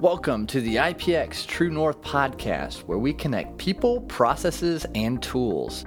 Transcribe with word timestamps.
Welcome 0.00 0.46
to 0.46 0.62
the 0.62 0.76
IPX 0.76 1.46
True 1.46 1.68
North 1.68 2.00
podcast, 2.00 2.84
where 2.84 2.96
we 2.96 3.12
connect 3.12 3.58
people, 3.58 4.00
processes, 4.00 4.86
and 4.94 5.22
tools. 5.22 5.84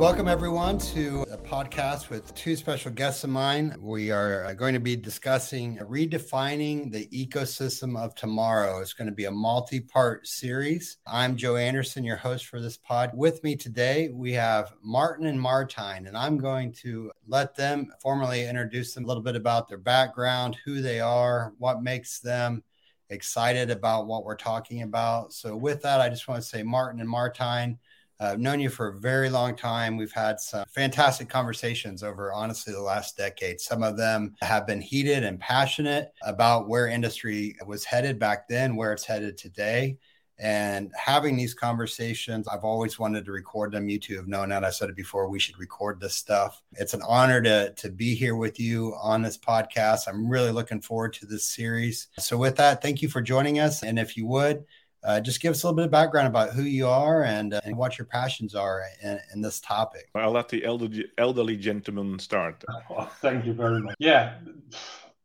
Welcome, 0.00 0.28
everyone, 0.28 0.78
to 0.78 1.26
a 1.30 1.36
podcast 1.36 2.08
with 2.08 2.34
two 2.34 2.56
special 2.56 2.90
guests 2.90 3.22
of 3.22 3.28
mine. 3.28 3.76
We 3.78 4.10
are 4.10 4.46
uh, 4.46 4.54
going 4.54 4.72
to 4.72 4.80
be 4.80 4.96
discussing 4.96 5.76
redefining 5.76 6.90
the 6.90 7.06
ecosystem 7.08 7.98
of 8.02 8.14
tomorrow. 8.14 8.80
It's 8.80 8.94
going 8.94 9.10
to 9.10 9.14
be 9.14 9.26
a 9.26 9.30
multi 9.30 9.78
part 9.78 10.26
series. 10.26 10.96
I'm 11.06 11.36
Joe 11.36 11.56
Anderson, 11.56 12.02
your 12.02 12.16
host 12.16 12.46
for 12.46 12.62
this 12.62 12.78
pod. 12.78 13.10
With 13.12 13.44
me 13.44 13.56
today, 13.56 14.08
we 14.08 14.32
have 14.32 14.72
Martin 14.82 15.26
and 15.26 15.38
Martijn, 15.38 16.08
and 16.08 16.16
I'm 16.16 16.38
going 16.38 16.72
to 16.80 17.12
let 17.28 17.54
them 17.54 17.92
formally 18.00 18.46
introduce 18.46 18.94
them 18.94 19.04
a 19.04 19.06
little 19.06 19.22
bit 19.22 19.36
about 19.36 19.68
their 19.68 19.76
background, 19.76 20.56
who 20.64 20.80
they 20.80 21.00
are, 21.00 21.52
what 21.58 21.82
makes 21.82 22.20
them 22.20 22.64
excited 23.10 23.70
about 23.70 24.06
what 24.06 24.24
we're 24.24 24.34
talking 24.34 24.80
about. 24.80 25.34
So, 25.34 25.54
with 25.54 25.82
that, 25.82 26.00
I 26.00 26.08
just 26.08 26.26
want 26.26 26.42
to 26.42 26.48
say, 26.48 26.62
Martin 26.62 27.00
and 27.02 27.10
Martijn, 27.10 27.76
I've 28.20 28.38
known 28.38 28.60
you 28.60 28.68
for 28.68 28.88
a 28.88 28.98
very 28.98 29.30
long 29.30 29.56
time. 29.56 29.96
We've 29.96 30.12
had 30.12 30.40
some 30.40 30.66
fantastic 30.68 31.30
conversations 31.30 32.02
over, 32.02 32.32
honestly, 32.32 32.74
the 32.74 32.82
last 32.82 33.16
decade. 33.16 33.60
Some 33.60 33.82
of 33.82 33.96
them 33.96 34.34
have 34.42 34.66
been 34.66 34.82
heated 34.82 35.24
and 35.24 35.40
passionate 35.40 36.12
about 36.22 36.68
where 36.68 36.86
industry 36.86 37.56
was 37.66 37.84
headed 37.84 38.18
back 38.18 38.46
then, 38.46 38.76
where 38.76 38.92
it's 38.92 39.06
headed 39.06 39.38
today. 39.38 39.96
And 40.38 40.90
having 40.96 41.36
these 41.36 41.52
conversations, 41.52 42.48
I've 42.48 42.64
always 42.64 42.98
wanted 42.98 43.26
to 43.26 43.32
record 43.32 43.72
them. 43.72 43.90
You 43.90 43.98
two 43.98 44.16
have 44.16 44.26
known 44.26 44.48
that. 44.48 44.64
I 44.64 44.70
said 44.70 44.88
it 44.88 44.96
before, 44.96 45.28
we 45.28 45.38
should 45.38 45.58
record 45.58 46.00
this 46.00 46.14
stuff. 46.14 46.62
It's 46.72 46.94
an 46.94 47.02
honor 47.06 47.42
to, 47.42 47.74
to 47.74 47.90
be 47.90 48.14
here 48.14 48.34
with 48.36 48.58
you 48.58 48.94
on 49.02 49.20
this 49.20 49.36
podcast. 49.36 50.08
I'm 50.08 50.30
really 50.30 50.50
looking 50.50 50.80
forward 50.80 51.12
to 51.14 51.26
this 51.26 51.44
series. 51.44 52.08
So, 52.18 52.38
with 52.38 52.56
that, 52.56 52.80
thank 52.80 53.02
you 53.02 53.08
for 53.08 53.20
joining 53.20 53.58
us. 53.58 53.82
And 53.82 53.98
if 53.98 54.16
you 54.16 54.26
would, 54.28 54.64
uh, 55.04 55.20
just 55.20 55.40
give 55.40 55.52
us 55.52 55.62
a 55.62 55.66
little 55.66 55.76
bit 55.76 55.84
of 55.86 55.90
background 55.90 56.28
about 56.28 56.50
who 56.50 56.62
you 56.62 56.86
are 56.86 57.24
and, 57.24 57.54
uh, 57.54 57.60
and 57.64 57.76
what 57.76 57.98
your 57.98 58.04
passions 58.04 58.54
are 58.54 58.82
in, 59.02 59.18
in, 59.32 59.40
this 59.40 59.60
topic. 59.60 60.10
I'll 60.14 60.30
let 60.30 60.48
the 60.48 60.64
elderly, 60.64 61.06
elderly 61.16 61.56
gentleman 61.56 62.18
start. 62.18 62.64
Oh, 62.90 63.10
thank 63.20 63.46
you 63.46 63.54
very 63.54 63.80
much. 63.80 63.94
Yeah, 63.98 64.34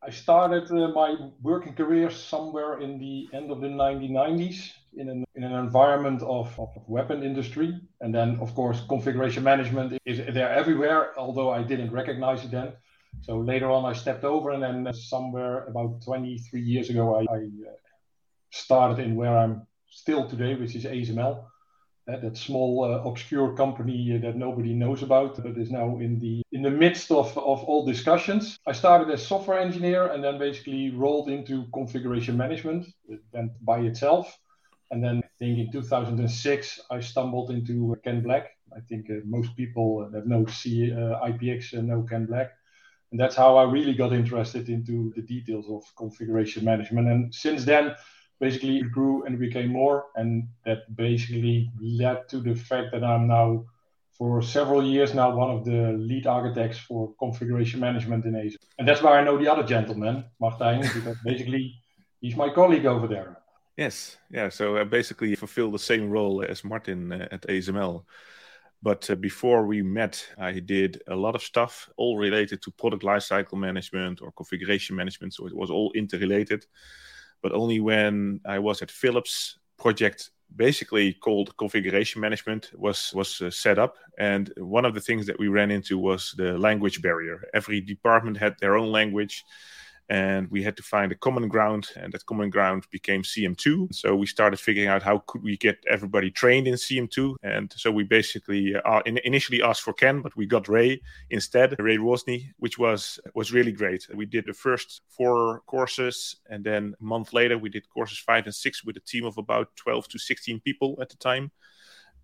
I 0.02 0.12
started 0.12 0.72
uh, 0.72 0.90
my 0.90 1.16
working 1.42 1.73
career 1.73 2.09
somewhere 2.09 2.80
in 2.80 3.00
the 3.00 3.28
end 3.34 3.52
of 3.52 3.59
the 3.59 3.67
1990s 3.67 4.72
in 4.98 5.09
an, 5.09 5.26
in 5.36 5.44
an 5.44 5.54
environment 5.54 6.22
of, 6.22 6.58
of 6.60 6.70
weapon 6.88 7.23
industry. 7.23 7.80
And 8.02 8.14
then, 8.14 8.38
of 8.39 8.54
course, 8.56 8.82
configuration 8.88 9.44
management 9.44 9.98
is 10.06 10.17
there 10.34 10.50
everywhere, 10.50 11.17
although 11.17 11.50
I 11.50 11.64
didn't 11.64 11.92
recognize 11.92 12.45
it 12.45 12.52
then. 12.52 12.73
So 13.22 13.39
later 13.39 13.72
on, 13.72 13.86
I 13.86 13.94
stepped 13.94 14.23
over, 14.23 14.52
and 14.52 14.62
then 14.62 14.94
somewhere 14.94 15.66
about 15.66 16.04
23 16.04 16.62
years 16.62 16.89
ago, 16.89 17.16
I, 17.16 17.22
I 17.22 17.38
uh, 17.38 17.73
started 18.56 19.03
in 19.03 19.16
where 19.16 19.38
I'm 19.38 19.67
still 19.89 20.28
today, 20.28 20.56
which 20.56 20.75
is 20.75 20.86
ASML. 20.86 21.45
Uh, 22.08 22.20
that 22.20 22.38
small 22.38 22.84
uh, 22.84 23.02
obscure 23.09 23.56
company 23.56 24.16
uh, 24.16 24.22
that 24.22 24.36
nobody 24.36 24.75
knows 24.75 25.02
about, 25.02 25.42
but 25.42 25.58
is 25.58 25.72
now 25.72 25.98
in 25.98 26.20
the 26.20 26.44
in 26.52 26.61
the 26.61 26.70
midst 26.70 27.09
of, 27.09 27.36
of 27.36 27.64
all 27.64 27.83
discussions. 27.83 28.59
I 28.67 28.73
started 28.73 29.11
as 29.11 29.26
software 29.26 29.58
engineer 29.58 30.11
and 30.11 30.23
then 30.23 30.38
basically 30.38 30.92
rolled 30.92 31.30
into 31.30 31.66
configuration 31.73 32.38
management. 32.38 32.86
It 33.09 33.22
went 33.33 33.53
by 33.66 33.80
itself, 33.80 34.38
and 34.92 35.03
then 35.03 35.23
I 35.23 35.30
think 35.39 35.58
in 35.58 35.72
2006 35.72 36.80
I 36.92 37.00
stumbled 37.00 37.50
into 37.50 37.98
Ken 38.03 38.22
Black. 38.22 38.52
I 38.76 38.81
think 38.81 39.08
most 39.26 39.56
people 39.58 40.08
that 40.11 40.28
know 40.28 40.45
C, 40.45 40.92
IPX 40.92 41.73
know 41.73 42.06
Ken 42.08 42.28
Black. 42.28 42.52
And 43.11 43.20
that's 43.20 43.36
how 43.36 43.56
I 43.56 43.64
really 43.64 43.94
got 43.94 44.14
interested 44.14 44.70
into 44.70 45.14
the 45.16 45.22
details 45.22 45.67
of 45.70 45.83
configuration 45.95 46.66
management. 46.66 47.08
And 47.08 47.33
since 47.33 47.64
then, 47.64 47.95
basically 48.39 48.78
it 48.78 48.91
grew 48.91 49.23
and 49.25 49.39
became 49.39 49.69
more 49.69 50.05
and 50.16 50.47
that 50.66 50.80
basically 50.95 51.72
led 51.81 52.28
to 52.30 52.39
the 52.39 52.53
fact 52.53 52.92
that 52.92 53.03
i'm 53.03 53.27
now 53.27 53.64
for 54.17 54.42
several 54.42 54.83
years 54.83 55.14
now 55.14 55.36
one 55.36 55.52
of 55.52 55.65
the 55.65 55.93
lead 55.98 56.26
architects 56.26 56.77
for 56.77 57.14
configuration 57.20 57.80
management 57.80 58.26
in 58.26 58.33
ASML. 58.33 58.55
And 58.80 58.87
that's 58.87 59.02
why 59.02 59.20
I 59.20 59.23
know 59.23 59.37
the 59.37 59.52
other 59.52 59.64
gentleman, 59.64 60.23
Martijn, 60.42 60.82
because 60.82 61.17
basically 61.26 61.76
he's 62.21 62.36
my 62.36 62.49
colleague 62.49 62.86
over 62.86 63.08
there. 63.08 63.37
Yes, 63.77 64.17
yeah. 64.32 64.48
So 64.49 64.77
I 64.77 64.86
basically 64.86 65.36
fulfill 65.36 65.70
the 65.70 65.80
same 65.80 66.10
role 66.10 66.43
as 66.43 66.64
Martin 66.64 67.11
uh, 67.11 67.27
at 67.31 67.42
ASML. 67.42 68.04
But 68.81 69.10
uh, 69.10 69.15
before 69.15 69.65
we 69.65 69.81
met, 69.81 70.26
I 70.37 70.60
did 70.60 71.02
a 71.08 71.15
lot 71.15 71.36
of 71.36 71.42
stuff, 71.42 71.89
all 71.98 72.17
related 72.17 72.61
to 72.61 72.71
product 72.71 73.04
lifecycle 73.04 73.58
management 73.58 74.21
or 74.21 74.31
configuration 74.31 74.95
management. 74.95 75.33
So 75.33 75.45
it 75.48 75.55
was 75.55 75.70
all 75.70 75.92
interrelated 75.93 76.65
but 77.42 77.52
only 77.52 77.80
when 77.80 78.40
I 78.46 78.60
was 78.60 78.82
at 78.82 78.92
Philips 78.92 79.60
project 79.78 80.32
basically 80.56 81.14
called 81.14 81.56
configuration 81.58 82.22
management 82.22 82.72
was 82.76 83.14
was 83.14 83.42
uh, 83.42 83.50
set 83.50 83.78
up. 83.78 83.96
And 84.18 84.54
one 84.58 84.86
of 84.86 84.94
the 84.94 85.02
things 85.02 85.26
that 85.26 85.40
we 85.40 85.48
ran 85.48 85.72
into 85.72 85.98
was 85.98 86.34
the 86.38 86.58
language 86.58 87.02
barrier. 87.02 87.44
Every 87.54 87.82
department 87.82 88.38
had 88.38 88.56
their 88.60 88.78
own 88.78 88.92
language 88.92 89.44
and 90.10 90.49
we 90.52 90.61
had 90.61 90.77
to 90.77 90.83
find 90.83 91.11
a 91.11 91.16
common 91.16 91.48
ground 91.48 91.89
and 91.95 92.14
that 92.14 92.26
common 92.26 92.49
ground 92.49 92.86
became 92.92 93.23
cm2 93.23 93.93
so 93.93 94.16
we 94.16 94.26
started 94.26 94.60
figuring 94.60 94.89
out 94.89 95.02
how 95.04 95.23
could 95.27 95.43
we 95.43 95.58
get 95.58 95.77
everybody 95.89 96.30
trained 96.30 96.67
in 96.67 96.76
cm2 96.76 97.36
and 97.43 97.73
so 97.76 97.92
we 97.92 98.04
basically 98.04 98.76
uh, 98.76 99.02
initially 99.05 99.61
asked 99.61 99.82
for 99.82 99.93
ken 99.93 100.21
but 100.21 100.36
we 100.36 100.45
got 100.45 100.67
ray 100.67 101.02
instead 101.30 101.76
ray 101.80 101.98
rosny 101.98 102.52
which 102.58 102.77
was 102.77 103.20
was 103.33 103.52
really 103.52 103.71
great. 103.71 104.08
We 104.14 104.26
did 104.26 104.45
the 104.45 104.54
first 104.54 105.02
four 105.08 105.61
courses 105.67 106.37
and 106.49 106.64
then 106.64 106.95
a 106.99 107.04
month 107.04 107.33
later 107.33 107.58
we 107.58 107.70
did 107.70 107.89
courses 107.89 108.17
five 108.17 108.45
and 108.45 108.55
six 108.55 108.83
with 108.83 108.98
a 108.98 109.02
team 109.02 109.26
of 109.26 109.37
about 109.37 109.76
12 109.76 110.08
to 110.10 110.20
16 110.20 110.60
people 110.61 110.98
at 111.02 111.10
the 111.10 111.17
time 111.17 111.52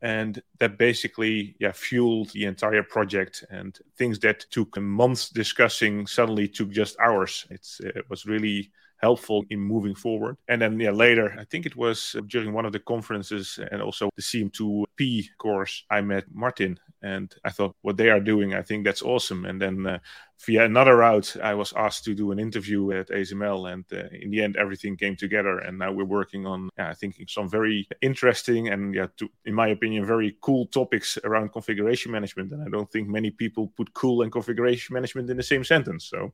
and 0.02 0.42
that 0.60 0.78
basically 0.78 1.56
yeah 1.60 1.72
fueled 1.72 2.30
the 2.32 2.46
entire 2.46 2.84
project 2.84 3.44
and 3.50 3.80
things 3.98 4.20
that 4.20 4.46
took 4.52 4.80
months 4.80 5.30
discussing 5.30 6.08
suddenly 6.08 6.48
took 6.48 6.70
just 6.70 7.00
hours 7.00 7.46
it's 7.50 7.80
it 7.82 8.06
was 8.10 8.26
really 8.26 8.72
helpful 8.98 9.44
in 9.50 9.60
moving 9.60 9.96
forward 9.96 10.38
and 10.48 10.62
then 10.62 10.80
yeah 10.80 10.92
later 10.92 11.36
i 11.40 11.44
think 11.46 11.66
it 11.66 11.76
was 11.76 12.16
during 12.28 12.54
one 12.54 12.66
of 12.66 12.72
the 12.72 12.80
conferences 12.80 13.60
and 13.72 13.82
also 13.82 14.10
the 14.16 14.22
cm2p 14.22 15.26
course 15.38 15.84
i 15.90 16.02
met 16.02 16.24
martin 16.32 16.80
and 17.02 17.34
I 17.44 17.50
thought 17.50 17.76
what 17.82 17.98
they 17.98 18.10
are 18.10 18.20
doing, 18.20 18.54
I 18.54 18.62
think 18.62 18.86
that's 18.86 19.02
awesome. 19.02 19.46
And 19.46 19.62
then 19.62 19.88
uh, 19.88 20.00
via 20.46 20.66
another 20.66 20.98
route, 20.98 21.36
I 21.42 21.54
was 21.54 21.74
asked 21.74 22.04
to 22.06 22.16
do 22.16 22.32
an 22.32 22.40
interview 22.40 22.92
at 22.92 23.10
ASML, 23.10 23.72
and 23.72 23.86
uh, 23.94 24.08
in 24.12 24.32
the 24.32 24.42
end, 24.42 24.56
everything 24.58 24.98
came 24.98 25.16
together. 25.16 25.60
And 25.60 25.78
now 25.78 25.92
we're 25.92 26.06
working 26.06 26.46
on, 26.46 26.70
yeah, 26.78 26.90
I 26.90 26.94
think, 26.94 27.16
some 27.28 27.50
very 27.50 27.88
interesting 28.02 28.70
and, 28.70 28.94
yeah, 28.94 29.08
to, 29.18 29.30
in 29.46 29.54
my 29.54 29.68
opinion, 29.68 30.06
very 30.06 30.38
cool 30.42 30.68
topics 30.68 31.18
around 31.24 31.52
configuration 31.52 32.12
management. 32.12 32.52
And 32.52 32.64
I 32.64 32.70
don't 32.70 32.92
think 32.92 33.08
many 33.08 33.32
people 33.32 33.72
put 33.78 33.94
cool 33.94 34.22
and 34.22 34.32
configuration 34.32 34.94
management 34.94 35.30
in 35.30 35.38
the 35.38 35.44
same 35.44 35.64
sentence. 35.64 36.06
So 36.06 36.34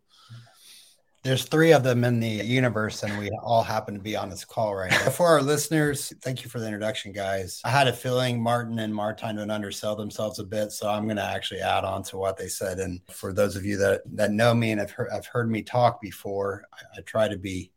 there's 1.27 1.43
three 1.43 1.73
of 1.73 1.83
them 1.83 2.05
in 2.05 2.21
the 2.21 2.29
universe, 2.29 3.03
and 3.03 3.19
we 3.19 3.29
all 3.43 3.61
happen 3.61 3.93
to 3.93 3.99
be 3.99 4.15
on 4.15 4.29
this 4.29 4.45
call 4.45 4.73
right 4.73 4.89
now. 4.89 5.09
For 5.09 5.27
our 5.27 5.41
listeners, 5.41 6.13
thank 6.21 6.41
you 6.41 6.49
for 6.49 6.61
the 6.61 6.65
introduction, 6.65 7.11
guys. 7.11 7.59
I 7.65 7.69
had 7.69 7.89
a 7.89 7.93
feeling 7.93 8.41
Martin 8.41 8.79
and 8.79 8.93
Martijn 8.93 9.35
would 9.35 9.49
undersell 9.49 9.97
themselves 9.97 10.39
a 10.39 10.45
bit, 10.45 10.71
so 10.71 10.89
I'm 10.89 11.03
going 11.03 11.17
to 11.17 11.23
actually 11.23 11.59
add 11.59 11.83
on 11.83 12.03
to 12.03 12.17
what 12.17 12.37
they 12.37 12.47
said. 12.47 12.79
And 12.79 13.01
for 13.11 13.33
those 13.33 13.57
of 13.57 13.65
you 13.65 13.75
that 13.75 14.03
that 14.15 14.31
know 14.31 14.53
me 14.53 14.71
and 14.71 14.79
have 14.79 14.91
heard, 14.91 15.11
have 15.11 15.25
heard 15.25 15.51
me 15.51 15.63
talk 15.63 15.99
before, 15.99 16.63
I, 16.71 16.99
I 16.99 17.01
try 17.01 17.27
to 17.27 17.37
be 17.37 17.71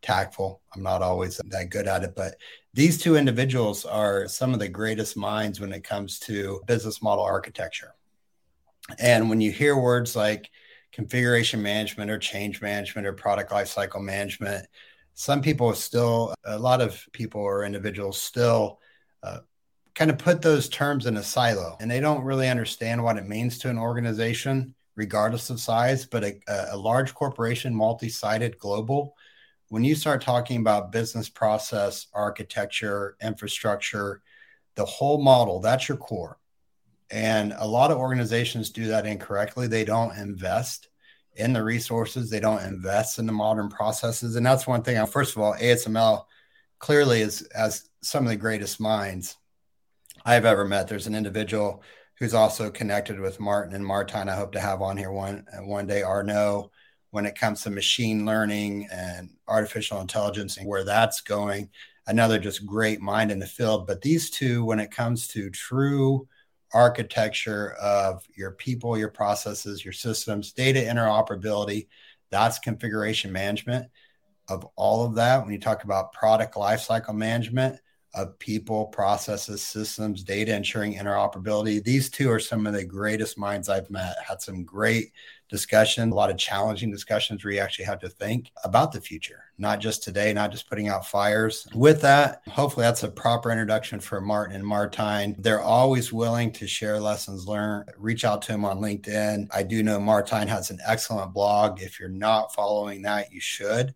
tactful. 0.00 0.62
I'm 0.74 0.82
not 0.82 1.02
always 1.02 1.38
that 1.44 1.68
good 1.68 1.86
at 1.86 2.04
it, 2.04 2.14
but 2.16 2.36
these 2.72 2.96
two 2.96 3.16
individuals 3.16 3.84
are 3.84 4.28
some 4.28 4.54
of 4.54 4.60
the 4.60 4.68
greatest 4.68 5.14
minds 5.14 5.60
when 5.60 5.74
it 5.74 5.84
comes 5.84 6.18
to 6.20 6.62
business 6.66 7.02
model 7.02 7.24
architecture. 7.24 7.94
And 8.98 9.28
when 9.28 9.42
you 9.42 9.52
hear 9.52 9.76
words 9.76 10.16
like 10.16 10.50
configuration 10.94 11.60
management 11.60 12.10
or 12.10 12.18
change 12.18 12.62
management 12.62 13.06
or 13.06 13.12
product 13.12 13.50
lifecycle 13.50 14.00
management. 14.00 14.66
Some 15.14 15.42
people 15.42 15.74
still, 15.74 16.34
a 16.44 16.58
lot 16.58 16.80
of 16.80 17.04
people 17.12 17.40
or 17.40 17.64
individuals 17.64 18.20
still 18.20 18.78
uh, 19.22 19.38
kind 19.94 20.10
of 20.10 20.18
put 20.18 20.40
those 20.40 20.68
terms 20.68 21.06
in 21.06 21.16
a 21.16 21.22
silo 21.22 21.76
and 21.80 21.90
they 21.90 22.00
don't 22.00 22.24
really 22.24 22.48
understand 22.48 23.02
what 23.02 23.16
it 23.16 23.28
means 23.28 23.58
to 23.58 23.70
an 23.70 23.78
organization, 23.78 24.74
regardless 24.94 25.50
of 25.50 25.60
size. 25.60 26.06
But 26.06 26.24
a, 26.24 26.40
a 26.72 26.76
large 26.76 27.12
corporation, 27.12 27.74
multi 27.74 28.08
sided, 28.08 28.58
global, 28.58 29.16
when 29.68 29.82
you 29.82 29.96
start 29.96 30.22
talking 30.22 30.60
about 30.60 30.92
business 30.92 31.28
process, 31.28 32.06
architecture, 32.14 33.16
infrastructure, 33.20 34.22
the 34.76 34.84
whole 34.84 35.22
model, 35.22 35.60
that's 35.60 35.88
your 35.88 35.98
core. 35.98 36.38
And 37.10 37.54
a 37.56 37.66
lot 37.66 37.90
of 37.90 37.98
organizations 37.98 38.70
do 38.70 38.86
that 38.88 39.06
incorrectly. 39.06 39.66
They 39.66 39.84
don't 39.84 40.16
invest 40.16 40.88
in 41.36 41.52
the 41.52 41.64
resources, 41.64 42.30
they 42.30 42.38
don't 42.38 42.62
invest 42.62 43.18
in 43.18 43.26
the 43.26 43.32
modern 43.32 43.68
processes. 43.68 44.36
And 44.36 44.46
that's 44.46 44.66
one 44.66 44.82
thing. 44.82 45.04
First 45.06 45.34
of 45.34 45.42
all, 45.42 45.54
ASML 45.54 46.24
clearly 46.78 47.22
is 47.22 47.42
as 47.42 47.88
some 48.02 48.24
of 48.24 48.30
the 48.30 48.36
greatest 48.36 48.80
minds 48.80 49.36
I've 50.24 50.44
ever 50.44 50.64
met. 50.64 50.86
There's 50.86 51.08
an 51.08 51.14
individual 51.14 51.82
who's 52.18 52.34
also 52.34 52.70
connected 52.70 53.18
with 53.18 53.40
Martin 53.40 53.74
and 53.74 53.84
Martijn. 53.84 54.28
I 54.28 54.36
hope 54.36 54.52
to 54.52 54.60
have 54.60 54.80
on 54.80 54.96
here 54.96 55.10
one 55.10 55.44
one 55.64 55.86
day. 55.86 56.02
Arnaud, 56.02 56.70
when 57.10 57.26
it 57.26 57.38
comes 57.38 57.62
to 57.62 57.70
machine 57.70 58.24
learning 58.24 58.88
and 58.92 59.30
artificial 59.46 60.00
intelligence 60.00 60.56
and 60.56 60.66
where 60.66 60.84
that's 60.84 61.20
going. 61.20 61.70
Another 62.06 62.38
just 62.38 62.66
great 62.66 63.00
mind 63.00 63.30
in 63.30 63.38
the 63.38 63.46
field. 63.46 63.86
But 63.86 64.02
these 64.02 64.30
two, 64.30 64.64
when 64.64 64.80
it 64.80 64.90
comes 64.90 65.28
to 65.28 65.48
true 65.48 66.26
architecture 66.74 67.72
of 67.80 68.26
your 68.36 68.50
people, 68.50 68.98
your 68.98 69.08
processes, 69.08 69.84
your 69.84 69.92
systems, 69.94 70.52
data 70.52 70.80
interoperability, 70.80 71.88
that's 72.30 72.58
configuration 72.58 73.32
management 73.32 73.86
of 74.48 74.66
all 74.76 75.06
of 75.06 75.14
that. 75.14 75.42
When 75.42 75.52
you 75.52 75.60
talk 75.60 75.84
about 75.84 76.12
product 76.12 76.54
lifecycle 76.54 77.14
management, 77.14 77.80
of 78.14 78.38
people, 78.38 78.86
processes, 78.86 79.62
systems, 79.62 80.22
data, 80.22 80.54
ensuring 80.54 80.94
interoperability. 80.94 81.82
These 81.82 82.10
two 82.10 82.30
are 82.30 82.38
some 82.38 82.66
of 82.66 82.72
the 82.72 82.84
greatest 82.84 83.36
minds 83.36 83.68
I've 83.68 83.90
met. 83.90 84.14
Had 84.24 84.40
some 84.40 84.64
great 84.64 85.12
discussion, 85.54 86.10
a 86.10 86.14
lot 86.14 86.30
of 86.30 86.36
challenging 86.36 86.90
discussions 86.90 87.44
where 87.44 87.52
you 87.52 87.60
actually 87.60 87.84
have 87.84 88.00
to 88.00 88.08
think 88.08 88.50
about 88.64 88.90
the 88.90 89.00
future, 89.00 89.44
not 89.56 89.78
just 89.78 90.02
today, 90.02 90.32
not 90.32 90.50
just 90.50 90.68
putting 90.68 90.88
out 90.88 91.06
fires. 91.06 91.68
With 91.72 92.00
that, 92.00 92.42
hopefully 92.48 92.82
that's 92.82 93.04
a 93.04 93.08
proper 93.08 93.52
introduction 93.52 94.00
for 94.00 94.20
Martin 94.20 94.56
and 94.56 94.64
Martijn. 94.64 95.36
They're 95.38 95.62
always 95.62 96.12
willing 96.12 96.50
to 96.54 96.66
share 96.66 96.98
lessons 96.98 97.46
learned. 97.46 97.92
Reach 97.96 98.24
out 98.24 98.42
to 98.42 98.52
them 98.52 98.64
on 98.64 98.80
LinkedIn. 98.80 99.46
I 99.54 99.62
do 99.62 99.84
know 99.84 100.00
Martijn 100.00 100.48
has 100.48 100.70
an 100.70 100.80
excellent 100.84 101.32
blog. 101.32 101.80
If 101.80 102.00
you're 102.00 102.08
not 102.08 102.52
following 102.52 103.02
that, 103.02 103.32
you 103.32 103.40
should 103.40 103.94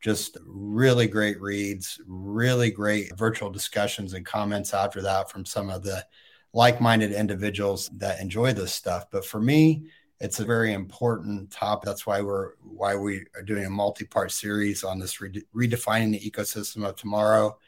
just 0.00 0.38
really 0.44 1.06
great 1.06 1.40
reads, 1.40 2.00
really 2.06 2.72
great 2.72 3.16
virtual 3.16 3.50
discussions 3.50 4.12
and 4.12 4.26
comments 4.26 4.74
after 4.74 5.02
that 5.02 5.30
from 5.30 5.44
some 5.44 5.70
of 5.70 5.84
the 5.84 6.04
like 6.52 6.80
minded 6.80 7.12
individuals 7.12 7.90
that 7.94 8.20
enjoy 8.20 8.52
this 8.52 8.72
stuff. 8.72 9.06
But 9.12 9.24
for 9.24 9.40
me, 9.40 9.86
it's 10.20 10.40
a 10.40 10.44
very 10.44 10.72
important 10.72 11.50
topic. 11.50 11.84
That's 11.84 12.06
why 12.06 12.20
we're 12.22 12.52
why 12.62 12.96
we 12.96 13.24
are 13.34 13.42
doing 13.42 13.66
a 13.66 13.70
multi-part 13.70 14.32
series 14.32 14.84
on 14.84 14.98
this 14.98 15.18
redefining 15.18 16.12
the 16.12 16.30
ecosystem 16.30 16.88
of 16.88 16.96
tomorrow. 16.96 17.58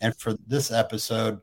And 0.00 0.16
for 0.16 0.34
this 0.46 0.70
episode, 0.70 1.40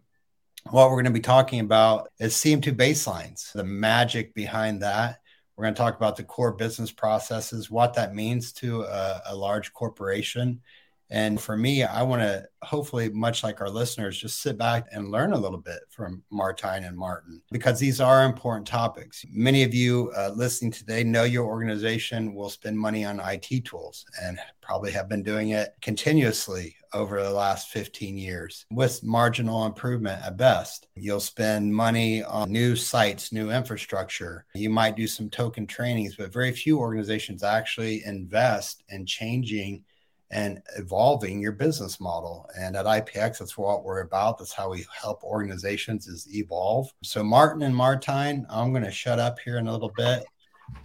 what 0.71 0.89
we're 0.89 0.95
going 0.95 1.05
to 1.05 1.11
be 1.11 1.19
talking 1.19 1.59
about 1.59 2.09
is 2.19 2.33
CM2 2.33 2.75
baselines, 2.75 3.51
the 3.51 3.63
magic 3.63 4.33
behind 4.33 4.81
that, 4.81 5.19
we're 5.55 5.63
going 5.63 5.75
to 5.75 5.81
talk 5.81 5.95
about 5.95 6.15
the 6.17 6.23
core 6.23 6.51
business 6.51 6.91
processes, 6.91 7.71
what 7.71 7.93
that 7.93 8.13
means 8.13 8.51
to 8.53 8.81
a, 8.83 9.21
a 9.27 9.35
large 9.35 9.71
corporation. 9.73 10.61
And 11.09 11.39
for 11.39 11.55
me, 11.55 11.83
I 11.83 12.01
want 12.03 12.21
to 12.21 12.45
hopefully, 12.63 13.09
much 13.09 13.43
like 13.43 13.61
our 13.61 13.69
listeners, 13.69 14.17
just 14.17 14.41
sit 14.41 14.57
back 14.57 14.87
and 14.91 15.11
learn 15.11 15.33
a 15.33 15.37
little 15.37 15.59
bit 15.59 15.79
from 15.89 16.23
Martijn 16.33 16.87
and 16.87 16.97
Martin 16.97 17.41
because 17.51 17.79
these 17.79 18.01
are 18.01 18.25
important 18.25 18.67
topics. 18.67 19.23
Many 19.29 19.63
of 19.63 19.73
you 19.73 20.11
uh, 20.17 20.31
listening 20.35 20.71
today 20.71 21.03
know 21.03 21.23
your 21.23 21.45
organization 21.45 22.33
will 22.33 22.49
spend 22.49 22.77
money 22.77 23.05
on 23.05 23.19
IT 23.19 23.65
tools 23.65 24.05
and 24.23 24.39
probably 24.61 24.91
have 24.91 25.07
been 25.07 25.23
doing 25.23 25.49
it 25.49 25.75
continuously 25.81 26.75
over 26.93 27.21
the 27.21 27.29
last 27.29 27.69
15 27.69 28.17
years 28.17 28.65
with 28.71 29.03
marginal 29.03 29.65
improvement 29.65 30.21
at 30.25 30.37
best. 30.37 30.87
You'll 30.95 31.19
spend 31.19 31.75
money 31.75 32.23
on 32.23 32.49
new 32.49 32.75
sites, 32.75 33.33
new 33.33 33.51
infrastructure. 33.51 34.45
You 34.55 34.69
might 34.69 34.95
do 34.95 35.05
some 35.05 35.29
token 35.29 35.67
trainings, 35.67 36.15
but 36.15 36.33
very 36.33 36.53
few 36.53 36.79
organizations 36.79 37.43
actually 37.43 38.03
invest 38.05 38.83
in 38.89 39.05
changing 39.05 39.83
and 40.31 40.61
evolving 40.77 41.39
your 41.39 41.51
business 41.51 41.99
model. 41.99 42.49
And 42.57 42.75
at 42.75 42.85
IPX, 42.85 43.39
that's 43.39 43.57
what 43.57 43.83
we're 43.83 44.01
about. 44.01 44.37
That's 44.37 44.53
how 44.53 44.71
we 44.71 44.85
help 44.99 45.23
organizations 45.23 46.07
is 46.07 46.27
evolve. 46.33 46.91
So 47.03 47.23
Martin 47.23 47.61
and 47.61 47.75
Martijn, 47.75 48.45
I'm 48.49 48.71
going 48.71 48.83
to 48.83 48.91
shut 48.91 49.19
up 49.19 49.39
here 49.39 49.57
in 49.57 49.67
a 49.67 49.71
little 49.71 49.93
bit. 49.95 50.25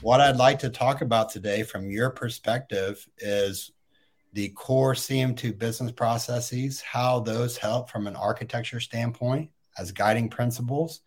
What 0.03 0.21
I'd 0.21 0.37
like 0.37 0.59
to 0.61 0.69
talk 0.69 1.01
about 1.01 1.31
today 1.31 1.63
from 1.63 1.91
your 1.91 2.11
perspective 2.11 3.07
is 3.19 3.73
the 4.33 4.51
core 4.51 4.95
CM2 4.95 5.59
business 5.59 5.93
processes, 5.93 6.81
how 6.83 7.21
those 7.21 7.57
help 7.57 7.91
from 7.91 8.07
an 8.07 8.17
architecture 8.17 8.79
standpoint 8.79 9.51
as 9.79 9.91
guiding 9.91 10.29
principles. 10.29 11.01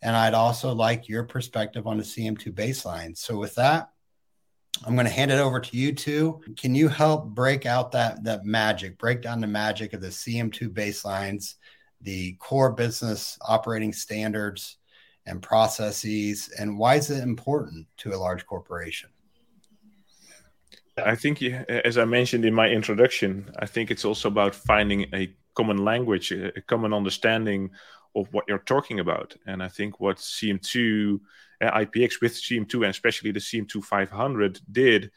And 0.00 0.16
I'd 0.16 0.34
also 0.34 0.72
like 0.72 1.08
your 1.08 1.24
perspective 1.24 1.86
on 1.86 1.98
the 1.98 2.04
CM2 2.04 2.52
baseline. 2.52 3.16
So 3.16 3.36
with 3.36 3.54
that, 3.56 3.90
I'm 4.86 4.94
going 4.94 5.06
to 5.06 5.12
hand 5.12 5.30
it 5.30 5.38
over 5.38 5.60
to 5.60 5.76
you 5.76 5.92
two. 5.92 6.40
Can 6.56 6.74
you 6.74 6.88
help 6.88 7.26
break 7.26 7.66
out 7.66 7.92
that 7.92 8.24
that 8.24 8.44
magic, 8.44 8.98
break 8.98 9.20
down 9.20 9.40
the 9.40 9.46
magic 9.46 9.92
of 9.92 10.00
the 10.00 10.08
CM2 10.08 10.70
baselines, 10.70 11.54
the 12.00 12.32
core 12.34 12.72
business 12.72 13.38
operating 13.46 13.92
standards 13.92 14.78
and 15.26 15.42
processes, 15.42 16.50
and 16.58 16.78
why 16.78 16.94
is 16.94 17.10
it 17.10 17.22
important 17.22 17.86
to 17.98 18.14
a 18.14 18.16
large 18.16 18.46
corporation? 18.46 19.10
I 20.96 21.14
think, 21.14 21.42
as 21.42 21.98
I 21.98 22.04
mentioned 22.04 22.44
in 22.44 22.54
my 22.54 22.68
introduction, 22.68 23.50
I 23.58 23.66
think 23.66 23.90
it's 23.90 24.04
also 24.04 24.28
about 24.28 24.54
finding 24.54 25.06
a 25.14 25.34
common 25.54 25.84
language, 25.84 26.32
a 26.32 26.60
common 26.66 26.92
understanding 26.92 27.70
of 28.14 28.26
what 28.32 28.44
you're 28.48 28.58
talking 28.58 29.00
about. 29.00 29.36
And 29.46 29.62
I 29.62 29.68
think 29.68 30.00
what 30.00 30.16
CM2 30.16 31.20
uh, 31.62 31.70
IPX 31.70 32.20
with 32.20 32.34
CM2 32.34 32.74
and 32.74 32.86
especially 32.86 33.32
the 33.32 33.40
CM2 33.40 33.84
500 33.84 34.60
did 34.70 35.10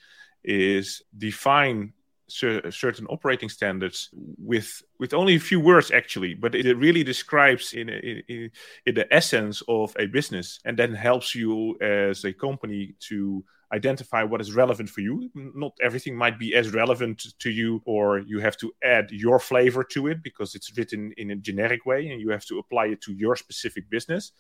is 0.44 1.01
define 1.18 1.94
cer- 2.28 2.69
certain 2.72 3.06
operating 3.07 3.50
standards 3.50 4.10
with 4.38 4.84
with 5.00 5.13
only 5.13 5.36
a 5.36 5.40
few 5.40 5.60
words 5.60 5.92
actually 5.92 6.34
but 6.34 6.56
it 6.56 6.75
really 6.78 7.04
describes 7.04 7.74
in, 7.74 7.90
in, 7.90 8.51
in 8.86 8.96
the 8.96 9.13
essence 9.13 9.63
of 9.68 9.96
a 10.00 10.06
business 10.07 10.60
and 10.66 10.78
then 10.78 10.94
helps 10.94 11.34
you 11.34 11.78
as 11.80 12.25
a 12.25 12.34
company 12.34 12.94
to 13.00 13.44
identify 13.74 14.24
what 14.24 14.40
is 14.40 14.54
relevant 14.54 14.90
for 14.90 15.02
you. 15.02 15.30
Not 15.34 15.74
everything 15.81 16.16
might 16.16 16.38
be 16.38 16.54
as 16.54 16.74
relevant 16.74 17.25
to 17.40 17.50
you, 17.50 17.81
or 17.86 18.20
you 18.20 18.40
have 18.40 18.58
to 18.58 18.72
add 18.84 19.12
your 19.12 19.40
flavor 19.40 19.84
to 19.86 20.08
it 20.08 20.22
because 20.24 20.56
it's 20.56 20.78
written 20.78 21.12
in 21.18 21.31
a 21.31 21.36
generic 21.36 21.86
way 21.86 22.10
and 22.10 22.22
you 22.22 22.30
have 22.30 22.46
to 22.46 22.60
apply 22.60 22.86
it 22.88 23.02
to 23.02 23.14
your 23.14 23.36
specific 23.36 23.90
business. 23.90 24.31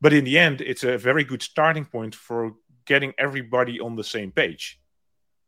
But 0.00 0.12
in 0.12 0.24
the 0.24 0.38
end, 0.38 0.60
it's 0.60 0.84
a 0.84 0.98
very 0.98 1.24
good 1.24 1.42
starting 1.42 1.86
point 1.86 2.14
for 2.14 2.52
getting 2.84 3.14
everybody 3.18 3.80
on 3.80 3.96
the 3.96 4.04
same 4.04 4.30
page. 4.30 4.80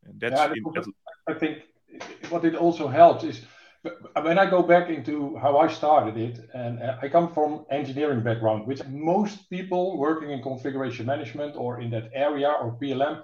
And 0.04 0.18
that's 0.18 0.34
yeah, 0.34 0.54
in, 0.54 0.94
I 1.28 1.34
think 1.34 1.64
what 2.30 2.44
it 2.44 2.54
also 2.54 2.88
helps 2.88 3.24
is 3.24 3.42
when 4.22 4.38
I 4.38 4.48
go 4.48 4.62
back 4.62 4.88
into 4.88 5.36
how 5.36 5.58
I 5.58 5.68
started 5.68 6.16
it, 6.16 6.48
and 6.54 6.82
uh, 6.82 6.96
I 7.02 7.08
come 7.08 7.32
from 7.32 7.66
engineering 7.70 8.22
background, 8.22 8.66
which 8.66 8.84
most 8.86 9.48
people 9.50 9.98
working 9.98 10.30
in 10.30 10.42
configuration 10.42 11.06
management 11.06 11.56
or 11.56 11.80
in 11.80 11.90
that 11.90 12.10
area 12.14 12.50
or 12.50 12.78
PLM, 12.80 13.22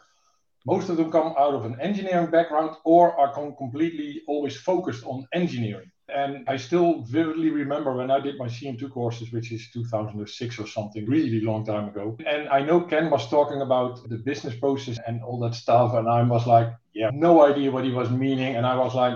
most 0.67 0.89
of 0.89 0.97
them 0.97 1.11
come 1.11 1.35
out 1.39 1.55
of 1.55 1.65
an 1.65 1.81
engineering 1.81 2.31
background 2.31 2.77
or 2.85 3.19
are 3.19 3.33
completely 3.57 4.23
always 4.29 4.57
focused 4.57 5.05
on 5.05 5.27
engineering. 5.33 5.91
And 6.15 6.45
I 6.49 6.57
still 6.57 7.03
vividly 7.03 7.51
remember 7.51 7.97
when 7.97 8.11
I 8.11 8.21
did 8.21 8.37
my 8.39 8.47
CM2 8.47 8.91
courses, 8.93 9.33
which 9.33 9.51
is 9.51 9.71
2006 9.73 10.59
or 10.59 10.67
something, 10.67 11.07
really 11.07 11.41
long 11.41 11.65
time 11.65 11.89
ago. 11.89 12.17
And 12.27 12.49
I 12.49 12.63
know 12.63 12.81
Ken 12.83 13.09
was 13.11 13.29
talking 13.29 13.63
about 13.63 14.09
the 14.09 14.19
business 14.19 14.55
process 14.55 14.99
and 15.07 15.23
all 15.23 15.39
that 15.41 15.55
stuff. 15.55 15.95
And 15.95 16.09
I 16.09 16.23
was 16.23 16.47
like, 16.47 16.69
yeah, 16.93 17.11
no 17.13 17.43
idea 17.43 17.71
what 17.71 17.85
he 17.85 17.93
was 17.93 18.11
meaning. 18.11 18.57
And 18.57 18.67
I 18.67 18.77
was 18.77 18.95
like, 18.95 19.15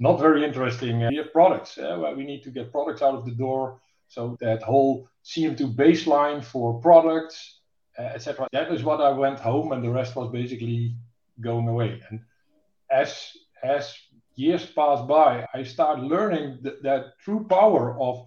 not 0.00 0.18
very 0.18 0.44
interesting. 0.44 1.04
Uh, 1.04 1.10
we 1.10 1.18
have 1.18 1.32
products. 1.32 1.78
Uh, 1.78 2.12
we 2.16 2.24
need 2.24 2.42
to 2.42 2.50
get 2.50 2.72
products 2.72 3.02
out 3.02 3.14
of 3.14 3.24
the 3.26 3.32
door. 3.32 3.80
So 4.08 4.36
that 4.40 4.62
whole 4.62 5.06
CM2 5.24 5.76
baseline 5.76 6.42
for 6.42 6.80
products, 6.80 7.60
uh, 7.98 8.14
etc. 8.14 8.48
That 8.52 8.72
is 8.72 8.82
what 8.82 9.00
I 9.00 9.10
went 9.10 9.38
home, 9.38 9.72
and 9.72 9.84
the 9.84 9.90
rest 9.90 10.16
was 10.16 10.32
basically 10.32 10.96
going 11.40 11.68
away. 11.68 12.00
And 12.10 12.20
as 12.90 13.30
as 13.62 13.94
years 14.34 14.64
pass 14.64 15.06
by, 15.06 15.46
I 15.52 15.62
start 15.62 16.00
learning 16.00 16.60
th- 16.62 16.76
that 16.82 17.18
true 17.22 17.46
power 17.48 18.00
of 18.00 18.26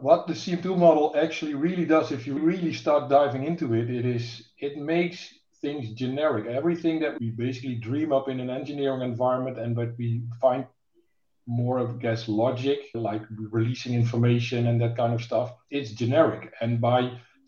what 0.00 0.26
the 0.26 0.32
CM2 0.32 0.76
model 0.76 1.14
actually 1.16 1.54
really 1.54 1.84
does. 1.84 2.10
If 2.10 2.26
you 2.26 2.34
really 2.34 2.72
start 2.72 3.08
diving 3.08 3.44
into 3.44 3.74
it, 3.74 3.88
it 3.88 4.04
is 4.04 4.42
it 4.58 4.76
makes 4.76 5.32
things 5.64 5.84
generic. 6.04 6.44
Everything 6.46 7.00
that 7.00 7.18
we 7.18 7.30
basically 7.30 7.76
dream 7.88 8.12
up 8.12 8.28
in 8.28 8.38
an 8.44 8.50
engineering 8.50 9.02
environment 9.12 9.58
and 9.58 9.74
that 9.76 9.92
we 9.98 10.08
find 10.40 10.66
more 11.46 11.78
of 11.78 11.98
guess 12.04 12.28
logic, 12.28 12.78
like 12.94 13.22
releasing 13.58 13.94
information 13.94 14.66
and 14.68 14.80
that 14.80 14.96
kind 14.96 15.12
of 15.14 15.22
stuff, 15.22 15.48
it's 15.70 15.90
generic. 16.02 16.52
And 16.60 16.80
by 16.80 17.00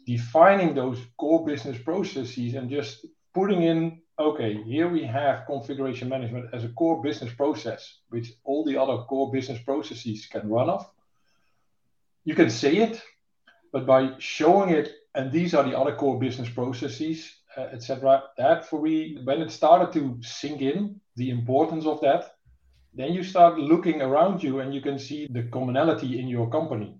defining 0.07 0.75
those 0.75 0.99
core 1.21 1.45
business 1.45 1.79
processes 1.79 2.55
and 2.55 2.71
just 2.71 3.07
putting 3.35 3.63
in 3.63 4.01
okay, 4.19 4.63
here 4.63 4.89
we 4.89 5.03
have 5.05 5.45
configuration 5.47 6.09
management 6.09 6.47
as 6.55 6.65
a 6.65 6.69
core 6.69 7.03
business 7.03 7.33
process, 7.35 7.99
which 8.09 8.33
all 8.45 8.65
the 8.65 8.77
other 8.83 9.03
core 9.05 9.31
business 9.31 9.61
processes 9.61 10.27
can 10.27 10.49
run 10.49 10.71
off. 10.71 10.91
You 12.25 12.35
can 12.35 12.49
say 12.49 12.77
it, 12.79 13.03
but 13.73 13.85
by 13.85 14.15
showing 14.19 14.71
it, 14.71 14.89
and 15.15 15.31
these 15.31 15.53
are 15.55 15.65
the 15.65 15.79
other 15.79 15.95
core 15.95 16.19
business 16.19 16.49
processes, 16.49 17.31
uh, 17.57 17.69
etc. 17.73 18.23
That 18.39 18.69
for 18.69 18.83
me, 18.83 19.19
when 19.25 19.41
it 19.41 19.51
started 19.51 19.93
to 19.95 20.19
sink 20.23 20.61
in, 20.61 21.01
the 21.17 21.31
importance 21.31 21.87
of 21.87 22.01
that, 22.03 22.37
then 22.95 23.13
you 23.13 23.23
start 23.23 23.59
looking 23.59 24.01
around 24.03 24.43
you 24.43 24.61
and 24.61 24.75
you 24.75 24.81
can 24.81 24.99
see 24.99 25.27
the 25.31 25.45
commonality 25.45 26.19
in 26.19 26.29
your 26.29 26.49
company. 26.51 26.99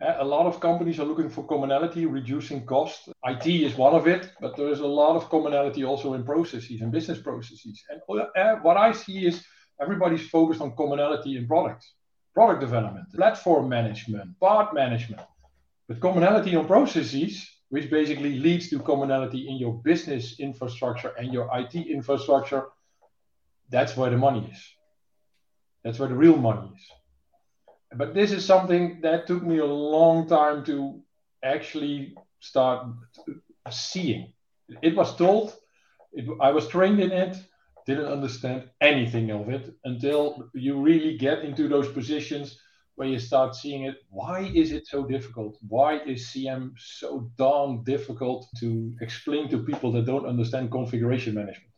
a 0.00 0.24
lot 0.24 0.46
of 0.46 0.60
companies 0.60 1.00
are 1.00 1.04
looking 1.04 1.28
for 1.28 1.44
commonality, 1.44 2.06
reducing 2.06 2.64
cost. 2.64 3.08
IT 3.24 3.46
is 3.46 3.74
one 3.76 3.94
of 3.94 4.06
it, 4.06 4.30
but 4.40 4.56
there 4.56 4.68
is 4.68 4.80
a 4.80 4.86
lot 4.86 5.16
of 5.16 5.28
commonality 5.28 5.84
also 5.84 6.14
in 6.14 6.24
processes 6.24 6.80
and 6.80 6.92
business 6.92 7.18
processes. 7.18 7.82
And 7.90 8.00
uh, 8.08 8.56
what 8.62 8.76
I 8.76 8.92
see 8.92 9.26
is 9.26 9.44
everybody's 9.80 10.28
focused 10.28 10.60
on 10.60 10.76
commonality 10.76 11.36
in 11.36 11.48
products, 11.48 11.94
product 12.32 12.60
development, 12.60 13.06
platform 13.12 13.68
management, 13.68 14.38
part 14.38 14.72
management. 14.72 15.22
But 15.88 16.00
commonality 16.00 16.54
on 16.54 16.66
processes, 16.66 17.32
which 17.70 17.90
basically 17.90 18.38
leads 18.38 18.68
to 18.70 18.78
commonality 18.78 19.48
in 19.48 19.56
your 19.56 19.74
business 19.74 20.40
infrastructure 20.40 21.12
and 21.18 21.32
your 21.32 21.48
IT 21.52 21.74
infrastructure, 21.74 22.66
that's 23.70 23.96
where 23.96 24.10
the 24.10 24.16
money 24.16 24.48
is. 24.50 24.62
That's 25.84 25.98
where 25.98 26.08
the 26.08 26.14
real 26.14 26.36
money 26.36 26.70
is 26.74 26.90
but 27.94 28.14
this 28.14 28.32
is 28.32 28.44
something 28.44 29.00
that 29.02 29.26
took 29.26 29.42
me 29.42 29.58
a 29.58 29.64
long 29.64 30.28
time 30.28 30.64
to 30.64 31.00
actually 31.42 32.14
start 32.40 32.86
seeing. 33.70 34.32
It 34.82 34.94
was 34.94 35.16
told, 35.16 35.54
it, 36.12 36.26
I 36.40 36.50
was 36.50 36.68
trained 36.68 37.00
in 37.00 37.12
it, 37.12 37.36
didn't 37.86 38.12
understand 38.12 38.68
anything 38.80 39.30
of 39.30 39.48
it 39.48 39.74
until 39.84 40.50
you 40.52 40.78
really 40.80 41.16
get 41.16 41.40
into 41.40 41.68
those 41.68 41.88
positions 41.88 42.58
where 42.98 43.06
you 43.06 43.20
start 43.20 43.54
seeing 43.54 43.84
it. 43.84 43.94
Why 44.10 44.50
is 44.52 44.72
it 44.72 44.88
so 44.88 45.06
difficult? 45.06 45.56
Why 45.68 46.00
is 46.00 46.26
CM 46.26 46.72
so 46.76 47.30
darn 47.36 47.84
difficult 47.84 48.48
to 48.58 48.92
explain 49.00 49.48
to 49.50 49.58
people 49.58 49.92
that 49.92 50.04
don't 50.04 50.26
understand 50.26 50.72
configuration 50.72 51.34
management? 51.34 51.70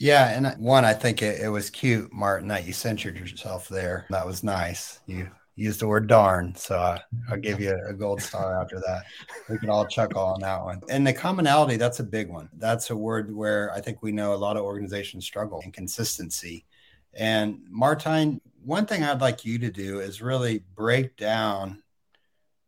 Yeah, 0.00 0.28
and 0.30 0.60
one, 0.60 0.84
I 0.84 0.92
think 0.92 1.22
it, 1.22 1.40
it, 1.40 1.48
was 1.48 1.70
cute, 1.70 2.12
Martin, 2.12 2.48
that 2.48 2.66
you 2.66 2.72
censored 2.72 3.16
yourself 3.16 3.68
there. 3.68 4.06
That 4.10 4.26
was 4.26 4.42
nice. 4.42 4.98
You 5.06 5.30
used 5.54 5.78
the 5.78 5.86
word 5.86 6.08
darn, 6.08 6.56
so 6.56 6.76
I, 6.76 7.00
will 7.30 7.36
give 7.36 7.60
you 7.60 7.78
a 7.88 7.92
gold 7.92 8.20
star 8.20 8.60
after 8.60 8.80
that. 8.80 9.04
We 9.48 9.56
can 9.56 9.70
all 9.70 9.86
chuckle 9.86 10.24
on 10.24 10.40
that 10.40 10.64
one. 10.64 10.80
And 10.90 11.06
the 11.06 11.12
commonality, 11.12 11.76
that's 11.76 12.00
a 12.00 12.04
big 12.04 12.28
one. 12.28 12.48
That's 12.54 12.90
a 12.90 12.96
word 12.96 13.32
where 13.32 13.72
I 13.72 13.80
think 13.80 14.02
we 14.02 14.10
know 14.10 14.34
a 14.34 14.42
lot 14.46 14.56
of 14.56 14.64
organizations 14.64 15.24
struggle 15.24 15.60
in 15.64 15.70
consistency. 15.70 16.66
And 17.16 17.60
Martijn, 17.72 18.40
one 18.64 18.86
thing 18.86 19.02
I'd 19.02 19.20
like 19.20 19.44
you 19.44 19.58
to 19.60 19.70
do 19.70 20.00
is 20.00 20.22
really 20.22 20.64
break 20.74 21.16
down 21.16 21.82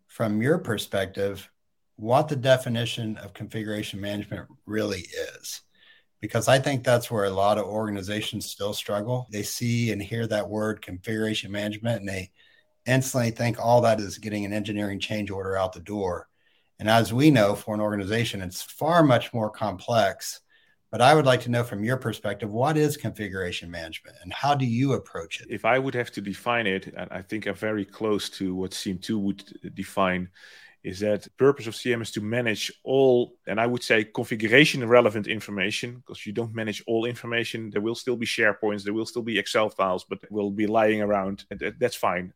from 0.06 0.42
your 0.42 0.58
perspective 0.58 1.50
what 1.96 2.28
the 2.28 2.36
definition 2.36 3.16
of 3.16 3.32
configuration 3.32 4.00
management 4.00 4.46
really 4.66 5.06
is 5.40 5.62
because 6.20 6.48
I 6.48 6.58
think 6.58 6.84
that's 6.84 7.10
where 7.10 7.24
a 7.24 7.30
lot 7.30 7.58
of 7.58 7.64
organizations 7.64 8.46
still 8.46 8.74
struggle. 8.74 9.26
They 9.30 9.42
see 9.42 9.92
and 9.92 10.02
hear 10.02 10.26
that 10.26 10.48
word 10.48 10.82
configuration 10.82 11.50
management 11.50 12.00
and 12.00 12.08
they 12.08 12.30
instantly 12.86 13.30
think 13.30 13.58
all 13.58 13.80
that 13.82 14.00
is 14.00 14.18
getting 14.18 14.44
an 14.44 14.52
engineering 14.52 15.00
change 15.00 15.30
order 15.30 15.56
out 15.56 15.72
the 15.72 15.80
door. 15.80 16.28
And 16.78 16.88
as 16.90 17.12
we 17.12 17.30
know, 17.30 17.54
for 17.54 17.74
an 17.74 17.80
organization, 17.80 18.42
it's 18.42 18.62
far 18.62 19.02
much 19.02 19.32
more 19.32 19.50
complex. 19.50 20.40
But 20.96 21.04
I 21.04 21.14
would 21.14 21.26
like 21.26 21.42
to 21.42 21.50
know 21.50 21.62
from 21.62 21.84
your 21.84 21.98
perspective, 21.98 22.50
what 22.50 22.78
is 22.78 22.96
configuration 22.96 23.70
management 23.70 24.16
and 24.22 24.32
how 24.32 24.54
do 24.54 24.64
you 24.64 24.94
approach 24.94 25.42
it? 25.42 25.48
If 25.50 25.66
I 25.66 25.78
would 25.78 25.92
have 25.92 26.10
to 26.12 26.22
define 26.22 26.66
it, 26.66 26.86
and 26.86 27.12
I 27.12 27.20
think 27.20 27.44
I'm 27.44 27.54
very 27.54 27.84
close 27.84 28.30
to 28.30 28.54
what 28.54 28.70
CM2 28.70 29.20
would 29.20 29.74
define, 29.74 30.30
is 30.84 31.00
that 31.00 31.24
the 31.24 31.30
purpose 31.32 31.66
of 31.66 31.74
CM 31.74 32.00
is 32.00 32.12
to 32.12 32.22
manage 32.22 32.72
all, 32.82 33.34
and 33.46 33.60
I 33.60 33.66
would 33.66 33.82
say 33.82 34.04
configuration 34.04 34.88
relevant 34.88 35.26
information, 35.26 35.96
because 35.96 36.24
you 36.24 36.32
don't 36.32 36.54
manage 36.54 36.82
all 36.86 37.04
information. 37.04 37.68
There 37.68 37.82
will 37.82 37.94
still 37.94 38.16
be 38.16 38.24
SharePoints, 38.24 38.82
there 38.82 38.94
will 38.94 39.04
still 39.04 39.20
be 39.20 39.38
Excel 39.38 39.68
files, 39.68 40.06
but 40.08 40.20
will 40.30 40.50
be 40.50 40.66
lying 40.66 41.02
around. 41.02 41.44
That's 41.78 41.96
fine. 41.96 42.32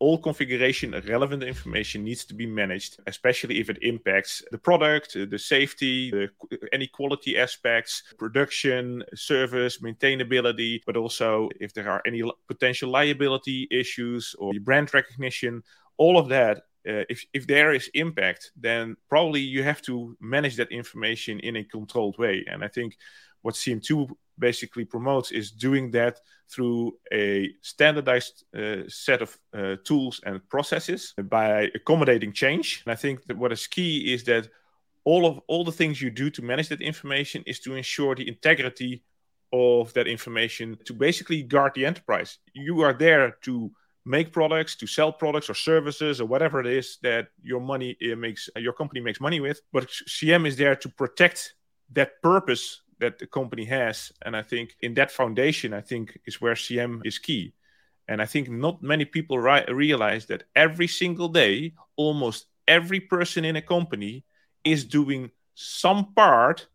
All 0.00 0.18
configuration 0.18 0.90
relevant 1.06 1.42
information 1.42 2.02
needs 2.02 2.24
to 2.24 2.34
be 2.34 2.46
managed, 2.46 2.98
especially 3.06 3.60
if 3.60 3.68
it 3.68 3.78
impacts 3.82 4.42
the 4.50 4.58
product, 4.58 5.14
the 5.14 5.38
safety, 5.38 6.10
the, 6.10 6.30
any 6.72 6.86
quality 6.86 7.38
aspects, 7.38 8.02
production, 8.18 9.04
service, 9.14 9.78
maintainability, 9.78 10.80
but 10.86 10.96
also 10.96 11.48
if 11.60 11.72
there 11.74 11.90
are 11.90 12.02
any 12.06 12.22
potential 12.48 12.90
liability 12.90 13.68
issues 13.70 14.34
or 14.38 14.52
brand 14.60 14.92
recognition. 14.94 15.62
All 15.98 16.18
of 16.18 16.28
that 16.30 16.62
uh, 16.88 17.04
if 17.10 17.26
if 17.34 17.46
there 17.46 17.72
is 17.72 17.90
impact, 17.92 18.52
then 18.56 18.96
probably 19.08 19.40
you 19.40 19.62
have 19.62 19.82
to 19.82 20.16
manage 20.20 20.56
that 20.56 20.72
information 20.72 21.38
in 21.40 21.56
a 21.56 21.64
controlled 21.64 22.18
way. 22.18 22.44
And 22.50 22.64
I 22.64 22.68
think 22.68 22.96
what 23.42 23.54
CM2 23.54 24.08
basically 24.40 24.84
promotes 24.84 25.30
is 25.30 25.50
doing 25.50 25.90
that 25.92 26.18
through 26.50 26.96
a 27.12 27.50
standardized 27.62 28.44
uh, 28.56 28.82
set 28.88 29.22
of 29.22 29.38
uh, 29.54 29.76
tools 29.84 30.20
and 30.24 30.46
processes 30.48 31.14
by 31.24 31.70
accommodating 31.74 32.32
change. 32.32 32.82
And 32.84 32.92
I 32.92 32.96
think 32.96 33.26
that 33.26 33.38
what 33.38 33.52
is 33.52 33.66
key 33.66 34.12
is 34.12 34.24
that 34.24 34.48
all 35.04 35.26
of 35.26 35.40
all 35.46 35.64
the 35.64 35.72
things 35.72 36.02
you 36.02 36.10
do 36.10 36.30
to 36.30 36.42
manage 36.42 36.68
that 36.68 36.80
information 36.80 37.42
is 37.46 37.60
to 37.60 37.74
ensure 37.74 38.14
the 38.14 38.28
integrity 38.28 39.02
of 39.52 39.92
that 39.94 40.06
information 40.06 40.76
to 40.84 40.92
basically 40.92 41.42
guard 41.42 41.72
the 41.74 41.86
enterprise. 41.86 42.38
You 42.52 42.80
are 42.80 42.92
there 42.92 43.36
to 43.42 43.70
make 44.04 44.32
products, 44.32 44.76
to 44.76 44.86
sell 44.86 45.12
products 45.12 45.50
or 45.50 45.54
services 45.54 46.20
or 46.20 46.26
whatever 46.26 46.60
it 46.60 46.66
is 46.66 46.98
that 47.02 47.28
your 47.42 47.60
money 47.60 47.96
uh, 48.12 48.16
makes 48.16 48.48
your 48.56 48.72
company 48.72 49.00
makes 49.00 49.20
money 49.20 49.40
with. 49.40 49.60
But 49.72 49.88
CM 49.88 50.46
is 50.46 50.56
there 50.56 50.76
to 50.76 50.88
protect 50.88 51.54
that 51.92 52.22
purpose 52.22 52.82
that 53.00 53.18
the 53.18 53.26
company 53.26 53.64
has, 53.64 54.12
and 54.24 54.36
I 54.36 54.42
think 54.42 54.76
in 54.80 54.94
that 54.94 55.10
foundation, 55.10 55.72
I 55.72 55.80
think 55.80 56.18
is 56.26 56.40
where 56.40 56.54
CM 56.54 57.00
is 57.04 57.18
key. 57.18 57.54
And 58.08 58.20
I 58.20 58.26
think 58.26 58.48
not 58.48 58.82
many 58.82 59.04
people 59.04 59.38
ri- 59.38 59.64
realize 59.68 60.26
that 60.26 60.44
every 60.54 60.86
single 60.86 61.28
day, 61.28 61.74
almost 61.96 62.46
every 62.66 63.00
person 63.00 63.44
in 63.44 63.56
a 63.56 63.62
company 63.62 64.24
is 64.64 64.84
doing 64.84 65.30
some 65.54 66.12
part 66.14 66.66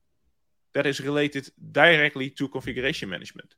that 0.74 0.86
is 0.86 1.00
related 1.00 1.50
directly 1.72 2.30
to 2.32 2.48
configuration 2.48 3.10
management. 3.10 3.56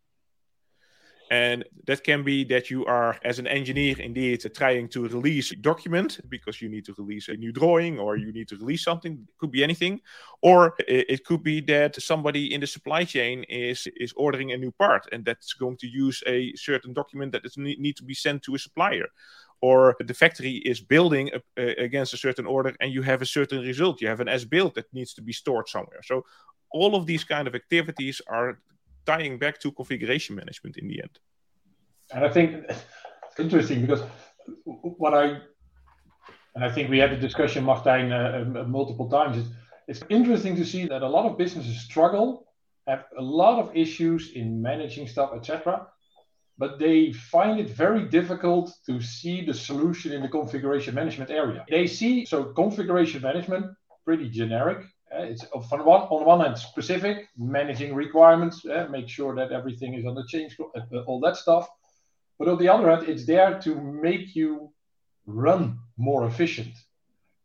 And 1.30 1.66
that 1.86 2.04
can 2.04 2.24
be 2.24 2.46
that 2.46 2.70
you 2.70 2.86
are, 2.86 3.18
as 3.24 3.38
an 3.38 3.48
engineer, 3.48 3.96
indeed 4.00 4.42
trying 4.56 4.88
to 4.90 5.08
release 5.08 5.52
a 5.52 5.56
document 5.56 6.20
because 6.30 6.62
you 6.62 6.70
need 6.70 6.86
to 6.86 6.94
release 6.98 7.28
a 7.28 7.36
new 7.36 7.52
drawing 7.52 8.00
or 8.00 8.16
you 8.16 8.32
need 8.32 8.48
to 8.50 8.56
release 8.58 8.84
something. 8.84 9.14
It 9.14 9.38
could 9.38 9.52
be 9.52 9.64
anything. 9.64 10.00
Or 10.42 10.76
it 10.80 11.26
could 11.26 11.44
be 11.44 11.60
that 11.62 12.02
somebody 12.02 12.54
in 12.54 12.62
the 12.62 12.68
supply 12.68 13.04
chain 13.04 13.44
is, 13.50 13.88
is 13.98 14.14
ordering 14.16 14.52
a 14.52 14.58
new 14.58 14.72
part 14.72 15.08
and 15.12 15.26
that's 15.26 15.54
going 15.54 15.78
to 15.78 15.88
use 15.88 16.24
a 16.28 16.54
certain 16.56 16.94
document 16.94 17.34
that 17.34 17.44
need 17.58 17.98
to 17.98 18.04
be 18.04 18.14
sent 18.14 18.44
to 18.44 18.56
a 18.56 18.60
supplier. 18.60 19.08
Or 19.60 19.96
the 20.00 20.14
factory 20.14 20.58
is 20.58 20.80
building 20.80 21.32
a, 21.34 21.42
a, 21.62 21.84
against 21.84 22.14
a 22.14 22.18
certain 22.18 22.46
order 22.46 22.76
and 22.80 22.94
you 22.94 23.02
have 23.02 23.22
a 23.22 23.26
certain 23.26 23.62
result. 23.62 24.00
You 24.02 24.08
have 24.08 24.20
an 24.22 24.30
as 24.30 24.46
built 24.46 24.76
that 24.76 24.94
needs 24.94 25.14
to 25.16 25.22
be 25.22 25.34
stored 25.34 25.68
somewhere. 25.68 26.02
So 26.04 26.24
all 26.72 26.96
of 26.96 27.06
these 27.06 27.24
kind 27.24 27.48
of 27.48 27.56
activities 27.56 28.22
are 28.28 28.60
tying 29.12 29.36
back 29.40 29.56
to 29.64 29.72
configuration 29.72 30.36
management 30.36 30.78
in 30.78 30.88
the 30.88 30.98
end. 31.06 31.16
And 32.14 32.24
I 32.24 32.30
think 32.30 32.48
it's 32.70 33.40
interesting 33.40 33.82
because 33.82 34.04
what 35.04 35.14
I 35.14 35.26
and 36.58 36.66
I 36.66 36.72
think 36.72 36.90
we 36.90 36.98
had 36.98 37.12
the 37.12 37.18
discussion, 37.18 37.64
Martijn, 37.64 38.08
uh, 38.12 38.62
uh, 38.62 38.64
multiple 38.64 39.08
times. 39.08 39.38
It's, 39.38 39.50
it's 39.88 40.04
interesting 40.10 40.56
to 40.56 40.66
see 40.66 40.88
that 40.88 41.04
a 41.04 41.08
lot 41.08 41.28
of 41.28 41.38
businesses 41.38 41.80
struggle, 41.80 42.48
have 42.88 43.06
a 43.16 43.22
lot 43.22 43.60
of 43.60 43.76
issues 43.76 44.32
in 44.32 44.60
managing 44.60 45.08
stuff, 45.08 45.34
etc. 45.36 45.86
But 46.58 46.80
they 46.80 47.12
find 47.12 47.60
it 47.60 47.70
very 47.70 48.10
difficult 48.10 48.74
to 48.88 49.00
see 49.00 49.46
the 49.46 49.54
solution 49.54 50.14
in 50.14 50.24
the 50.24 50.30
configuration 50.30 50.96
management 50.96 51.30
area. 51.30 51.64
They 51.70 51.86
see 51.86 52.26
so 52.26 52.46
configuration 52.46 53.22
management 53.22 53.66
pretty 54.04 54.28
generic. 54.28 54.80
Uh, 55.14 55.24
it's 55.24 55.46
on 55.54 55.86
one, 55.86 56.02
on 56.02 56.26
one 56.26 56.42
hand 56.42 56.58
specific, 56.58 57.28
managing 57.38 57.96
requirements, 57.96 58.66
uh, 58.66 58.88
make 58.90 59.08
sure 59.08 59.34
that 59.36 59.52
everything 59.52 59.94
is 59.94 60.06
on 60.06 60.16
the 60.16 60.26
change, 60.28 60.58
uh, 60.60 61.00
all 61.08 61.20
that 61.22 61.38
stuff. 61.38 61.68
But 62.38 62.50
on 62.50 62.58
the 62.58 62.70
other 62.70 62.90
hand, 62.90 63.08
it's 63.08 63.26
there 63.26 63.60
to 63.62 63.76
make 63.76 64.36
you 64.36 64.72
run 65.26 65.80
more 65.98 66.28
efficient. 66.28 66.74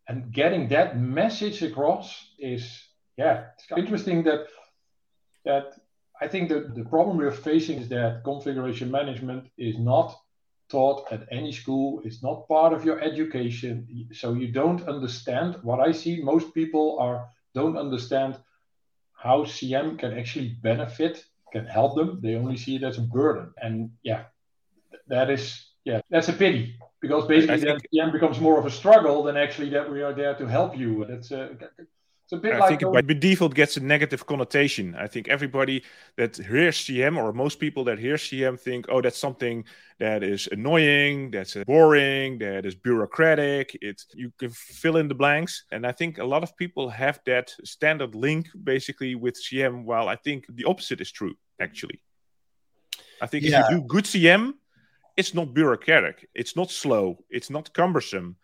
And 0.08 0.32
getting 0.32 0.68
that 0.68 0.98
message 0.98 1.62
across 1.62 2.34
is, 2.38 2.62
yeah, 3.16 3.46
it's 3.56 3.78
interesting 3.78 4.24
that 4.24 4.46
that 5.44 5.74
I 6.20 6.28
think 6.28 6.48
that 6.50 6.74
the 6.74 6.84
problem 6.84 7.16
we're 7.16 7.32
facing 7.32 7.78
is 7.78 7.88
that 7.88 8.22
configuration 8.24 8.90
management 8.90 9.48
is 9.58 9.78
not 9.78 10.16
taught 10.68 11.10
at 11.12 11.26
any 11.30 11.52
school. 11.52 12.00
It's 12.04 12.22
not 12.22 12.48
part 12.48 12.72
of 12.72 12.84
your 12.84 13.00
education. 13.00 14.08
So 14.12 14.34
you 14.34 14.52
don't 14.52 14.86
understand 14.88 15.56
what 15.62 15.80
I 15.80 15.92
see. 15.92 16.22
Most 16.22 16.54
people 16.54 16.98
are 17.00 17.28
don't 17.54 17.76
understand 17.76 18.36
how 19.14 19.44
CM 19.44 19.98
can 19.98 20.18
actually 20.18 20.56
benefit, 20.62 21.24
can 21.52 21.66
help 21.66 21.96
them. 21.96 22.20
They 22.22 22.34
only 22.34 22.56
see 22.56 22.76
it 22.76 22.82
as 22.82 22.98
a 22.98 23.02
burden. 23.02 23.52
And 23.60 23.90
yeah, 24.02 24.24
that 25.08 25.30
is 25.30 25.72
yeah, 25.84 26.00
that's 26.10 26.28
a 26.28 26.32
pity 26.32 26.76
because 27.00 27.26
basically 27.26 27.60
think... 27.60 27.82
CM 27.94 28.12
becomes 28.12 28.40
more 28.40 28.58
of 28.58 28.66
a 28.66 28.70
struggle 28.70 29.22
than 29.24 29.36
actually 29.36 29.70
that 29.70 29.90
we 29.90 30.02
are 30.02 30.12
there 30.12 30.34
to 30.34 30.46
help 30.46 30.76
you. 30.76 31.04
That's 31.08 31.32
uh, 31.32 31.54
It's 32.32 32.38
a 32.38 32.40
bit 32.40 32.54
I 32.54 32.58
like 32.60 32.80
think 32.80 32.92
by 32.94 33.02
default 33.02 33.54
gets 33.54 33.76
a 33.76 33.80
negative 33.80 34.24
connotation. 34.24 34.94
I 34.94 35.06
think 35.06 35.28
everybody 35.28 35.84
that 36.16 36.34
hears 36.34 36.78
CM 36.78 37.18
or 37.18 37.30
most 37.34 37.60
people 37.60 37.84
that 37.84 37.98
hear 37.98 38.14
CM 38.14 38.58
think, 38.58 38.86
oh, 38.88 39.02
that's 39.02 39.18
something 39.18 39.66
that 39.98 40.22
is 40.22 40.48
annoying, 40.50 41.30
that's 41.30 41.56
uh, 41.56 41.64
boring, 41.66 42.38
that 42.38 42.64
is 42.64 42.74
bureaucratic. 42.74 43.76
It's 43.82 44.06
you 44.14 44.32
can 44.38 44.48
fill 44.48 44.96
in 44.96 45.08
the 45.08 45.14
blanks, 45.14 45.64
and 45.72 45.86
I 45.86 45.92
think 45.92 46.16
a 46.16 46.24
lot 46.24 46.42
of 46.42 46.56
people 46.56 46.88
have 46.88 47.20
that 47.26 47.52
standard 47.64 48.14
link 48.14 48.48
basically 48.64 49.14
with 49.14 49.34
CM. 49.34 49.84
While 49.84 50.08
I 50.08 50.16
think 50.16 50.46
the 50.48 50.64
opposite 50.64 51.02
is 51.02 51.12
true, 51.12 51.34
actually. 51.60 52.00
I 53.20 53.26
think 53.26 53.44
yeah. 53.44 53.66
if 53.66 53.70
you 53.70 53.80
do 53.80 53.86
good 53.86 54.04
CM, 54.04 54.54
it's 55.18 55.34
not 55.34 55.52
bureaucratic, 55.52 56.30
it's 56.34 56.56
not 56.56 56.70
slow, 56.70 57.18
it's 57.28 57.50
not 57.50 57.74
cumbersome 57.74 58.36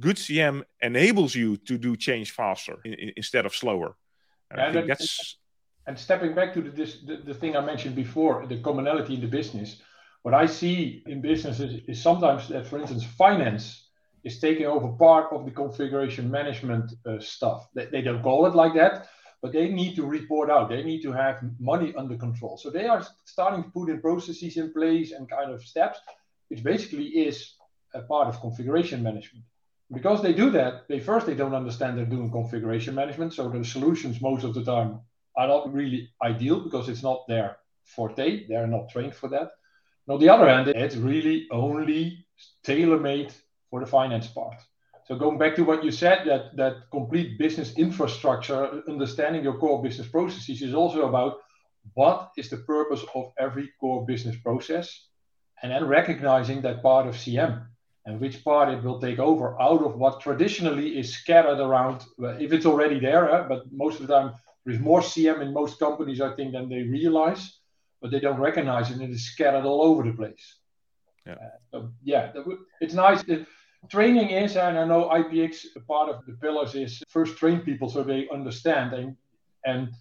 good 0.00 0.16
CM 0.16 0.62
enables 0.82 1.34
you 1.34 1.56
to 1.58 1.78
do 1.78 1.96
change 1.96 2.32
faster 2.32 2.78
in, 2.84 2.94
in, 2.94 3.12
instead 3.16 3.46
of 3.46 3.54
slower. 3.54 3.96
And 4.50 4.60
I 4.60 4.72
think 4.72 4.86
that's. 4.88 5.38
And 5.86 5.98
stepping 5.98 6.34
back 6.34 6.54
to 6.54 6.62
the, 6.62 6.70
this, 6.70 7.00
the, 7.06 7.16
the 7.16 7.34
thing 7.34 7.56
I 7.56 7.60
mentioned 7.60 7.94
before, 7.94 8.46
the 8.46 8.58
commonality 8.60 9.14
in 9.14 9.20
the 9.20 9.26
business, 9.26 9.82
what 10.22 10.32
I 10.32 10.46
see 10.46 11.02
in 11.06 11.20
businesses 11.20 11.82
is 11.86 12.00
sometimes 12.00 12.48
that, 12.48 12.66
for 12.66 12.78
instance, 12.78 13.04
finance 13.04 13.88
is 14.24 14.40
taking 14.40 14.64
over 14.64 14.88
part 14.88 15.30
of 15.30 15.44
the 15.44 15.50
configuration 15.50 16.30
management 16.30 16.94
uh, 17.04 17.20
stuff. 17.20 17.68
They, 17.74 17.84
they 17.86 18.00
don't 18.00 18.22
call 18.22 18.46
it 18.46 18.54
like 18.54 18.72
that, 18.74 19.08
but 19.42 19.52
they 19.52 19.68
need 19.68 19.94
to 19.96 20.06
report 20.06 20.50
out. 20.50 20.70
They 20.70 20.82
need 20.82 21.02
to 21.02 21.12
have 21.12 21.42
money 21.60 21.92
under 21.98 22.16
control. 22.16 22.56
So 22.56 22.70
they 22.70 22.86
are 22.86 23.06
starting 23.26 23.64
to 23.64 23.70
put 23.70 23.90
in 23.90 24.00
processes 24.00 24.56
in 24.56 24.72
place 24.72 25.12
and 25.12 25.28
kind 25.28 25.50
of 25.50 25.62
steps, 25.62 25.98
which 26.48 26.62
basically 26.62 27.08
is 27.08 27.56
a 27.92 28.00
part 28.00 28.28
of 28.28 28.40
configuration 28.40 29.02
management 29.02 29.44
because 29.94 30.22
they 30.22 30.32
do 30.32 30.50
that, 30.50 30.88
they 30.88 31.00
first 31.00 31.26
they 31.26 31.34
don't 31.34 31.54
understand 31.54 31.96
they're 31.96 32.04
doing 32.04 32.30
configuration 32.30 32.94
management. 32.94 33.32
So 33.34 33.48
the 33.48 33.64
solutions 33.64 34.20
most 34.20 34.44
of 34.44 34.54
the 34.54 34.64
time 34.64 35.00
are 35.36 35.48
not 35.48 35.72
really 35.72 36.10
ideal 36.22 36.60
because 36.60 36.88
it's 36.88 37.02
not 37.02 37.26
their 37.28 37.56
forte. 37.84 38.46
They're 38.48 38.66
not 38.66 38.88
trained 38.88 39.14
for 39.14 39.28
that. 39.28 39.50
And 40.06 40.14
on 40.14 40.20
the 40.20 40.28
other 40.28 40.48
hand, 40.48 40.68
it's 40.68 40.96
really 40.96 41.46
only 41.50 42.26
tailor-made 42.62 43.32
for 43.70 43.80
the 43.80 43.86
finance 43.86 44.26
part. 44.26 44.60
So 45.06 45.16
going 45.16 45.38
back 45.38 45.54
to 45.56 45.64
what 45.64 45.84
you 45.84 45.90
said, 45.90 46.26
that 46.26 46.56
that 46.56 46.90
complete 46.90 47.38
business 47.38 47.76
infrastructure, 47.76 48.82
understanding 48.88 49.44
your 49.44 49.58
core 49.58 49.82
business 49.82 50.08
processes 50.08 50.62
is 50.62 50.74
also 50.74 51.08
about 51.08 51.40
what 51.92 52.30
is 52.38 52.48
the 52.48 52.56
purpose 52.58 53.04
of 53.14 53.32
every 53.38 53.70
core 53.80 54.06
business 54.06 54.36
process, 54.36 55.08
and 55.62 55.70
then 55.72 55.86
recognizing 55.86 56.62
that 56.62 56.82
part 56.82 57.06
of 57.06 57.14
CM 57.14 57.66
and 58.06 58.20
which 58.20 58.44
part 58.44 58.68
it 58.68 58.82
will 58.82 59.00
take 59.00 59.18
over 59.18 59.60
out 59.60 59.82
of 59.82 59.96
what 59.96 60.20
traditionally 60.20 60.98
is 60.98 61.14
scattered 61.14 61.58
around, 61.58 62.04
if 62.38 62.52
it's 62.52 62.66
already 62.66 63.00
there, 63.00 63.46
but 63.48 63.64
most 63.72 64.00
of 64.00 64.06
the 64.06 64.14
time 64.14 64.34
there 64.64 64.74
is 64.74 64.80
more 64.80 65.00
CM 65.00 65.40
in 65.40 65.52
most 65.52 65.78
companies, 65.78 66.20
I 66.20 66.34
think, 66.34 66.52
than 66.52 66.68
they 66.68 66.82
realize, 66.82 67.58
but 68.02 68.10
they 68.10 68.20
don't 68.20 68.40
recognize 68.40 68.90
it 68.90 68.94
and 68.94 69.02
it 69.02 69.10
is 69.10 69.24
scattered 69.24 69.64
all 69.64 69.82
over 69.82 70.02
the 70.02 70.12
place. 70.12 70.56
Yeah. 71.26 71.34
Uh, 71.34 71.48
so, 71.70 71.92
yeah, 72.02 72.32
it's 72.80 72.94
nice. 72.94 73.24
Training 73.88 74.30
is, 74.30 74.56
and 74.56 74.78
I 74.78 74.84
know 74.84 75.08
IPX, 75.10 75.66
part 75.86 76.10
of 76.10 76.24
the 76.26 76.32
pillars 76.34 76.74
is 76.74 77.02
first 77.08 77.36
train 77.36 77.60
people 77.60 77.88
so 77.88 78.02
they 78.02 78.28
understand. 78.32 78.92
And, 78.92 79.16
and 79.64 79.92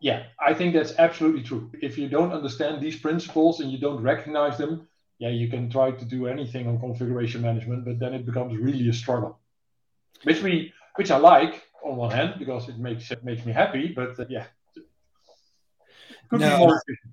yeah, 0.00 0.24
I 0.44 0.54
think 0.54 0.74
that's 0.74 0.94
absolutely 0.98 1.42
true. 1.42 1.70
If 1.80 1.98
you 1.98 2.08
don't 2.08 2.32
understand 2.32 2.80
these 2.80 2.98
principles 2.98 3.60
and 3.60 3.70
you 3.70 3.78
don't 3.78 4.02
recognize 4.02 4.58
them, 4.58 4.88
yeah, 5.18 5.30
you 5.30 5.48
can 5.48 5.70
try 5.70 5.90
to 5.90 6.04
do 6.04 6.26
anything 6.26 6.68
on 6.68 6.78
configuration 6.78 7.42
management, 7.42 7.84
but 7.84 7.98
then 7.98 8.14
it 8.14 8.26
becomes 8.26 8.56
really 8.58 8.88
a 8.88 8.92
struggle, 8.92 9.38
which 10.24 10.42
we, 10.42 10.72
which 10.96 11.10
I 11.10 11.16
like 11.16 11.62
on 11.84 11.96
one 11.96 12.10
hand 12.10 12.34
because 12.38 12.68
it 12.68 12.78
makes 12.78 13.10
it 13.10 13.24
makes 13.24 13.44
me 13.46 13.52
happy, 13.52 13.92
but 13.94 14.18
uh, 14.18 14.24
yeah, 14.28 14.46
could 16.28 16.40
no, 16.40 16.50
be 16.50 16.58
more 16.58 16.82
efficient. 16.86 17.12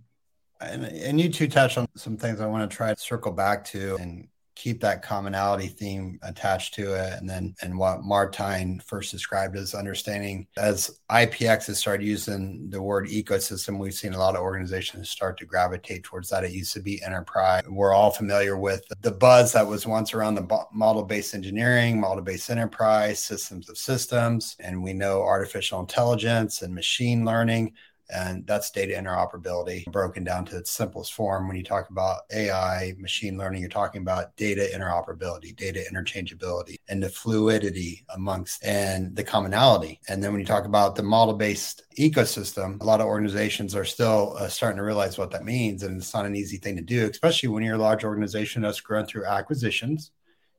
And, 0.61 0.85
and 0.85 1.21
you 1.21 1.29
two 1.29 1.47
touched 1.47 1.77
on 1.77 1.87
some 1.95 2.17
things 2.17 2.39
I 2.39 2.47
want 2.47 2.69
to 2.69 2.75
try 2.75 2.93
to 2.93 2.99
circle 2.99 3.31
back 3.31 3.65
to 3.65 3.97
and 3.97 4.27
keep 4.55 4.81
that 4.81 5.01
commonality 5.01 5.67
theme 5.67 6.19
attached 6.23 6.73
to 6.75 6.93
it. 6.93 7.13
And 7.13 7.29
then, 7.29 7.55
and 7.61 7.77
what 7.77 8.01
Martijn 8.01 8.81
first 8.83 9.11
described 9.11 9.55
as 9.55 9.73
understanding 9.73 10.47
as 10.57 10.99
IPX 11.09 11.67
has 11.67 11.79
started 11.79 12.05
using 12.05 12.69
the 12.69 12.81
word 12.81 13.07
ecosystem, 13.07 13.79
we've 13.79 13.93
seen 13.93 14.13
a 14.13 14.19
lot 14.19 14.35
of 14.35 14.41
organizations 14.41 15.09
start 15.09 15.37
to 15.39 15.45
gravitate 15.45 16.03
towards 16.03 16.29
that. 16.29 16.43
It 16.43 16.51
used 16.51 16.73
to 16.73 16.81
be 16.81 17.01
enterprise. 17.03 17.63
We're 17.67 17.93
all 17.93 18.11
familiar 18.11 18.57
with 18.57 18.83
the 19.01 19.11
buzz 19.11 19.53
that 19.53 19.67
was 19.67 19.87
once 19.87 20.13
around 20.13 20.35
the 20.35 20.65
model 20.71 21.03
based 21.03 21.33
engineering, 21.33 21.99
model 21.99 22.23
based 22.23 22.49
enterprise, 22.49 23.19
systems 23.19 23.69
of 23.69 23.77
systems. 23.77 24.55
And 24.59 24.83
we 24.83 24.93
know 24.93 25.21
artificial 25.23 25.79
intelligence 25.79 26.61
and 26.61 26.73
machine 26.73 27.25
learning 27.25 27.73
and 28.13 28.45
that's 28.45 28.71
data 28.71 28.93
interoperability 28.93 29.85
broken 29.91 30.23
down 30.23 30.45
to 30.45 30.57
its 30.57 30.71
simplest 30.71 31.13
form. 31.13 31.47
When 31.47 31.57
you 31.57 31.63
talk 31.63 31.89
about 31.89 32.21
AI, 32.31 32.93
machine 32.97 33.37
learning, 33.37 33.61
you're 33.61 33.69
talking 33.69 34.01
about 34.01 34.35
data 34.35 34.69
interoperability, 34.73 35.55
data 35.55 35.83
interchangeability, 35.91 36.75
and 36.89 37.01
the 37.01 37.09
fluidity 37.09 38.05
amongst 38.13 38.63
and 38.63 39.15
the 39.15 39.23
commonality. 39.23 39.99
And 40.07 40.23
then 40.23 40.31
when 40.31 40.39
you 40.39 40.45
talk 40.45 40.65
about 40.65 40.95
the 40.95 41.03
model 41.03 41.33
based 41.33 41.83
ecosystem, 41.97 42.79
a 42.81 42.85
lot 42.85 43.01
of 43.01 43.07
organizations 43.07 43.75
are 43.75 43.85
still 43.85 44.35
uh, 44.37 44.47
starting 44.47 44.77
to 44.77 44.83
realize 44.83 45.17
what 45.17 45.31
that 45.31 45.43
means. 45.43 45.83
And 45.83 45.97
it's 45.97 46.13
not 46.13 46.25
an 46.25 46.35
easy 46.35 46.57
thing 46.57 46.75
to 46.75 46.83
do, 46.83 47.09
especially 47.09 47.49
when 47.49 47.63
you're 47.63 47.75
a 47.75 47.79
large 47.79 48.03
organization 48.03 48.61
that's 48.61 48.81
grown 48.81 49.05
through 49.05 49.25
acquisitions. 49.25 50.11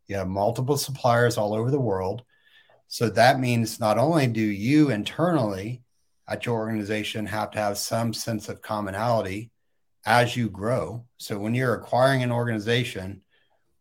You 0.08 0.16
have 0.16 0.28
multiple 0.28 0.76
suppliers 0.76 1.38
all 1.38 1.54
over 1.54 1.70
the 1.70 1.80
world. 1.80 2.24
So 2.88 3.08
that 3.10 3.40
means 3.40 3.80
not 3.80 3.96
only 3.96 4.26
do 4.26 4.42
you 4.42 4.90
internally 4.90 5.83
at 6.28 6.46
your 6.46 6.56
organization 6.56 7.26
have 7.26 7.50
to 7.52 7.58
have 7.58 7.78
some 7.78 8.14
sense 8.14 8.48
of 8.48 8.62
commonality 8.62 9.50
as 10.06 10.36
you 10.36 10.48
grow. 10.48 11.04
So 11.18 11.38
when 11.38 11.54
you're 11.54 11.74
acquiring 11.74 12.22
an 12.22 12.32
organization, 12.32 13.22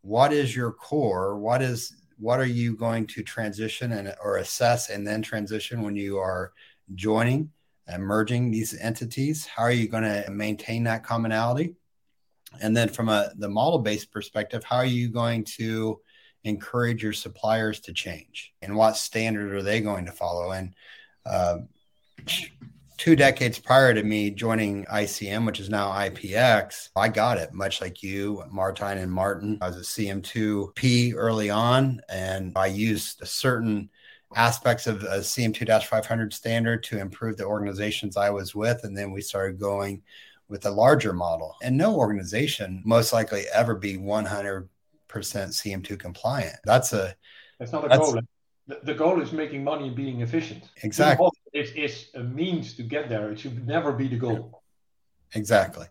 what 0.02 0.34
is 0.34 0.56
your 0.56 0.72
core? 0.72 1.38
What 1.38 1.62
is 1.62 1.96
what 2.18 2.40
are 2.40 2.46
you 2.46 2.76
going 2.76 3.08
to 3.08 3.24
transition 3.24 3.94
and 3.94 4.14
or 4.24 4.38
assess 4.38 4.90
and 4.90 5.06
then 5.06 5.22
transition 5.22 5.82
when 5.82 5.96
you 5.96 6.18
are 6.20 6.54
joining 6.96 7.52
and 7.88 8.04
merging 8.04 8.52
these 8.52 8.78
entities? 8.80 9.46
How 9.46 9.64
are 9.64 9.72
you 9.72 9.88
going 9.88 10.04
to 10.04 10.30
maintain 10.30 10.84
that 10.84 11.04
commonality? 11.04 11.76
And 12.62 12.76
then 12.76 12.90
from 12.90 13.10
a 13.10 13.32
the 13.36 13.50
model 13.50 13.80
based 13.80 14.12
perspective, 14.12 14.64
how 14.64 14.78
are 14.78 14.86
you 14.86 15.10
going 15.10 15.44
to 15.58 16.00
encourage 16.44 17.02
your 17.02 17.14
suppliers 17.14 17.80
to 17.80 17.94
change 17.94 18.54
and 18.62 18.76
what 18.76 18.98
standard 18.98 19.54
are 19.54 19.64
they 19.64 19.80
going 19.80 20.06
to 20.06 20.12
follow? 20.12 20.52
And 20.52 20.76
uh, 21.26 21.60
two 22.98 23.16
decades 23.16 23.60
prior 23.60 23.94
to 23.94 24.02
me 24.02 24.32
joining 24.32 24.86
ICM, 24.86 25.46
which 25.46 25.60
is 25.60 25.70
now 25.70 25.90
IPX, 25.90 26.90
I 26.96 27.10
got 27.10 27.38
it 27.38 27.54
much 27.54 27.82
like 27.82 28.02
you, 28.02 28.44
Martijn 28.54 28.98
and 28.98 29.12
Martin. 29.12 29.58
I 29.62 29.68
was 29.68 29.78
a 29.78 29.82
CM2P 29.82 31.14
early 31.16 31.50
on, 31.50 32.00
and 32.08 32.54
I 32.56 32.68
used 32.68 33.28
certain 33.28 33.90
aspects 34.36 34.88
of 34.88 35.04
a 35.04 35.20
CM2 35.20 35.84
500 35.84 36.34
standard 36.34 36.84
to 36.84 37.00
improve 37.00 37.38
the 37.38 37.46
organizations 37.46 38.18
I 38.18 38.30
was 38.30 38.56
with. 38.56 38.84
And 38.84 38.98
then 38.98 39.12
we 39.12 39.22
started 39.22 39.60
going 39.60 40.02
with 40.48 40.66
a 40.66 40.72
larger 40.72 41.14
model. 41.14 41.56
And 41.62 41.78
no 41.78 41.96
organization 41.96 42.82
most 42.86 43.12
likely 43.12 43.44
ever 43.54 43.76
be 43.76 43.98
100% 43.98 44.68
CM2 45.10 46.00
compliant. 46.00 46.56
That's 46.64 46.94
a 46.94 47.16
that's 47.60 47.72
not 47.72 47.86
a 47.86 47.88
that's, 47.90 48.00
goal. 48.00 48.22
The, 48.68 48.80
the 48.84 48.94
goal 48.94 49.22
is 49.22 49.32
making 49.32 49.64
money 49.64 49.88
and 49.88 49.96
being 49.96 50.22
efficient. 50.22 50.70
Exactly 50.84 51.30
It's, 51.52 51.72
is 51.72 52.10
a 52.16 52.24
means 52.24 52.74
to 52.76 52.84
get 52.84 53.10
there. 53.10 53.32
It 53.32 53.40
should 53.40 53.68
never 53.68 53.92
be 53.92 54.08
the 54.08 54.18
goal. 54.18 54.64
Exactly. 55.34 55.88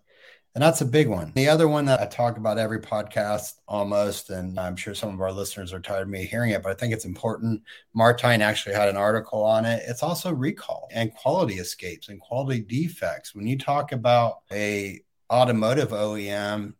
And 0.54 0.62
that's 0.62 0.82
a 0.82 0.86
big 0.86 1.08
one. 1.08 1.32
The 1.34 1.48
other 1.48 1.66
one 1.66 1.86
that 1.86 2.00
I 2.00 2.06
talk 2.06 2.36
about 2.36 2.58
every 2.58 2.78
podcast 2.78 3.54
almost, 3.66 4.28
and 4.28 4.60
I'm 4.60 4.76
sure 4.76 4.94
some 4.94 5.14
of 5.14 5.20
our 5.22 5.32
listeners 5.32 5.72
are 5.72 5.80
tired 5.80 6.02
of 6.02 6.08
me 6.08 6.26
hearing 6.26 6.50
it, 6.50 6.62
but 6.62 6.70
I 6.72 6.74
think 6.74 6.92
it's 6.92 7.06
important. 7.06 7.62
Martijn 7.96 8.40
actually 8.40 8.74
had 8.74 8.90
an 8.90 8.96
article 8.98 9.42
on 9.42 9.64
it. 9.64 9.82
It's 9.86 10.02
also 10.02 10.30
recall 10.30 10.88
and 10.92 11.14
quality 11.14 11.54
escapes 11.54 12.10
and 12.10 12.20
quality 12.20 12.60
defects. 12.60 13.34
When 13.34 13.46
you 13.46 13.56
talk 13.56 13.92
about 13.92 14.40
a 14.50 15.00
automotive 15.30 15.88
OEM 15.88 16.74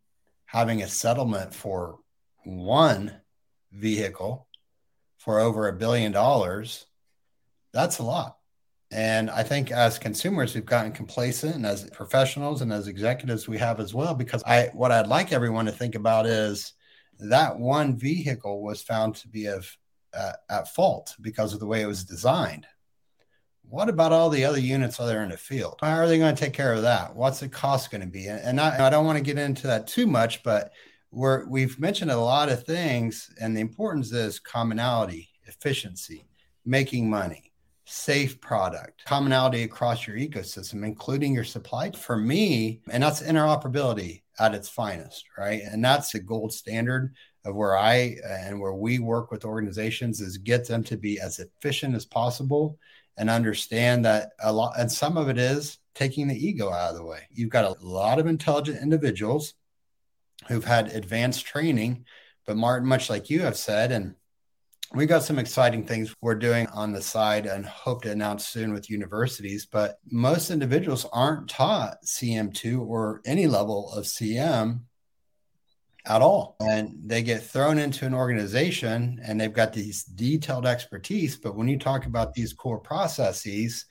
having 0.44 0.83
a 0.83 0.88
settlement 0.88 1.55
for 1.55 1.98
one 2.44 3.20
vehicle 3.72 4.46
for 5.22 5.38
over 5.38 5.68
a 5.68 5.72
billion 5.72 6.11
dollars, 6.11 6.87
that's 7.72 8.00
a 8.00 8.02
lot. 8.02 8.38
And 8.90 9.30
I 9.30 9.44
think 9.44 9.70
as 9.70 9.96
consumers, 9.96 10.54
we've 10.54 10.66
gotten 10.66 10.90
complacent, 10.90 11.54
and 11.54 11.64
as 11.64 11.88
professionals 11.90 12.61
and 12.61 12.72
as 12.72 12.88
executives, 12.88 13.46
we 13.48 13.56
have 13.58 13.78
as 13.78 13.94
well. 13.94 14.14
Because 14.14 14.42
I, 14.44 14.70
what 14.72 14.90
I'd 14.90 15.06
like 15.06 15.32
everyone 15.32 15.66
to 15.66 15.72
think 15.72 15.94
about 15.94 16.26
is 16.26 16.72
that 17.20 17.56
one 17.56 17.96
vehicle 17.96 18.62
was 18.62 18.82
found 18.82 19.14
to 19.16 19.28
be 19.28 19.46
of 19.46 19.74
uh, 20.12 20.32
at 20.50 20.74
fault 20.74 21.14
because 21.20 21.54
of 21.54 21.61
the 21.61 21.66
way 21.66 21.82
it 21.82 21.87
was 21.87 22.04
designed. 22.04 22.66
What 23.62 23.88
about 23.88 24.12
all 24.12 24.28
the 24.28 24.44
other 24.44 24.61
units 24.61 24.96
that 24.96 25.14
are 25.14 25.22
in 25.22 25.30
the 25.30 25.37
field? 25.37 25.78
How 25.80 25.94
are 25.94 26.08
they 26.08 26.18
going 26.18 26.35
to 26.35 26.44
take 26.44 26.52
care 26.52 26.74
of 26.74 26.82
that? 26.82 27.14
What's 27.14 27.40
the 27.40 27.48
cost 27.48 27.92
going 27.92 28.02
to 28.02 28.08
be? 28.08 28.26
And 28.26 28.61
I, 28.61 28.88
I 28.88 28.90
don't 28.90 29.06
want 29.06 29.18
to 29.18 29.24
get 29.24 29.38
into 29.38 29.68
that 29.68 29.87
too 29.87 30.06
much, 30.08 30.42
but 30.42 30.72
we're, 31.12 31.46
we've 31.46 31.79
mentioned 31.79 32.11
a 32.11 32.16
lot 32.16 32.48
of 32.48 32.64
things, 32.64 33.31
and 33.40 33.57
the 33.57 33.61
importance 33.61 34.12
is 34.12 34.40
commonality, 34.40 35.29
efficiency, 35.46 36.27
making 36.64 37.09
money 37.09 37.53
safe 37.85 38.40
product, 38.40 39.05
commonality 39.05 39.64
across 39.64 40.07
your 40.07 40.16
ecosystem, 40.16 40.85
including 40.85 41.35
your 41.35 41.44
supply. 41.44 41.90
For 41.90 42.16
me, 42.16 42.81
and 42.90 43.03
that's 43.03 43.22
interoperability 43.22 44.22
at 44.38 44.55
its 44.55 44.68
finest, 44.68 45.25
right? 45.37 45.62
And 45.62 45.85
that's 45.85 46.12
the 46.12 46.20
gold 46.20 46.53
standard 46.53 47.14
of 47.44 47.55
where 47.55 47.77
I 47.77 48.16
and 48.25 48.61
where 48.61 48.72
we 48.72 48.98
work 48.98 49.31
with 49.31 49.44
organizations 49.44 50.20
is 50.20 50.38
get 50.38 50.66
them 50.66 50.83
to 50.85 50.96
be 50.96 51.20
as 51.20 51.38
efficient 51.38 51.94
as 51.94 52.07
possible 52.07 52.79
and 53.18 53.29
understand 53.29 54.05
that 54.05 54.31
a 54.42 54.53
lot 54.53 54.75
and 54.79 54.90
some 54.90 55.16
of 55.16 55.29
it 55.29 55.37
is 55.37 55.79
taking 55.94 56.29
the 56.29 56.46
ego 56.46 56.70
out 56.70 56.90
of 56.90 56.96
the 56.96 57.05
way. 57.05 57.27
You've 57.31 57.51
got 57.51 57.64
a 57.64 57.85
lot 57.85 58.18
of 58.18 58.27
intelligent 58.27 58.81
individuals 58.81 59.55
who've 60.48 60.64
had 60.64 60.88
advanced 60.88 61.46
training, 61.46 62.05
but 62.46 62.57
Martin, 62.57 62.88
much 62.88 63.09
like 63.09 63.31
you 63.31 63.40
have 63.40 63.57
said, 63.57 63.92
and 63.92 64.14
we 64.94 65.07
got 65.07 65.22
some 65.22 65.38
exciting 65.38 65.85
things 65.87 66.14
we're 66.20 66.35
doing 66.35 66.66
on 66.68 66.92
the 66.92 67.00
side 67.00 67.46
and 67.46 67.64
hope 67.64 68.02
to 68.02 68.11
announce 68.11 68.46
soon 68.46 68.72
with 68.72 68.90
universities. 68.90 69.64
But 69.64 69.98
most 70.11 70.50
individuals 70.50 71.07
aren't 71.12 71.48
taught 71.48 72.02
CM2 72.05 72.87
or 72.87 73.22
any 73.24 73.46
level 73.46 73.90
of 73.92 74.05
CM 74.05 74.81
at 76.05 76.20
all. 76.20 76.57
And 76.61 76.98
they 77.05 77.22
get 77.22 77.42
thrown 77.42 77.78
into 77.78 78.05
an 78.05 78.14
organization 78.14 79.20
and 79.24 79.40
they've 79.40 79.52
got 79.52 79.72
these 79.72 80.05
detailed 80.05 80.66
expertise. 80.66 81.37
But 81.37 81.57
when 81.57 81.68
you 81.68 81.78
talk 81.78 82.07
about 82.07 82.35
these 82.35 82.52
core 82.52 82.81
processes, 82.81 83.87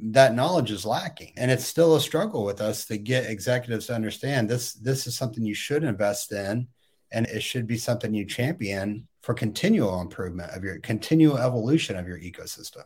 that 0.00 0.34
knowledge 0.34 0.70
is 0.70 0.84
lacking. 0.84 1.32
And 1.36 1.50
it's 1.50 1.64
still 1.64 1.96
a 1.96 2.00
struggle 2.00 2.44
with 2.44 2.60
us 2.60 2.84
to 2.86 2.98
get 2.98 3.30
executives 3.30 3.86
to 3.86 3.94
understand 3.94 4.48
this 4.48 4.74
this 4.74 5.06
is 5.06 5.16
something 5.16 5.44
you 5.44 5.54
should 5.54 5.84
invest 5.84 6.32
in 6.32 6.68
and 7.10 7.26
it 7.26 7.42
should 7.42 7.66
be 7.66 7.78
something 7.78 8.12
you 8.12 8.26
champion 8.26 9.08
for 9.22 9.34
continual 9.34 10.00
improvement 10.00 10.52
of 10.52 10.62
your 10.62 10.78
continual 10.80 11.38
evolution 11.38 11.96
of 11.96 12.06
your 12.06 12.18
ecosystem. 12.18 12.84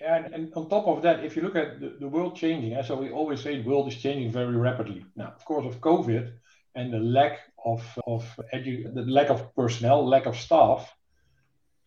And, 0.00 0.34
and 0.34 0.52
on 0.54 0.68
top 0.68 0.86
of 0.86 1.02
that 1.02 1.24
if 1.24 1.34
you 1.34 1.42
look 1.42 1.56
at 1.56 1.80
the, 1.80 1.96
the 1.98 2.08
world 2.08 2.36
changing 2.36 2.80
so 2.82 2.96
we 2.96 3.10
always 3.10 3.40
say 3.40 3.62
the 3.62 3.68
world 3.68 3.88
is 3.88 3.96
changing 3.96 4.30
very 4.30 4.56
rapidly. 4.56 5.04
Now 5.16 5.32
of 5.36 5.44
course 5.44 5.66
of 5.66 5.80
covid 5.80 6.32
and 6.74 6.92
the 6.92 7.00
lack 7.00 7.38
of 7.64 7.82
of 8.06 8.24
edu- 8.52 8.92
the 8.94 9.02
lack 9.02 9.30
of 9.30 9.54
personnel 9.54 10.06
lack 10.06 10.26
of 10.26 10.36
staff 10.36 10.92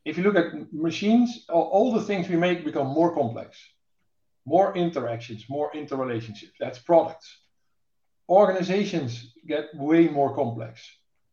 if 0.05 0.17
you 0.17 0.23
look 0.23 0.37
at 0.37 0.73
machines 0.73 1.45
all, 1.49 1.63
all 1.63 1.91
the 1.91 2.01
things 2.01 2.29
we 2.29 2.37
make 2.37 2.63
become 2.63 2.87
more 2.87 3.13
complex 3.13 3.57
more 4.47 4.73
interactions, 4.77 5.45
more 5.49 5.69
interrelationships. 5.73 6.57
That's 6.57 6.79
products. 6.79 7.27
Organizations 8.29 9.33
get 9.45 9.65
way 9.75 10.07
more 10.07 10.33
complex. 10.33 10.89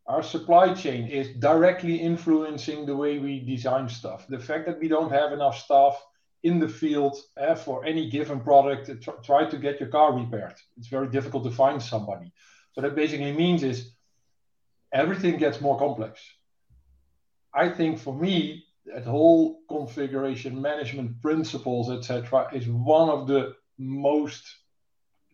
Our 0.07 0.23
supply 0.23 0.75
chain 0.75 1.07
is 1.07 1.29
directly 1.39 1.97
influencing 1.97 2.85
the 2.85 2.97
way 2.97 3.19
we 3.21 3.39
design 3.39 3.89
stuff. 3.89 4.27
The 4.29 4.41
fact 4.41 4.67
that 4.67 4.81
we 4.81 4.89
don't 4.89 5.13
have 5.13 5.33
enough 5.33 5.57
staff 5.59 5.95
in 6.43 6.59
the 6.59 6.69
field 6.69 7.17
uh, 7.41 7.55
for 7.55 7.85
any 7.87 8.11
given 8.11 8.41
product, 8.41 8.87
to 8.87 8.97
try 9.23 9.49
to 9.49 9.57
get 9.59 9.81
your 9.81 9.89
car 9.89 10.13
repaired. 10.13 10.57
It's 10.77 10.89
very 10.89 11.09
difficult 11.09 11.45
to 11.45 11.51
find 11.51 11.81
somebody. 11.81 12.33
So 12.73 12.81
that 12.81 12.97
basically 12.97 13.33
means 13.33 13.63
is 13.63 13.93
everything 14.93 15.39
gets 15.39 15.61
more 15.61 15.79
complex. 15.79 16.21
I 17.55 17.69
think 17.69 18.01
for 18.01 18.13
me, 18.13 18.64
that 18.87 19.05
whole 19.05 19.61
configuration 19.69 20.61
management 20.61 21.21
principles, 21.23 21.91
etc., 21.91 22.49
is 22.53 22.69
one 22.69 23.09
of 23.09 23.27
the 23.27 23.55
most 23.79 24.45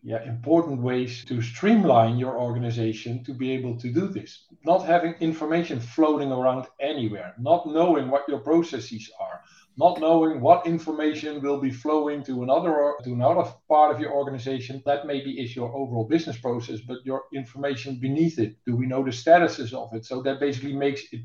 yeah, 0.03 0.23
important 0.23 0.81
ways 0.81 1.23
to 1.25 1.41
streamline 1.41 2.17
your 2.17 2.39
organization 2.39 3.23
to 3.23 3.33
be 3.33 3.51
able 3.51 3.77
to 3.77 3.91
do 3.91 4.07
this. 4.07 4.45
Not 4.65 4.85
having 4.85 5.13
information 5.19 5.79
floating 5.79 6.31
around 6.31 6.65
anywhere, 6.79 7.35
not 7.37 7.67
knowing 7.67 8.09
what 8.09 8.27
your 8.27 8.39
processes 8.39 9.11
are, 9.19 9.41
not 9.77 9.99
knowing 9.99 10.41
what 10.41 10.65
information 10.65 11.41
will 11.41 11.59
be 11.59 11.69
flowing 11.69 12.23
to 12.23 12.41
another 12.41 12.73
or 12.73 12.97
to 13.03 13.13
another 13.13 13.51
part 13.67 13.93
of 13.93 14.01
your 14.01 14.11
organization. 14.11 14.81
That 14.85 15.05
maybe 15.05 15.39
is 15.39 15.55
your 15.55 15.69
overall 15.69 16.07
business 16.07 16.37
process, 16.37 16.79
but 16.81 17.05
your 17.05 17.23
information 17.33 17.99
beneath 17.99 18.39
it. 18.39 18.55
Do 18.65 18.75
we 18.75 18.87
know 18.87 19.03
the 19.03 19.11
statuses 19.11 19.71
of 19.71 19.93
it? 19.93 20.05
So 20.05 20.21
that 20.23 20.39
basically 20.39 20.73
makes 20.73 21.01
it 21.11 21.21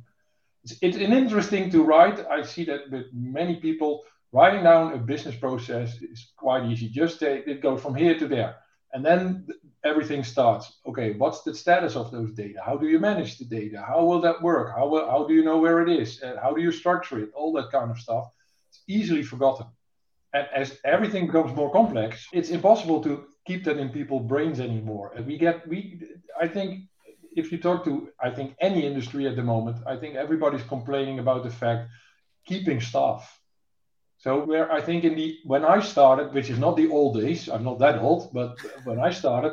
it's, 0.72 0.78
it's 0.82 0.96
interesting 0.96 1.70
to 1.70 1.82
write. 1.82 2.26
I 2.26 2.42
see 2.42 2.64
that 2.64 2.90
with 2.90 3.06
many 3.12 3.56
people 3.56 4.02
writing 4.32 4.64
down 4.64 4.92
a 4.92 4.98
business 4.98 5.36
process 5.36 6.02
is 6.02 6.32
quite 6.36 6.64
easy. 6.64 6.88
Just 6.88 7.22
uh, 7.22 7.26
it 7.26 7.62
goes 7.62 7.80
from 7.80 7.94
here 7.94 8.18
to 8.18 8.26
there, 8.26 8.56
and 8.92 9.04
then 9.04 9.46
everything 9.84 10.24
starts. 10.24 10.80
Okay, 10.86 11.12
what's 11.12 11.42
the 11.42 11.54
status 11.54 11.94
of 11.96 12.10
those 12.10 12.32
data? 12.32 12.60
How 12.64 12.76
do 12.76 12.88
you 12.88 12.98
manage 12.98 13.38
the 13.38 13.44
data? 13.44 13.84
How 13.86 14.04
will 14.04 14.20
that 14.22 14.42
work? 14.42 14.74
How 14.76 14.88
will, 14.88 15.08
how 15.08 15.26
do 15.26 15.34
you 15.34 15.44
know 15.44 15.58
where 15.58 15.82
it 15.82 15.88
is? 15.88 16.20
And 16.22 16.38
how 16.38 16.52
do 16.52 16.60
you 16.60 16.72
structure 16.72 17.18
it? 17.20 17.30
All 17.34 17.52
that 17.52 17.70
kind 17.70 17.90
of 17.90 17.98
stuff. 17.98 18.26
It's 18.68 18.82
easily 18.88 19.22
forgotten. 19.22 19.66
And 20.34 20.46
as 20.54 20.78
everything 20.84 21.26
becomes 21.26 21.54
more 21.54 21.72
complex, 21.72 22.26
it's 22.32 22.50
impossible 22.50 23.02
to 23.04 23.26
keep 23.46 23.64
that 23.64 23.78
in 23.78 23.90
people's 23.90 24.26
brains 24.26 24.58
anymore. 24.58 25.12
And 25.14 25.24
we 25.26 25.38
get 25.38 25.66
we 25.68 26.00
I 26.40 26.48
think 26.48 26.70
if 27.36 27.52
you 27.52 27.58
talk 27.58 27.84
to, 27.84 28.08
I 28.20 28.30
think, 28.30 28.56
any 28.60 28.86
industry 28.86 29.28
at 29.28 29.36
the 29.36 29.42
moment, 29.42 29.76
I 29.86 29.96
think 29.96 30.16
everybody's 30.16 30.62
complaining 30.62 31.18
about 31.18 31.44
the 31.44 31.50
fact 31.50 31.90
keeping 32.46 32.80
staff. 32.80 33.40
So 34.16 34.44
where 34.44 34.72
I 34.72 34.80
think 34.80 35.04
in 35.04 35.14
the 35.14 35.38
when 35.44 35.64
I 35.64 35.80
started, 35.80 36.32
which 36.32 36.48
is 36.48 36.58
not 36.58 36.76
the 36.76 36.88
old 36.88 37.20
days, 37.20 37.48
I'm 37.48 37.64
not 37.64 37.78
that 37.80 37.98
old, 37.98 38.32
but 38.32 38.56
when 38.84 38.98
I 38.98 39.10
started, 39.10 39.52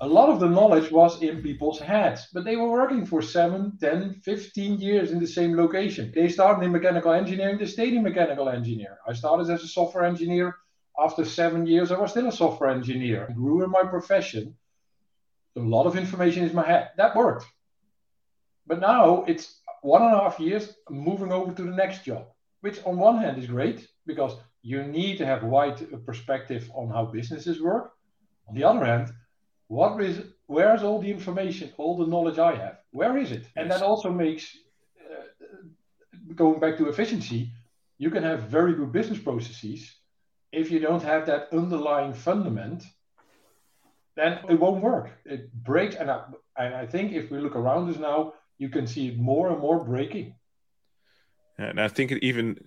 a 0.00 0.06
lot 0.06 0.28
of 0.28 0.38
the 0.38 0.48
knowledge 0.48 0.92
was 0.92 1.20
in 1.22 1.42
people's 1.42 1.80
heads, 1.80 2.28
but 2.32 2.44
they 2.44 2.56
were 2.56 2.70
working 2.70 3.04
for 3.04 3.20
7, 3.20 3.76
10, 3.80 4.20
15 4.22 4.78
years 4.78 5.10
in 5.10 5.18
the 5.18 5.26
same 5.26 5.56
location. 5.56 6.12
They 6.14 6.28
started 6.28 6.64
in 6.64 6.70
mechanical 6.70 7.12
engineering, 7.12 7.58
they 7.58 7.66
stayed 7.66 7.94
in 7.94 8.02
mechanical 8.04 8.48
engineer. 8.48 8.98
I 9.08 9.14
started 9.14 9.50
as 9.50 9.64
a 9.64 9.68
software 9.68 10.04
engineer. 10.04 10.56
After 10.98 11.24
seven 11.24 11.66
years, 11.66 11.90
I 11.90 11.98
was 11.98 12.12
still 12.12 12.28
a 12.28 12.32
software 12.32 12.70
engineer. 12.70 13.26
I 13.28 13.32
grew 13.32 13.64
in 13.64 13.70
my 13.70 13.82
profession 13.82 14.54
a 15.56 15.60
lot 15.60 15.86
of 15.86 15.96
information 15.96 16.44
in 16.44 16.54
my 16.54 16.66
head. 16.66 16.90
That 16.96 17.16
worked. 17.16 17.46
But 18.66 18.80
now 18.80 19.24
it's 19.26 19.60
one 19.82 20.02
and 20.02 20.14
a 20.14 20.18
half 20.18 20.40
years 20.40 20.74
moving 20.90 21.32
over 21.32 21.52
to 21.52 21.62
the 21.62 21.76
next 21.82 22.04
job, 22.04 22.26
which 22.60 22.80
on 22.84 22.98
one 22.98 23.18
hand 23.18 23.38
is 23.38 23.46
great 23.46 23.86
because 24.06 24.36
you 24.62 24.82
need 24.82 25.18
to 25.18 25.26
have 25.26 25.42
a 25.42 25.46
wide 25.46 25.78
perspective 26.04 26.70
on 26.74 26.88
how 26.88 27.06
businesses 27.06 27.62
work. 27.62 27.92
On 28.48 28.54
the 28.54 28.64
other 28.64 28.84
hand, 28.84 29.12
what 29.68 30.00
is 30.02 30.22
where's 30.46 30.82
all 30.82 31.00
the 31.00 31.10
information, 31.10 31.72
all 31.76 31.96
the 31.96 32.06
knowledge 32.06 32.38
I 32.38 32.54
have? 32.56 32.78
Where 32.90 33.16
is 33.16 33.32
it? 33.32 33.44
And 33.56 33.70
that 33.70 33.82
also 33.82 34.10
makes 34.10 34.56
uh, 35.00 36.34
going 36.34 36.60
back 36.60 36.76
to 36.78 36.88
efficiency. 36.88 37.52
You 37.98 38.10
can 38.10 38.22
have 38.22 38.42
very 38.42 38.74
good 38.74 38.92
business 38.92 39.18
processes 39.18 39.80
if 40.52 40.70
you 40.70 40.78
don't 40.78 41.02
have 41.02 41.26
that 41.26 41.48
underlying 41.52 42.12
fundament 42.12 42.84
then 44.16 44.38
it 44.48 44.58
won't 44.58 44.82
work. 44.82 45.10
It 45.24 45.52
breaks, 45.52 45.94
and 45.94 46.10
I, 46.10 46.24
and 46.56 46.74
I 46.74 46.86
think 46.86 47.12
if 47.12 47.30
we 47.30 47.38
look 47.38 47.56
around 47.56 47.90
us 47.90 47.98
now, 47.98 48.34
you 48.58 48.68
can 48.68 48.86
see 48.86 49.08
it 49.08 49.18
more 49.18 49.50
and 49.50 49.60
more 49.60 49.84
breaking. 49.84 50.34
And 51.58 51.80
I 51.80 51.88
think 51.88 52.12
even 52.12 52.58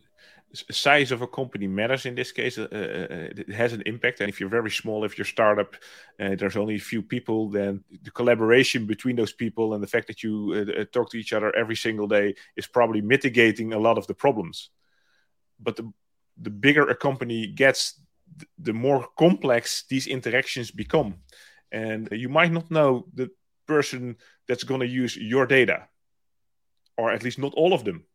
size 0.71 1.11
of 1.11 1.21
a 1.21 1.27
company 1.27 1.67
matters 1.67 2.05
in 2.05 2.15
this 2.15 2.31
case. 2.31 2.57
Uh, 2.57 2.63
uh, 2.71 3.41
it 3.41 3.49
has 3.49 3.73
an 3.73 3.83
impact, 3.85 4.19
and 4.21 4.29
if 4.29 4.39
you're 4.39 4.49
very 4.49 4.71
small, 4.71 5.03
if 5.03 5.17
you're 5.17 5.25
startup, 5.25 5.75
uh, 6.19 6.35
there's 6.35 6.57
only 6.57 6.75
a 6.75 6.79
few 6.79 7.01
people, 7.01 7.49
then 7.49 7.83
the 8.03 8.11
collaboration 8.11 8.85
between 8.85 9.15
those 9.15 9.33
people 9.33 9.73
and 9.73 9.83
the 9.83 9.87
fact 9.87 10.07
that 10.07 10.23
you 10.23 10.53
uh, 10.55 10.81
uh, 10.81 10.85
talk 10.91 11.09
to 11.11 11.17
each 11.17 11.33
other 11.33 11.55
every 11.55 11.75
single 11.75 12.07
day 12.07 12.35
is 12.55 12.67
probably 12.67 13.01
mitigating 13.01 13.73
a 13.73 13.79
lot 13.79 13.97
of 13.97 14.07
the 14.07 14.13
problems. 14.13 14.69
But 15.59 15.75
the 15.75 15.91
the 16.41 16.49
bigger 16.49 16.89
a 16.89 16.95
company 16.95 17.47
gets, 17.47 17.99
the 18.57 18.73
more 18.73 19.07
complex 19.17 19.85
these 19.89 20.07
interactions 20.07 20.71
become. 20.71 21.15
And 21.71 22.07
you 22.11 22.29
might 22.29 22.51
not 22.51 22.71
know 22.71 23.05
the 23.13 23.29
person 23.67 24.17
that's 24.47 24.63
going 24.63 24.81
to 24.81 24.87
use 24.87 25.15
your 25.15 25.45
data, 25.45 25.87
or 26.97 27.11
at 27.11 27.23
least 27.23 27.39
not 27.39 27.53
all 27.53 27.73
of 27.73 27.83
them. 27.83 28.05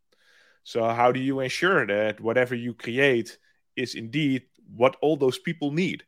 So, 0.64 0.88
how 0.88 1.12
do 1.12 1.20
you 1.20 1.40
ensure 1.40 1.86
that 1.86 2.20
whatever 2.20 2.54
you 2.54 2.74
create 2.74 3.38
is 3.76 3.94
indeed 3.94 4.42
what 4.74 4.96
all 5.02 5.16
those 5.16 5.38
people 5.38 5.70
need? 5.70 6.04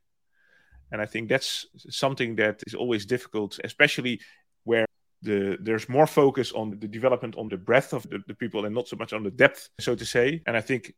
And 0.90 1.00
I 1.02 1.06
think 1.06 1.28
that's 1.28 1.66
something 1.90 2.36
that 2.36 2.62
is 2.66 2.74
always 2.74 3.06
difficult, 3.06 3.58
especially 3.64 4.20
where 4.64 4.86
the, 5.22 5.58
there's 5.60 5.88
more 5.88 6.06
focus 6.06 6.52
on 6.52 6.78
the 6.78 6.88
development 6.88 7.36
on 7.36 7.48
the 7.48 7.56
breadth 7.56 7.92
of 7.92 8.02
the, 8.08 8.22
the, 8.26 8.34
people 8.34 8.64
and 8.64 8.74
not 8.74 8.88
so 8.88 8.96
much 8.96 9.12
on 9.12 9.22
the 9.22 9.30
depth, 9.30 9.68
so 9.80 9.94
to 9.94 10.04
say. 10.04 10.42
And 10.46 10.56
I 10.56 10.60
think 10.60 10.94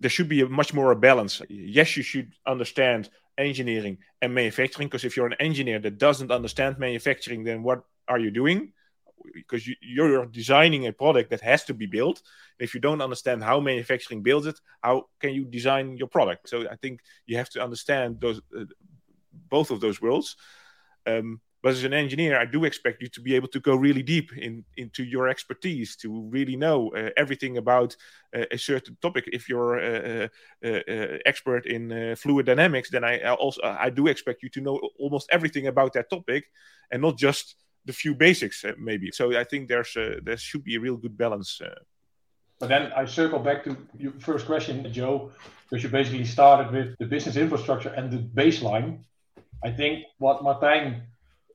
there 0.00 0.10
should 0.10 0.28
be 0.28 0.40
a 0.42 0.48
much 0.48 0.72
more 0.74 0.92
a 0.92 0.96
balance. 0.96 1.42
Yes, 1.48 1.96
you 1.96 2.02
should 2.02 2.32
understand 2.46 3.10
engineering 3.36 3.98
and 4.20 4.34
manufacturing 4.34 4.88
because 4.88 5.04
if 5.04 5.16
you're 5.16 5.26
an 5.26 5.40
engineer 5.40 5.78
that 5.78 5.98
doesn't 5.98 6.30
understand 6.30 6.78
manufacturing, 6.78 7.44
then 7.44 7.62
what 7.62 7.82
are 8.08 8.18
you 8.18 8.30
doing? 8.30 8.72
Because 9.34 9.66
you, 9.66 9.74
you're 9.80 10.26
designing 10.26 10.86
a 10.86 10.92
product 10.92 11.30
that 11.30 11.40
has 11.40 11.64
to 11.64 11.74
be 11.74 11.86
built. 11.86 12.22
If 12.58 12.74
you 12.74 12.80
don't 12.80 13.02
understand 13.02 13.42
how 13.42 13.60
manufacturing 13.60 14.22
builds 14.22 14.46
it, 14.46 14.58
how 14.82 15.08
can 15.20 15.34
you 15.34 15.44
design 15.44 15.96
your 15.96 16.08
product? 16.08 16.48
So 16.48 16.68
I 16.68 16.76
think 16.76 17.00
you 17.26 17.36
have 17.36 17.50
to 17.50 17.62
understand 17.62 18.20
those 18.20 18.40
uh, 18.56 18.64
both 19.48 19.70
of 19.70 19.80
those 19.80 20.00
worlds. 20.00 20.36
Um, 21.06 21.40
But 21.62 21.72
as 21.72 21.84
an 21.84 21.92
engineer, 21.92 22.38
I 22.38 22.44
do 22.44 22.64
expect 22.64 23.02
you 23.02 23.08
to 23.08 23.20
be 23.20 23.34
able 23.34 23.48
to 23.48 23.60
go 23.60 23.74
really 23.74 24.02
deep 24.02 24.32
in, 24.36 24.64
into 24.76 25.02
your 25.02 25.28
expertise, 25.28 25.96
to 25.96 26.28
really 26.30 26.56
know 26.56 26.90
uh, 26.90 27.10
everything 27.16 27.58
about 27.58 27.96
uh, 28.36 28.44
a 28.50 28.58
certain 28.58 28.96
topic. 29.02 29.28
If 29.32 29.48
you're 29.48 29.76
an 29.76 30.30
uh, 30.64 30.68
uh, 30.68 30.80
uh, 30.88 31.18
expert 31.26 31.66
in 31.66 32.14
fluid 32.16 32.46
dynamics, 32.46 32.90
then 32.90 33.04
I 33.04 33.34
also 33.34 33.60
I 33.62 33.90
do 33.90 34.06
expect 34.06 34.42
you 34.42 34.50
to 34.50 34.60
know 34.60 34.80
almost 34.98 35.28
everything 35.32 35.66
about 35.66 35.92
that 35.94 36.10
topic, 36.10 36.44
and 36.92 37.02
not 37.02 37.18
just 37.18 37.56
the 37.84 37.92
few 37.92 38.14
basics, 38.14 38.64
maybe. 38.78 39.10
So 39.10 39.36
I 39.36 39.44
think 39.44 39.68
there's 39.68 39.96
there 40.22 40.36
should 40.36 40.62
be 40.62 40.76
a 40.76 40.80
real 40.80 40.96
good 40.96 41.16
balance. 41.18 41.60
But 42.60 42.68
then 42.68 42.92
I 42.96 43.04
circle 43.04 43.38
back 43.38 43.64
to 43.64 43.76
your 43.98 44.12
first 44.18 44.46
question, 44.46 44.92
Joe, 44.92 45.30
because 45.68 45.82
you 45.82 45.90
basically 45.90 46.24
started 46.24 46.72
with 46.72 46.96
the 46.98 47.06
business 47.06 47.36
infrastructure 47.36 47.90
and 47.90 48.10
the 48.10 48.18
baseline. 48.18 49.04
I 49.64 49.70
think 49.70 50.04
what 50.18 50.42
Martijn 50.42 51.02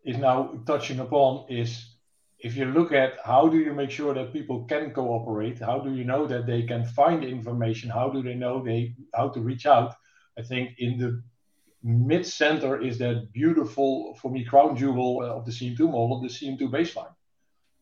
is 0.03 0.17
now 0.17 0.59
touching 0.65 0.99
upon 0.99 1.45
is 1.49 1.93
if 2.39 2.57
you 2.57 2.65
look 2.65 2.91
at 2.91 3.13
how 3.23 3.47
do 3.47 3.57
you 3.57 3.73
make 3.73 3.89
sure 3.89 4.13
that 4.13 4.33
people 4.33 4.65
can 4.65 4.91
cooperate? 4.91 5.59
How 5.59 5.79
do 5.79 5.93
you 5.93 6.03
know 6.03 6.27
that 6.27 6.45
they 6.45 6.63
can 6.63 6.83
find 6.85 7.23
information? 7.23 7.89
How 7.89 8.09
do 8.09 8.21
they 8.21 8.35
know 8.35 8.61
they 8.61 8.95
how 9.15 9.29
to 9.29 9.39
reach 9.39 9.65
out? 9.65 9.95
I 10.37 10.41
think 10.41 10.75
in 10.77 10.97
the 10.97 11.23
mid 11.83 12.25
center 12.25 12.81
is 12.81 12.97
that 12.97 13.31
beautiful 13.31 14.15
for 14.21 14.29
me 14.29 14.43
crown 14.43 14.75
jewel 14.75 15.21
uh, 15.21 15.37
of 15.37 15.45
the 15.45 15.51
cm2 15.51 15.79
model 15.79 16.21
the 16.21 16.27
cm2 16.27 16.61
baseline. 16.69 17.13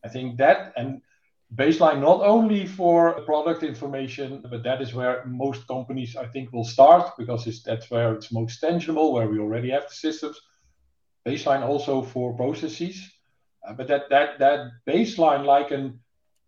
I 0.04 0.08
think 0.08 0.38
that 0.38 0.72
and 0.76 1.02
baseline 1.54 2.00
not 2.00 2.20
only 2.22 2.66
for 2.66 3.20
product 3.22 3.62
information 3.62 4.44
but 4.50 4.62
that 4.62 4.80
is 4.80 4.94
where 4.94 5.24
most 5.26 5.66
companies 5.68 6.16
i 6.16 6.26
think 6.26 6.52
will 6.52 6.64
start 6.64 7.12
because 7.18 7.62
that's 7.62 7.90
where 7.90 8.14
it's 8.14 8.32
most 8.32 8.58
tangible 8.58 9.12
where 9.12 9.28
we 9.28 9.38
already 9.38 9.70
have 9.70 9.86
the 9.88 9.94
systems 9.94 10.40
baseline 11.26 11.62
also 11.62 12.02
for 12.02 12.34
processes. 12.34 13.10
Uh, 13.66 13.72
but 13.72 13.88
that 13.88 14.10
that 14.10 14.38
that 14.38 14.70
baseline, 14.86 15.44
like 15.44 15.70
an 15.70 16.00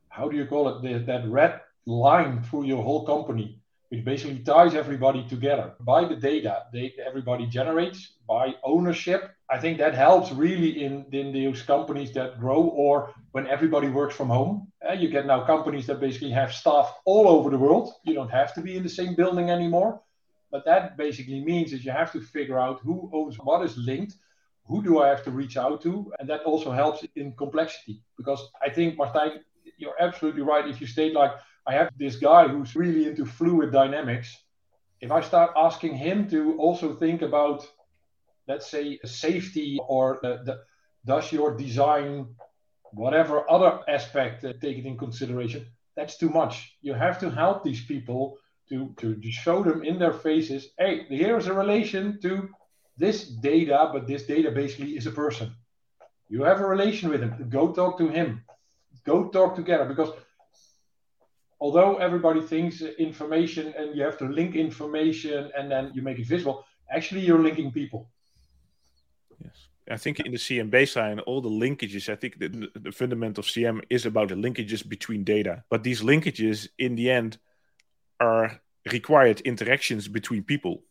how 0.09 0.29
do 0.29 0.37
you 0.37 0.47
call 0.47 0.69
it? 0.69 0.83
The, 0.83 1.05
that 1.05 1.29
red 1.29 1.61
line 1.87 2.43
through 2.43 2.65
your 2.65 2.83
whole 2.83 3.05
company, 3.05 3.61
which 3.89 4.05
basically 4.05 4.39
ties 4.39 4.75
everybody 4.75 5.27
together 5.29 5.75
by 5.81 6.05
the 6.05 6.17
data 6.17 6.65
they, 6.73 6.95
everybody 7.05 7.47
generates, 7.47 8.15
by 8.29 8.55
ownership. 8.63 9.31
I 9.51 9.59
think 9.59 9.79
that 9.79 9.95
helps 9.95 10.33
really 10.33 10.85
in, 10.85 11.05
in 11.13 11.33
those 11.33 11.63
companies 11.63 12.13
that 12.13 12.41
grow 12.41 12.63
or 12.63 13.13
when 13.33 13.47
everybody 13.47 13.89
works 13.89 14.17
from 14.17 14.29
home. 14.29 14.73
Uh, 14.89 14.93
you 14.95 15.09
get 15.09 15.27
now 15.27 15.45
companies 15.45 15.87
that 15.87 16.01
basically 16.01 16.31
have 16.31 16.53
staff 16.53 16.95
all 17.05 17.29
over 17.29 17.51
the 17.51 17.59
world. 17.59 17.93
You 18.05 18.15
don't 18.15 18.31
have 18.31 18.55
to 18.55 18.61
be 18.61 18.77
in 18.77 18.83
the 18.83 18.89
same 18.89 19.15
building 19.15 19.51
anymore. 19.51 20.01
But 20.51 20.65
that 20.67 20.97
basically 20.97 21.45
means 21.45 21.73
that 21.73 21.85
you 21.85 21.91
have 21.91 22.13
to 22.13 22.21
figure 22.21 22.59
out 22.59 22.81
who 22.81 23.11
owns 23.13 23.37
what 23.37 23.65
is 23.65 23.77
linked 23.77 24.15
who 24.67 24.83
do 24.83 25.01
I 25.01 25.09
have 25.09 25.23
to 25.25 25.31
reach 25.31 25.57
out 25.57 25.83
to? 25.83 26.13
And 26.19 26.29
that 26.29 26.43
also 26.45 26.71
helps 26.71 27.05
in 27.17 27.33
complexity 27.33 28.03
because 28.17 28.41
I 28.63 28.71
think, 28.71 28.97
Martijn, 28.97 29.41
you're 29.79 30.01
absolutely 30.01 30.43
right. 30.43 30.67
If 30.67 30.81
you 30.81 30.87
state 30.87 31.13
like, 31.15 31.33
I 31.67 31.73
have 31.75 31.91
this 31.99 32.17
guy 32.17 32.49
who's 32.49 32.75
really 32.75 33.07
into 33.09 33.27
fluid 33.27 33.73
dynamics, 33.73 34.37
if 35.01 35.11
I 35.11 35.21
start 35.21 35.53
asking 35.57 35.95
him 35.95 36.29
to 36.31 36.57
also 36.59 36.95
think 36.95 37.23
about, 37.23 37.67
let's 38.49 38.67
say, 38.67 38.99
safety 39.05 39.79
or 39.87 40.19
the, 40.23 40.41
the, 40.45 40.61
does 41.05 41.31
your 41.31 41.57
design, 41.57 42.35
whatever 42.93 43.51
other 43.51 43.81
aspect, 43.89 44.45
uh, 44.45 44.55
take 44.63 44.79
it 44.79 44.87
in 44.87 44.97
consideration, 44.97 45.67
that's 45.97 46.17
too 46.17 46.31
much. 46.31 46.77
You 46.81 46.95
have 46.95 47.19
to 47.21 47.31
help 47.31 47.63
these 47.63 47.85
people 47.85 48.39
to, 48.71 48.95
to 48.99 49.21
show 49.31 49.63
them 49.63 49.85
in 49.85 49.99
their 49.99 50.13
faces, 50.13 50.71
hey, 50.79 51.05
here's 51.09 51.49
a 51.49 51.53
relation 51.53 52.19
to 52.23 52.49
this 52.97 53.25
data, 53.29 53.91
but 53.93 54.07
this 54.07 54.25
data 54.25 54.51
basically 54.51 54.97
is 54.97 55.07
a 55.07 55.11
person. 55.11 55.53
You 56.29 56.43
have 56.43 56.61
a 56.61 56.67
relation 56.67 57.11
with 57.11 57.21
him. 57.21 57.47
Go 57.49 57.73
talk 57.73 57.99
to 57.99 58.09
him. 58.09 58.45
Go 59.05 59.29
talk 59.29 59.55
together 59.57 59.85
because 59.85 60.11
although 61.61 61.97
everybody 61.97 62.41
thinks 62.41 62.81
information 62.81 63.75
and 63.77 63.95
you 63.95 64.03
have 64.03 64.19
to 64.19 64.25
link 64.25 64.55
information 64.55 65.51
and 65.57 65.71
then 65.71 65.91
you 65.95 66.03
make 66.03 66.19
it 66.19 66.27
visible, 66.27 66.65
actually 66.91 67.21
you're 67.21 67.43
linking 67.43 67.73
people. 67.73 68.09
Yes. 69.43 69.69
I 69.91 69.97
think 69.97 70.21
in 70.21 70.33
the 70.33 70.39
CM 70.39 70.71
baseline, 70.71 71.21
all 71.27 71.41
the 71.43 71.51
linkages, 71.51 72.09
I 72.09 72.17
think 72.17 72.39
the, 72.39 72.49
the 72.49 72.91
CM 72.91 73.83
is 73.91 74.07
about 74.07 74.29
the 74.29 74.35
linkages 74.35 74.89
between 74.89 75.25
data. 75.25 75.65
But 75.69 75.83
these 75.83 76.01
linkages, 76.01 76.69
in 76.79 76.95
the 76.95 77.11
end, 77.11 77.39
are 78.21 78.61
required 78.91 79.41
interactions 79.41 80.09
between 80.09 80.43
people 80.45 80.83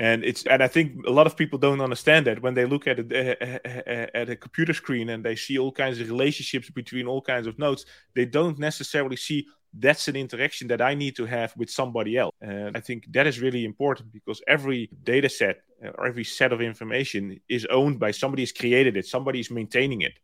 and 0.00 0.24
it's 0.24 0.46
and 0.46 0.62
I 0.62 0.68
think 0.68 1.06
a 1.06 1.10
lot 1.10 1.26
of 1.26 1.36
people 1.36 1.58
don't 1.58 1.82
understand 1.82 2.26
that 2.26 2.40
when 2.40 2.54
they 2.54 2.64
look 2.64 2.86
at 2.86 2.98
a, 2.98 4.16
at 4.16 4.30
a 4.30 4.34
computer 4.34 4.72
screen 4.72 5.10
and 5.10 5.22
they 5.22 5.36
see 5.36 5.58
all 5.58 5.70
kinds 5.70 6.00
of 6.00 6.08
relationships 6.08 6.70
between 6.70 7.06
all 7.06 7.20
kinds 7.20 7.46
of 7.46 7.58
nodes, 7.58 7.84
they 8.14 8.24
don't 8.24 8.58
necessarily 8.58 9.16
see 9.16 9.46
that's 9.74 10.08
an 10.08 10.16
interaction 10.16 10.68
that 10.68 10.80
I 10.80 10.94
need 10.94 11.16
to 11.16 11.26
have 11.26 11.52
with 11.54 11.70
somebody 11.70 12.16
else. 12.16 12.34
And 12.40 12.74
I 12.78 12.80
think 12.80 13.12
that 13.12 13.26
is 13.26 13.40
really 13.40 13.66
important 13.66 14.10
because 14.10 14.40
every 14.48 14.88
data 15.04 15.28
set 15.28 15.60
or 15.98 16.06
every 16.06 16.24
set 16.24 16.54
of 16.54 16.62
information 16.62 17.38
is 17.50 17.66
owned 17.66 18.00
by 18.00 18.10
somebody 18.10 18.42
has 18.42 18.52
created 18.52 18.96
it, 18.96 19.06
somebody 19.06 19.40
is 19.40 19.50
maintaining 19.50 20.00
it. 20.00 20.18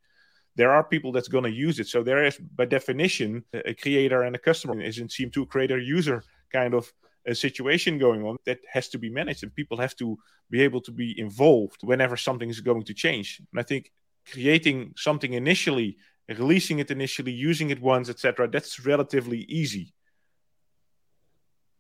There 0.57 0.73
are 0.73 0.85
people 0.85 1.13
that's 1.13 1.29
going 1.29 1.45
to 1.45 1.51
use 1.51 1.79
it. 1.81 1.87
So 1.87 2.03
there 2.03 2.25
is, 2.25 2.39
by 2.39 2.65
definition, 2.65 3.45
a 3.53 3.75
creator 3.75 4.23
and 4.23 4.35
a 4.35 4.39
customer 4.39 4.81
is 4.81 4.97
in 4.97 5.09
CM2 5.09 5.49
creator 5.49 5.79
user 5.79 6.25
kind 6.51 6.73
of 6.73 6.91
a 7.27 7.35
situation 7.35 7.99
going 7.99 8.25
on 8.25 8.37
that 8.47 8.61
has 8.71 8.89
to 8.89 8.99
be 8.99 9.11
managed 9.11 9.43
and 9.43 9.55
people 9.55 9.79
have 9.79 9.97
to 9.97 10.19
be 10.51 10.63
able 10.63 10.81
to 10.81 10.93
be 10.93 11.19
involved 11.19 11.81
whenever 11.83 12.17
something 12.17 12.49
is 12.49 12.61
going 12.61 12.85
to 12.85 12.95
change. 12.95 13.41
And 13.53 13.61
i 13.61 13.63
think 13.63 13.93
creating 14.33 14.93
something 14.97 15.33
initially 15.35 15.97
releasing 16.29 16.81
it 16.81 16.91
initially 16.91 17.33
using 17.33 17.71
it 17.71 17.81
once 17.81 18.09
etc 18.09 18.49
that's 18.49 18.85
relatively 18.85 19.41
easy. 19.49 19.93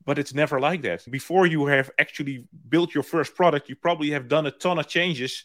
But 0.04 0.20
it's 0.20 0.32
never 0.32 0.60
like 0.60 0.82
that. 0.82 1.00
Before 1.10 1.46
you 1.48 1.66
have 1.66 1.90
actually 1.98 2.46
built 2.68 2.94
your 2.94 3.02
first 3.02 3.34
product 3.34 3.68
you 3.68 3.76
probably 3.76 4.10
have 4.10 4.28
done 4.28 4.46
a 4.46 4.52
ton 4.52 4.78
of 4.78 4.86
changes 4.86 5.44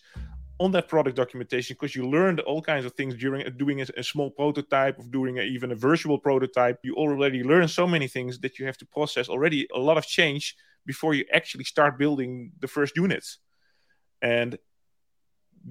on 0.62 0.72
that 0.72 0.88
product 0.88 1.16
documentation 1.18 1.76
because 1.76 1.96
you 1.96 2.08
learned 2.08 2.40
all 2.42 2.62
kinds 2.62 2.86
of 2.86 2.94
things 2.94 3.16
during 3.16 3.42
doing 3.58 3.82
a, 3.82 3.86
a 3.98 4.04
small 4.04 4.30
prototype 4.30 5.00
of 5.00 5.12
doing 5.12 5.40
a, 5.40 5.42
even 5.42 5.72
a 5.72 5.76
virtual 5.76 6.20
prototype. 6.20 6.78
You 6.84 6.94
already 6.96 7.44
learn 7.44 7.68
so 7.68 7.88
many 7.88 8.08
things 8.08 8.40
that 8.42 8.60
you 8.60 8.68
have 8.68 8.78
to 8.78 8.86
process 8.86 9.28
already 9.28 9.68
a 9.74 9.80
lot 9.80 9.98
of 9.98 10.06
change 10.06 10.56
before 10.86 11.16
you 11.16 11.26
actually 11.34 11.64
start 11.64 11.98
building 11.98 12.52
the 12.60 12.68
first 12.68 12.96
units. 12.96 13.40
And 14.22 14.60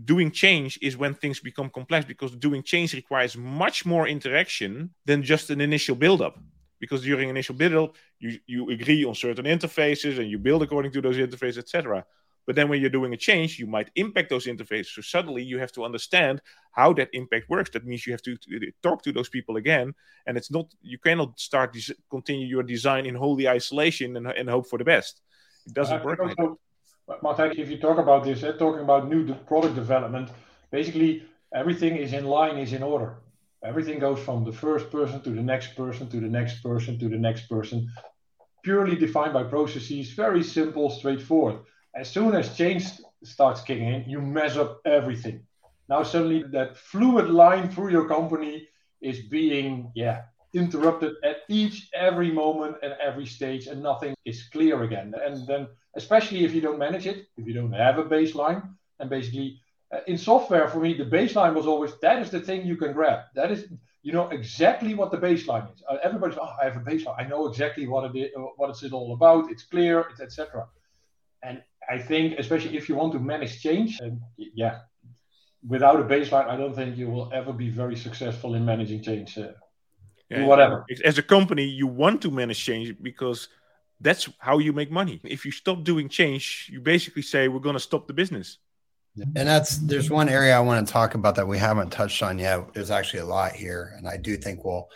doing 0.04 0.32
change 0.32 0.76
is 0.82 0.96
when 0.96 1.14
things 1.14 1.38
become 1.38 1.70
complex 1.70 2.04
because 2.04 2.32
doing 2.36 2.62
change 2.62 2.92
requires 2.94 3.36
much 3.36 3.86
more 3.86 4.08
interaction 4.08 4.90
than 5.04 5.22
just 5.22 5.50
an 5.50 5.60
initial 5.60 5.94
build 5.94 6.20
up 6.20 6.36
because 6.80 7.02
during 7.02 7.28
initial 7.28 7.54
build 7.54 7.74
up 7.74 7.96
you, 8.18 8.38
you 8.46 8.70
agree 8.70 9.04
on 9.04 9.14
certain 9.14 9.44
interfaces 9.44 10.18
and 10.20 10.30
you 10.30 10.38
build 10.38 10.62
according 10.62 10.92
to 10.92 11.00
those 11.00 11.16
interfaces 11.16 11.58
etc 11.58 12.04
but 12.46 12.56
then 12.56 12.68
when 12.68 12.80
you're 12.80 12.90
doing 12.90 13.12
a 13.12 13.16
change, 13.16 13.58
you 13.58 13.66
might 13.66 13.90
impact 13.96 14.30
those 14.30 14.46
interfaces. 14.46 14.94
So 14.94 15.02
suddenly 15.02 15.42
you 15.42 15.58
have 15.58 15.72
to 15.72 15.84
understand 15.84 16.40
how 16.72 16.92
that 16.94 17.08
impact 17.12 17.48
works. 17.48 17.70
That 17.70 17.86
means 17.86 18.06
you 18.06 18.12
have 18.12 18.22
to, 18.22 18.36
to 18.36 18.72
talk 18.82 19.02
to 19.02 19.12
those 19.12 19.28
people 19.28 19.56
again. 19.56 19.94
And 20.26 20.36
it's 20.36 20.50
not, 20.50 20.66
you 20.82 20.98
cannot 20.98 21.38
start, 21.38 21.72
des- 21.72 21.94
continue 22.10 22.46
your 22.46 22.62
design 22.62 23.06
in 23.06 23.14
holy 23.14 23.48
isolation 23.48 24.16
and, 24.16 24.26
and 24.26 24.48
hope 24.48 24.68
for 24.68 24.78
the 24.78 24.84
best. 24.84 25.20
It 25.66 25.74
doesn't 25.74 26.04
work 26.04 26.18
like 26.18 26.36
that. 26.36 26.56
Martijn, 27.22 27.58
if 27.58 27.68
you 27.70 27.78
talk 27.78 27.98
about 27.98 28.24
this, 28.24 28.42
uh, 28.42 28.52
talking 28.52 28.80
about 28.80 29.08
new 29.08 29.24
de- 29.24 29.34
product 29.34 29.74
development, 29.74 30.30
basically 30.70 31.24
everything 31.54 31.96
is 31.96 32.12
in 32.12 32.24
line, 32.24 32.56
is 32.56 32.72
in 32.72 32.82
order. 32.82 33.16
Everything 33.62 33.98
goes 33.98 34.18
from 34.20 34.44
the 34.44 34.52
first 34.52 34.90
person 34.90 35.20
to 35.22 35.30
the 35.30 35.42
next 35.42 35.76
person 35.76 36.08
to 36.08 36.20
the 36.20 36.28
next 36.28 36.62
person 36.62 36.98
to 36.98 37.08
the 37.08 37.18
next 37.18 37.48
person, 37.48 37.90
purely 38.62 38.96
defined 38.96 39.34
by 39.34 39.42
processes, 39.42 40.10
very 40.12 40.42
simple, 40.42 40.88
straightforward 40.88 41.58
as 41.94 42.10
soon 42.10 42.34
as 42.34 42.56
change 42.56 42.84
starts 43.24 43.60
kicking 43.62 43.88
in, 43.88 44.08
you 44.08 44.20
mess 44.20 44.56
up 44.56 44.80
everything. 44.84 45.46
Now 45.88 46.02
suddenly 46.02 46.44
that 46.52 46.76
fluid 46.76 47.28
line 47.28 47.68
through 47.68 47.90
your 47.90 48.08
company 48.08 48.68
is 49.00 49.20
being, 49.20 49.90
yeah, 49.94 50.22
interrupted 50.54 51.14
at 51.24 51.38
each 51.48 51.88
every 51.94 52.30
moment 52.30 52.76
and 52.82 52.94
every 53.00 53.26
stage, 53.26 53.66
and 53.66 53.82
nothing 53.82 54.14
is 54.24 54.44
clear 54.52 54.82
again. 54.82 55.14
And 55.24 55.46
then, 55.46 55.68
especially 55.96 56.44
if 56.44 56.54
you 56.54 56.60
don't 56.60 56.78
manage 56.78 57.06
it, 57.06 57.26
if 57.36 57.46
you 57.46 57.54
don't 57.54 57.72
have 57.72 57.98
a 57.98 58.04
baseline, 58.04 58.68
and 58.98 59.10
basically 59.10 59.60
uh, 59.92 60.00
in 60.06 60.16
software 60.16 60.68
for 60.68 60.78
me, 60.78 60.94
the 60.94 61.04
baseline 61.04 61.54
was 61.54 61.66
always 61.66 61.92
that 62.02 62.20
is 62.22 62.30
the 62.30 62.40
thing 62.40 62.66
you 62.66 62.76
can 62.76 62.92
grab. 62.92 63.24
That 63.34 63.50
is 63.50 63.66
you 64.02 64.12
know 64.12 64.28
exactly 64.28 64.94
what 64.94 65.10
the 65.10 65.18
baseline 65.18 65.72
is. 65.74 65.82
Uh, 65.88 65.96
everybody's 66.02 66.38
oh, 66.38 66.54
I 66.60 66.64
have 66.64 66.76
a 66.76 66.80
baseline. 66.80 67.16
I 67.18 67.24
know 67.24 67.46
exactly 67.46 67.86
what 67.86 68.14
it 68.14 68.18
is, 68.18 68.30
what 68.56 68.70
it's 68.70 68.92
all 68.92 69.14
about. 69.14 69.50
It's 69.50 69.64
clear, 69.64 70.00
it's 70.10 70.20
etc. 70.20 70.66
And 71.42 71.62
I 71.88 71.98
think, 71.98 72.38
especially 72.38 72.76
if 72.76 72.88
you 72.88 72.94
want 72.94 73.12
to 73.12 73.18
manage 73.18 73.60
change, 73.60 73.98
and 74.00 74.20
yeah, 74.36 74.80
without 75.66 75.98
a 75.98 76.04
baseline, 76.04 76.48
I 76.48 76.56
don't 76.56 76.74
think 76.74 76.96
you 76.96 77.08
will 77.08 77.30
ever 77.32 77.52
be 77.52 77.68
very 77.68 77.96
successful 77.96 78.54
in 78.54 78.64
managing 78.64 79.02
change. 79.02 79.36
Uh, 79.36 79.48
yeah, 80.28 80.44
whatever. 80.44 80.84
As 81.04 81.18
a 81.18 81.22
company, 81.22 81.64
you 81.64 81.86
want 81.86 82.22
to 82.22 82.30
manage 82.30 82.62
change 82.62 82.94
because 83.02 83.48
that's 84.00 84.28
how 84.38 84.58
you 84.58 84.72
make 84.72 84.90
money. 84.90 85.20
If 85.24 85.44
you 85.44 85.50
stop 85.50 85.82
doing 85.84 86.08
change, 86.08 86.70
you 86.72 86.80
basically 86.80 87.22
say 87.22 87.48
we're 87.48 87.60
going 87.60 87.74
to 87.74 87.80
stop 87.80 88.06
the 88.06 88.14
business. 88.14 88.58
And 89.16 89.48
that's 89.48 89.78
there's 89.78 90.08
one 90.08 90.28
area 90.28 90.56
I 90.56 90.60
want 90.60 90.86
to 90.86 90.92
talk 90.92 91.14
about 91.14 91.34
that 91.34 91.46
we 91.46 91.58
haven't 91.58 91.90
touched 91.90 92.22
on 92.22 92.38
yet. 92.38 92.72
There's 92.72 92.92
actually 92.92 93.20
a 93.20 93.26
lot 93.26 93.52
here, 93.52 93.92
and 93.96 94.06
I 94.08 94.16
do 94.16 94.36
think 94.36 94.64
we'll 94.64 94.88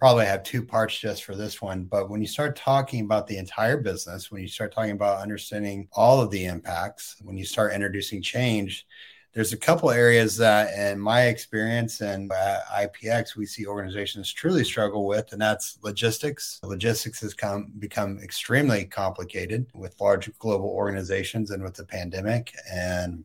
probably 0.00 0.24
have 0.24 0.42
two 0.42 0.62
parts 0.62 0.98
just 0.98 1.24
for 1.24 1.36
this 1.36 1.60
one. 1.60 1.84
But 1.84 2.08
when 2.08 2.22
you 2.22 2.26
start 2.26 2.56
talking 2.56 3.04
about 3.04 3.26
the 3.26 3.36
entire 3.36 3.76
business, 3.76 4.32
when 4.32 4.40
you 4.40 4.48
start 4.48 4.72
talking 4.72 4.92
about 4.92 5.20
understanding 5.20 5.88
all 5.92 6.22
of 6.22 6.30
the 6.30 6.46
impacts, 6.46 7.16
when 7.22 7.36
you 7.36 7.44
start 7.44 7.74
introducing 7.74 8.22
change, 8.22 8.86
there's 9.32 9.52
a 9.52 9.58
couple 9.58 9.90
areas 9.90 10.38
that, 10.38 10.74
in 10.74 10.98
my 10.98 11.26
experience 11.26 12.00
and 12.00 12.32
at 12.32 12.66
IPX, 12.66 13.36
we 13.36 13.46
see 13.46 13.66
organizations 13.66 14.32
truly 14.32 14.64
struggle 14.64 15.06
with, 15.06 15.32
and 15.32 15.40
that's 15.40 15.78
logistics. 15.82 16.58
Logistics 16.64 17.20
has 17.20 17.34
come 17.34 17.70
become 17.78 18.18
extremely 18.20 18.86
complicated 18.86 19.66
with 19.72 20.00
large 20.00 20.36
global 20.38 20.70
organizations 20.70 21.52
and 21.52 21.62
with 21.62 21.74
the 21.74 21.84
pandemic 21.84 22.52
and 22.72 23.24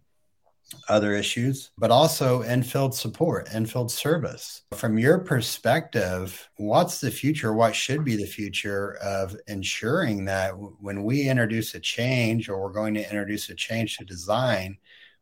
other 0.89 1.13
issues, 1.13 1.71
but 1.77 1.91
also 1.91 2.43
infield 2.43 2.93
support, 2.93 3.53
infield 3.53 3.91
service. 3.91 4.63
From 4.73 4.97
your 4.97 5.19
perspective, 5.19 6.49
what's 6.57 6.99
the 6.99 7.11
future? 7.11 7.53
What 7.53 7.75
should 7.75 8.03
be 8.03 8.15
the 8.15 8.25
future 8.25 8.95
of 9.01 9.35
ensuring 9.47 10.25
that 10.25 10.51
when 10.51 11.03
we 11.03 11.29
introduce 11.29 11.75
a 11.75 11.79
change 11.79 12.49
or 12.49 12.61
we're 12.61 12.73
going 12.73 12.93
to 12.95 13.03
introduce 13.03 13.49
a 13.49 13.55
change 13.55 13.97
to 13.97 14.05
design, 14.05 14.77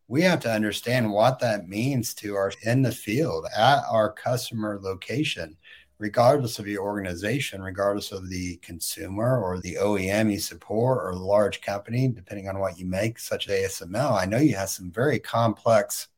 we 0.08 0.22
have 0.22 0.42
to 0.42 0.52
understand 0.52 1.12
what 1.12 1.40
that 1.40 1.68
means 1.68 2.14
to 2.14 2.36
our 2.36 2.52
in 2.64 2.82
the 2.82 2.92
field 2.92 3.46
at 3.56 3.84
our 3.90 4.12
customer 4.12 4.80
location 4.82 5.58
regardless 6.04 6.60
of 6.60 6.68
your 6.68 6.84
organization 6.84 7.62
regardless 7.62 8.12
of 8.12 8.30
the 8.30 8.58
consumer 8.58 9.42
or 9.42 9.60
the 9.62 9.78
oem 9.82 10.32
you 10.32 10.40
support 10.40 11.00
or 11.04 11.14
the 11.14 11.32
large 11.36 11.62
company 11.62 12.10
depending 12.10 12.50
on 12.50 12.60
what 12.60 12.78
you 12.78 12.86
make 12.86 13.18
such 13.18 13.48
as 13.48 13.80
asml 13.80 14.12
i 14.22 14.26
know 14.26 14.38
you 14.38 14.56
have 14.56 14.70
some 14.70 14.92
very 14.92 15.18
complex 15.20 16.10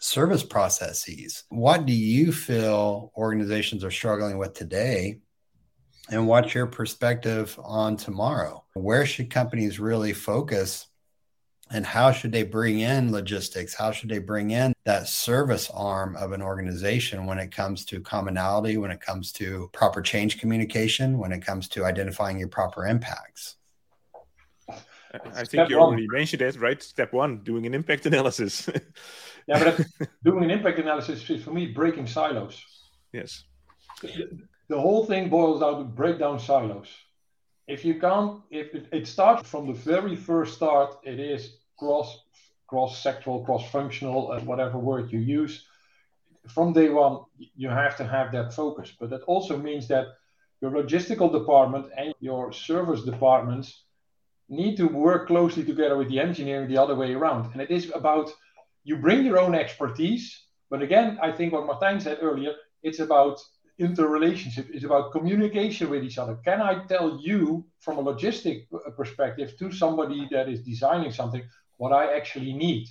service 0.00 0.42
processes. 0.42 1.44
What 1.48 1.86
do 1.86 1.92
you 1.92 2.32
feel 2.32 3.12
organizations 3.16 3.84
are 3.84 3.90
struggling 3.90 4.38
with 4.38 4.54
today? 4.54 5.18
And 6.10 6.26
what's 6.26 6.54
your 6.54 6.66
perspective 6.66 7.58
on 7.62 7.96
tomorrow? 7.96 8.64
Where 8.74 9.04
should 9.04 9.30
companies 9.30 9.78
really 9.78 10.12
focus 10.12 10.87
and 11.70 11.84
how 11.84 12.10
should 12.12 12.32
they 12.32 12.42
bring 12.42 12.80
in 12.80 13.12
logistics 13.12 13.74
how 13.74 13.90
should 13.90 14.08
they 14.08 14.18
bring 14.18 14.50
in 14.50 14.72
that 14.84 15.08
service 15.08 15.70
arm 15.74 16.16
of 16.16 16.32
an 16.32 16.42
organization 16.42 17.26
when 17.26 17.38
it 17.38 17.50
comes 17.50 17.84
to 17.84 18.00
commonality 18.00 18.76
when 18.76 18.90
it 18.90 19.00
comes 19.00 19.32
to 19.32 19.68
proper 19.72 20.00
change 20.00 20.38
communication 20.38 21.18
when 21.18 21.32
it 21.32 21.44
comes 21.44 21.68
to 21.68 21.84
identifying 21.84 22.38
your 22.38 22.48
proper 22.48 22.86
impacts 22.86 23.56
I 25.14 25.18
think 25.18 25.46
Step 25.46 25.70
you 25.70 25.78
already 25.78 26.06
mentioned 26.08 26.42
it, 26.42 26.56
right? 26.56 26.82
Step 26.82 27.12
one, 27.12 27.38
doing 27.38 27.66
an 27.66 27.74
impact 27.74 28.04
analysis. 28.06 28.68
yeah, 29.46 29.64
but 29.64 29.86
doing 30.22 30.44
an 30.44 30.50
impact 30.50 30.78
analysis 30.78 31.28
is 31.30 31.42
for 31.42 31.50
me 31.50 31.66
breaking 31.66 32.06
silos. 32.06 32.62
Yes. 33.12 33.44
The 34.02 34.78
whole 34.78 35.06
thing 35.06 35.30
boils 35.30 35.60
down 35.60 35.78
to 35.78 35.84
break 35.84 36.18
down 36.18 36.38
silos. 36.38 36.88
If 37.68 37.84
you 37.84 38.00
can't, 38.00 38.40
if 38.50 38.74
it, 38.74 38.86
it 38.92 39.06
starts 39.06 39.48
from 39.48 39.66
the 39.66 39.74
very 39.74 40.16
first 40.16 40.54
start, 40.54 40.96
it 41.04 41.20
is 41.20 41.58
cross 41.78 42.22
cross 42.66 43.02
sectoral, 43.02 43.44
cross 43.44 43.70
functional, 43.70 44.32
uh, 44.32 44.40
whatever 44.40 44.78
word 44.78 45.12
you 45.12 45.20
use. 45.20 45.64
From 46.48 46.72
day 46.72 46.88
one, 46.88 47.24
you 47.56 47.68
have 47.68 47.96
to 47.96 48.04
have 48.04 48.32
that 48.32 48.52
focus. 48.52 48.92
But 48.98 49.10
that 49.10 49.22
also 49.22 49.56
means 49.56 49.88
that 49.88 50.06
your 50.60 50.70
logistical 50.70 51.30
department 51.32 51.86
and 51.96 52.14
your 52.20 52.52
service 52.52 53.02
departments 53.04 53.84
need 54.48 54.76
to 54.76 54.86
work 54.86 55.26
closely 55.26 55.64
together 55.64 55.96
with 55.96 56.08
the 56.08 56.20
engineering 56.20 56.68
the 56.68 56.78
other 56.82 56.94
way 56.94 57.12
around. 57.14 57.52
And 57.52 57.62
it 57.62 57.70
is 57.70 57.90
about 57.94 58.30
you 58.84 58.96
bring 58.96 59.24
your 59.24 59.38
own 59.38 59.54
expertise. 59.54 60.24
But 60.70 60.82
again, 60.82 61.18
I 61.22 61.32
think 61.32 61.52
what 61.52 61.66
Martijn 61.66 62.00
said 62.00 62.18
earlier, 62.20 62.52
it's 62.82 63.00
about 63.00 63.38
interrelationship 63.78 64.68
is 64.70 64.84
about 64.84 65.12
communication 65.12 65.88
with 65.88 66.02
each 66.02 66.18
other. 66.18 66.36
Can 66.44 66.60
I 66.60 66.84
tell 66.86 67.18
you 67.20 67.64
from 67.80 67.98
a 67.98 68.02
logistic 68.02 68.66
perspective 68.96 69.56
to 69.58 69.70
somebody 69.70 70.28
that 70.32 70.48
is 70.48 70.62
designing 70.62 71.12
something, 71.12 71.42
what 71.76 71.92
I 71.92 72.16
actually 72.16 72.52
need. 72.52 72.88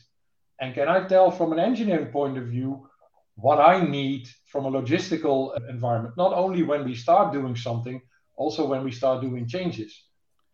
And 0.60 0.74
can 0.74 0.88
I 0.88 1.08
tell 1.08 1.30
from 1.30 1.52
an 1.54 1.60
engineering 1.60 2.08
point 2.08 2.38
of 2.38 2.46
view 2.46 2.90
what 3.36 3.60
I 3.60 3.86
need 3.86 4.28
from 4.46 4.66
a 4.66 4.72
logistical 4.72 5.56
environment, 5.70 6.16
not 6.18 6.34
only 6.34 6.64
when 6.64 6.84
we 6.86 6.96
start 6.96 7.34
doing 7.34 7.56
something, 7.56 8.02
also 8.36 8.66
when 8.66 8.84
we 8.84 8.92
start 8.92 9.22
doing 9.22 9.48
changes. 9.48 10.04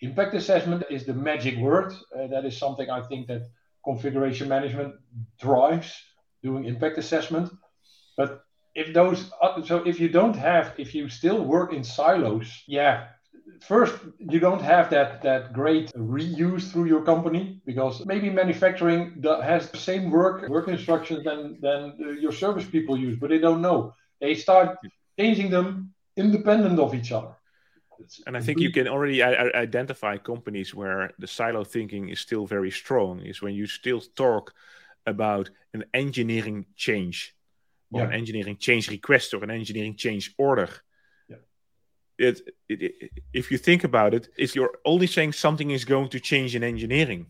Impact 0.02 0.34
assessment 0.34 0.84
is 0.90 1.06
the 1.06 1.14
magic 1.14 1.58
word. 1.58 1.94
Uh, 2.14 2.28
that 2.28 2.44
is 2.44 2.58
something 2.58 2.90
I 2.90 3.02
think 3.04 3.28
that 3.28 3.44
configuration 3.86 4.50
management 4.50 4.96
drives 5.40 5.94
doing 6.42 6.66
impact 6.66 6.98
assessment. 6.98 7.50
But 8.18 8.44
if 8.76 8.94
those, 8.94 9.32
uh, 9.42 9.62
so 9.64 9.78
if 9.86 10.00
you 10.00 10.10
don't 10.10 10.36
have, 10.36 10.74
if 10.78 10.96
you 10.96 11.10
still 11.10 11.44
work 11.44 11.74
in 11.74 11.84
silos, 11.84 12.64
yeah, 12.68 13.08
first 13.62 13.96
you 14.20 14.40
don't 14.40 14.62
have 14.62 14.90
that 14.90 15.22
that 15.22 15.54
great 15.54 15.92
reuse 15.94 16.72
through 16.72 16.86
your 16.86 17.04
company 17.04 17.62
because 17.66 18.06
maybe 18.06 18.30
manufacturing 18.30 19.24
has 19.42 19.70
the 19.70 19.78
same 19.78 20.12
work 20.12 20.50
work 20.50 20.68
instructions 20.68 21.24
than 21.24 21.58
than 21.62 21.94
uh, 22.02 22.10
your 22.24 22.32
service 22.32 22.66
people 22.66 22.98
use 22.98 23.18
but 23.18 23.30
they 23.30 23.40
don't 23.40 23.62
know 23.62 23.94
they 24.20 24.36
start 24.36 24.78
changing 25.18 25.50
them 25.50 25.94
independent 26.18 26.80
of 26.80 26.94
each 26.94 27.12
other 27.12 27.36
and 28.28 28.36
I 28.36 28.42
think 28.42 28.60
you 28.60 28.72
can 28.72 28.88
already 28.88 29.24
identify 29.24 30.18
companies 30.18 30.74
where 30.76 31.12
the 31.20 31.28
silo 31.28 31.64
thinking 31.64 32.10
is 32.10 32.20
still 32.20 32.46
very 32.46 32.72
strong. 32.72 33.22
Is 33.22 33.42
when 33.42 33.54
you 33.54 33.66
still 33.66 34.02
talk 34.02 34.54
about 35.06 35.50
an 35.74 35.86
engineering 35.94 36.66
change, 36.76 37.36
or 37.94 38.02
yeah. 38.02 38.08
an 38.08 38.14
engineering 38.14 38.58
change 38.58 38.90
request, 38.90 39.34
or 39.34 39.44
an 39.44 39.52
engineering 39.52 39.96
change 39.96 40.34
order. 40.38 40.70
It, 42.20 42.42
it, 42.70 42.82
it, 42.82 43.12
if 43.34 43.52
you 43.52 43.58
think 43.58 43.84
about 43.84 44.14
it, 44.14 44.30
if 44.38 44.56
you're 44.56 44.78
only 44.86 45.08
saying 45.08 45.34
something 45.34 45.72
is 45.72 45.84
going 45.84 46.10
to 46.10 46.20
change 46.20 46.56
in 46.56 46.64
engineering, 46.64 47.26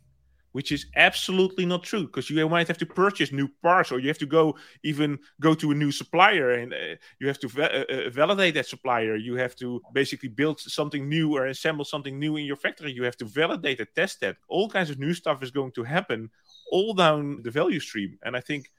which 0.51 0.71
is 0.71 0.85
absolutely 0.95 1.65
not 1.65 1.83
true 1.83 2.05
because 2.05 2.29
you 2.29 2.47
might 2.47 2.67
have 2.67 2.77
to 2.77 2.85
purchase 2.85 3.31
new 3.31 3.49
parts 3.61 3.91
or 3.91 3.99
you 3.99 4.07
have 4.07 4.19
to 4.19 4.25
go 4.25 4.55
even 4.83 5.17
go 5.41 5.53
to 5.53 5.71
a 5.71 5.75
new 5.75 5.91
supplier 5.91 6.51
and 6.51 6.73
uh, 6.73 6.95
you 7.19 7.27
have 7.27 7.39
to 7.39 7.47
va- 7.47 7.73
uh, 7.79 7.93
uh 7.93 8.09
validate 8.09 8.53
that 8.53 8.67
supplier. 8.67 9.15
You 9.15 9.35
have 9.35 9.55
to 9.57 9.81
basically 9.93 10.29
build 10.29 10.59
something 10.59 11.09
new 11.09 11.35
or 11.35 11.47
assemble 11.47 11.85
something 11.85 12.19
new 12.19 12.35
in 12.37 12.45
your 12.45 12.55
factory. 12.55 12.91
You 12.91 13.03
have 13.03 13.17
to 13.17 13.25
validate 13.25 13.79
it 13.79 13.95
test 13.95 14.21
that. 14.21 14.37
All 14.47 14.69
kinds 14.69 14.89
of 14.89 14.99
new 14.99 15.13
stuff 15.13 15.41
is 15.43 15.51
going 15.51 15.71
to 15.73 15.83
happen 15.83 16.29
all 16.71 16.93
down 16.93 17.41
the 17.43 17.51
value 17.51 17.79
stream. 17.79 18.19
And 18.23 18.35
i 18.35 18.41
think 18.41 18.69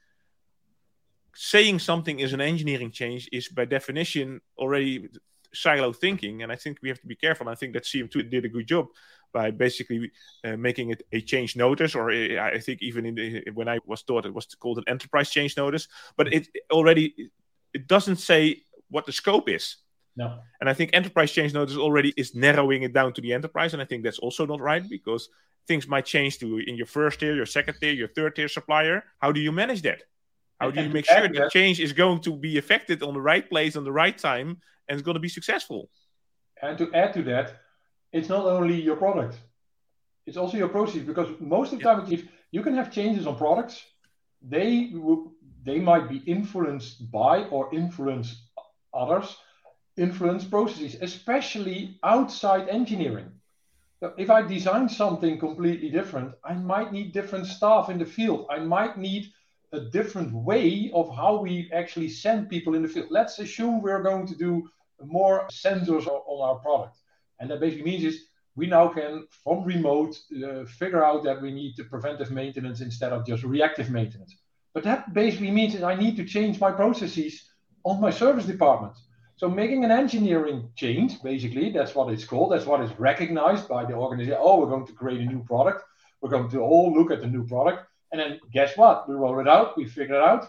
saying 1.35 1.79
something 1.79 2.19
is 2.19 2.33
an 2.33 2.41
engineering 2.41 2.91
change 2.91 3.29
is 3.31 3.49
by 3.49 3.65
definition 3.65 4.41
already 4.57 5.09
silo 5.53 5.93
thinking, 5.93 6.43
and 6.43 6.51
I 6.51 6.55
think 6.55 6.79
we 6.81 6.89
have 6.89 6.99
to 7.01 7.07
be 7.07 7.15
careful. 7.15 7.49
I 7.49 7.55
think 7.55 7.73
that 7.73 7.83
CM2 7.83 8.29
did 8.29 8.45
a 8.45 8.49
good 8.49 8.67
job 8.67 8.87
by 9.33 9.51
basically 9.51 10.11
uh, 10.43 10.55
making 10.55 10.91
it 10.91 11.03
a 11.11 11.21
change 11.21 11.55
notice, 11.55 11.95
or 11.95 12.11
a, 12.11 12.39
I 12.39 12.59
think 12.59 12.81
even 12.81 13.05
in 13.05 13.15
the, 13.15 13.43
when 13.53 13.67
I 13.67 13.79
was 13.85 14.03
taught 14.03 14.25
it 14.25 14.33
was 14.33 14.47
called 14.55 14.77
an 14.77 14.85
enterprise 14.87 15.29
change 15.29 15.57
notice, 15.57 15.87
but 16.17 16.33
it 16.33 16.47
already 16.71 17.13
it 17.73 17.87
doesn't 17.87 18.17
say 18.17 18.63
what 18.89 19.05
the 19.05 19.11
scope 19.11 19.49
is. 19.49 19.77
No. 20.15 20.39
And 20.61 20.69
I 20.69 20.73
think 20.73 20.91
enterprise 20.93 21.31
change 21.31 21.53
notice 21.53 21.75
already 21.75 22.13
is 22.15 22.33
narrowing 22.33 22.83
it 22.83 22.93
down 22.93 23.11
to 23.13 23.21
the 23.21 23.33
enterprise, 23.33 23.73
and 23.73 23.81
I 23.81 23.85
think 23.85 24.03
that's 24.03 24.19
also 24.19 24.45
not 24.45 24.61
right 24.61 24.87
because 24.89 25.29
things 25.67 25.87
might 25.87 26.05
change 26.05 26.39
to 26.39 26.59
in 26.59 26.75
your 26.75 26.85
first 26.85 27.19
tier, 27.19 27.35
your 27.35 27.45
second 27.45 27.75
tier, 27.81 27.91
your 27.91 28.07
third 28.07 28.35
tier 28.35 28.47
supplier. 28.47 29.03
How 29.19 29.31
do 29.33 29.41
you 29.41 29.51
manage 29.51 29.81
that? 29.81 30.03
How 30.59 30.71
do 30.71 30.81
you 30.81 30.89
make 30.89 31.05
sure 31.05 31.27
that 31.27 31.51
change 31.51 31.79
is 31.79 31.93
going 31.93 32.21
to 32.21 32.35
be 32.35 32.57
affected 32.57 33.03
on 33.03 33.13
the 33.13 33.21
right 33.21 33.47
place 33.49 33.75
on 33.75 33.83
the 33.83 33.91
right 33.91 34.17
time 34.17 34.57
and 34.87 34.97
it's 34.97 35.01
going 35.03 35.15
to 35.15 35.21
be 35.21 35.29
successful? 35.29 35.89
And 36.61 36.77
to 36.77 36.93
add 36.93 37.13
to 37.13 37.23
that, 37.23 37.57
it's 38.13 38.29
not 38.29 38.45
only 38.45 38.81
your 38.81 38.95
product, 38.95 39.37
it's 40.25 40.37
also 40.37 40.57
your 40.57 40.69
process 40.69 41.01
because 41.01 41.27
most 41.39 41.73
of 41.73 41.79
the 41.79 41.83
time, 41.83 42.11
if 42.11 42.23
you 42.51 42.61
can 42.61 42.75
have 42.75 42.91
changes 42.91 43.27
on 43.27 43.35
products, 43.35 43.83
they 44.41 44.93
they 45.63 45.79
might 45.79 46.07
be 46.07 46.17
influenced 46.25 47.11
by 47.11 47.43
or 47.45 47.73
influence 47.73 48.43
others, 48.93 49.35
influence 49.97 50.45
processes, 50.45 50.95
especially 51.01 51.99
outside 52.03 52.69
engineering. 52.69 53.29
So 53.99 54.13
if 54.17 54.29
I 54.29 54.41
design 54.41 54.87
something 54.87 55.39
completely 55.39 55.89
different, 55.89 56.35
I 56.43 56.53
might 56.53 56.91
need 56.91 57.13
different 57.13 57.47
staff 57.47 57.89
in 57.89 57.97
the 57.97 58.05
field. 58.05 58.47
I 58.49 58.59
might 58.59 58.97
need 58.97 59.31
a 59.75 59.89
different 59.89 60.33
way 60.33 60.91
of 60.93 61.13
how 61.15 61.37
we 61.41 61.69
actually 61.73 62.09
send 62.09 62.49
people 62.49 62.75
in 62.75 62.81
the 62.81 62.87
field. 62.87 63.07
Let's 63.09 63.39
assume 63.39 63.81
we're 63.81 64.03
going 64.03 64.25
to 64.27 64.35
do 64.35 64.69
more 65.03 65.47
sensors 65.51 66.07
on 66.07 66.49
our 66.49 66.59
product. 66.59 66.97
And 67.39 67.49
that 67.49 67.59
basically 67.59 67.85
means 67.85 68.03
is 68.03 68.25
we 68.55 68.67
now 68.67 68.87
can, 68.87 69.27
from 69.43 69.63
remote, 69.63 70.17
uh, 70.43 70.65
figure 70.65 71.03
out 71.03 71.23
that 71.25 71.41
we 71.41 71.51
need 71.51 71.75
the 71.75 71.83
preventive 71.83 72.31
maintenance 72.31 72.79
instead 72.81 73.11
of 73.11 73.25
just 73.25 73.43
reactive 73.43 73.89
maintenance. 73.89 74.35
But 74.73 74.83
that 74.83 75.13
basically 75.13 75.51
means 75.51 75.73
that 75.73 75.83
I 75.83 75.95
need 75.95 76.15
to 76.17 76.25
change 76.25 76.59
my 76.59 76.71
processes 76.71 77.43
on 77.83 77.99
my 77.99 78.11
service 78.11 78.45
department. 78.45 78.95
So 79.37 79.49
making 79.49 79.83
an 79.83 79.91
engineering 79.91 80.69
change, 80.75 81.21
basically, 81.21 81.69
that's 81.69 81.93
what 81.93 82.11
it's 82.13 82.23
called. 82.23 82.53
That's 82.53 82.65
what 82.65 82.81
is 82.81 82.91
recognized 82.97 83.67
by 83.67 83.83
the 83.83 83.93
organization. 83.93 84.39
Oh, 84.39 84.59
we're 84.59 84.69
going 84.69 84.87
to 84.87 84.93
create 84.93 85.19
a 85.19 85.25
new 85.25 85.43
product. 85.43 85.83
We're 86.21 86.29
going 86.29 86.49
to 86.51 86.59
all 86.61 86.93
look 86.93 87.11
at 87.11 87.19
the 87.19 87.27
new 87.27 87.45
product 87.45 87.85
And 88.15 88.31
then 88.31 88.39
guess 88.53 88.77
what? 88.77 89.09
We 89.09 89.15
rolled 89.15 89.39
it 89.39 89.47
out. 89.47 89.75
We 89.75 89.85
figured 89.85 90.17
it 90.17 90.23
out. 90.23 90.47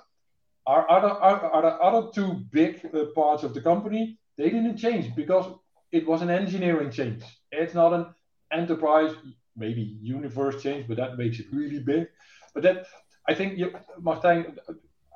Our 0.66 0.88
other, 0.88 1.08
our, 1.08 1.40
our 1.52 1.82
other 1.82 2.08
two 2.14 2.44
big 2.52 2.88
uh, 2.94 3.06
parts 3.14 3.42
of 3.42 3.54
the 3.54 3.60
company, 3.60 4.18
they 4.36 4.50
didn't 4.50 4.76
change 4.76 5.14
because 5.16 5.46
it 5.90 6.06
was 6.06 6.22
an 6.22 6.30
engineering 6.30 6.92
change. 6.92 7.24
It's 7.50 7.74
not 7.74 7.92
an 7.92 8.06
enterprise, 8.52 9.14
maybe 9.56 9.96
universe 10.00 10.62
change, 10.62 10.86
but 10.86 10.96
that 10.98 11.18
makes 11.18 11.40
it 11.40 11.46
really 11.52 11.80
big. 11.80 12.06
But 12.54 12.62
that 12.62 12.86
I 13.28 13.34
think 13.34 13.58
you, 13.58 13.72
Martijn, 14.00 14.56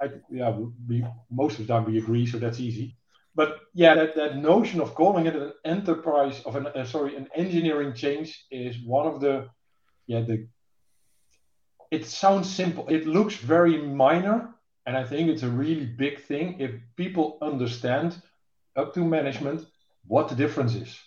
I, 0.02 0.10
yeah, 0.28 0.50
we 0.88 1.04
most 1.30 1.58
of 1.58 1.66
the 1.66 1.72
time 1.72 1.84
we 1.84 1.98
agree, 1.98 2.26
so 2.26 2.38
that's 2.38 2.58
easy. 2.58 2.96
But 3.36 3.60
yeah, 3.74 3.94
that, 3.94 4.16
that 4.16 4.38
notion 4.38 4.80
of 4.80 4.94
calling 4.94 5.26
it 5.26 5.36
an 5.36 5.52
enterprise 5.64 6.42
of 6.44 6.56
an 6.56 6.66
uh, 6.66 6.84
sorry 6.84 7.16
an 7.16 7.28
engineering 7.34 7.94
change 7.94 8.44
is 8.50 8.76
one 8.84 9.06
of 9.06 9.20
the 9.20 9.48
yeah 10.06 10.22
the 10.22 10.48
it 11.90 12.06
sounds 12.06 12.48
simple. 12.48 12.86
It 12.88 13.06
looks 13.06 13.34
very 13.34 13.80
minor, 13.82 14.54
and 14.86 14.96
I 14.96 15.04
think 15.04 15.28
it's 15.28 15.42
a 15.42 15.48
really 15.48 15.86
big 15.86 16.20
thing 16.20 16.60
if 16.60 16.72
people 16.96 17.38
understand 17.42 18.20
up 18.76 18.94
to 18.94 19.04
management 19.04 19.66
what 20.06 20.28
the 20.28 20.34
difference 20.34 20.74
is. 20.74 20.98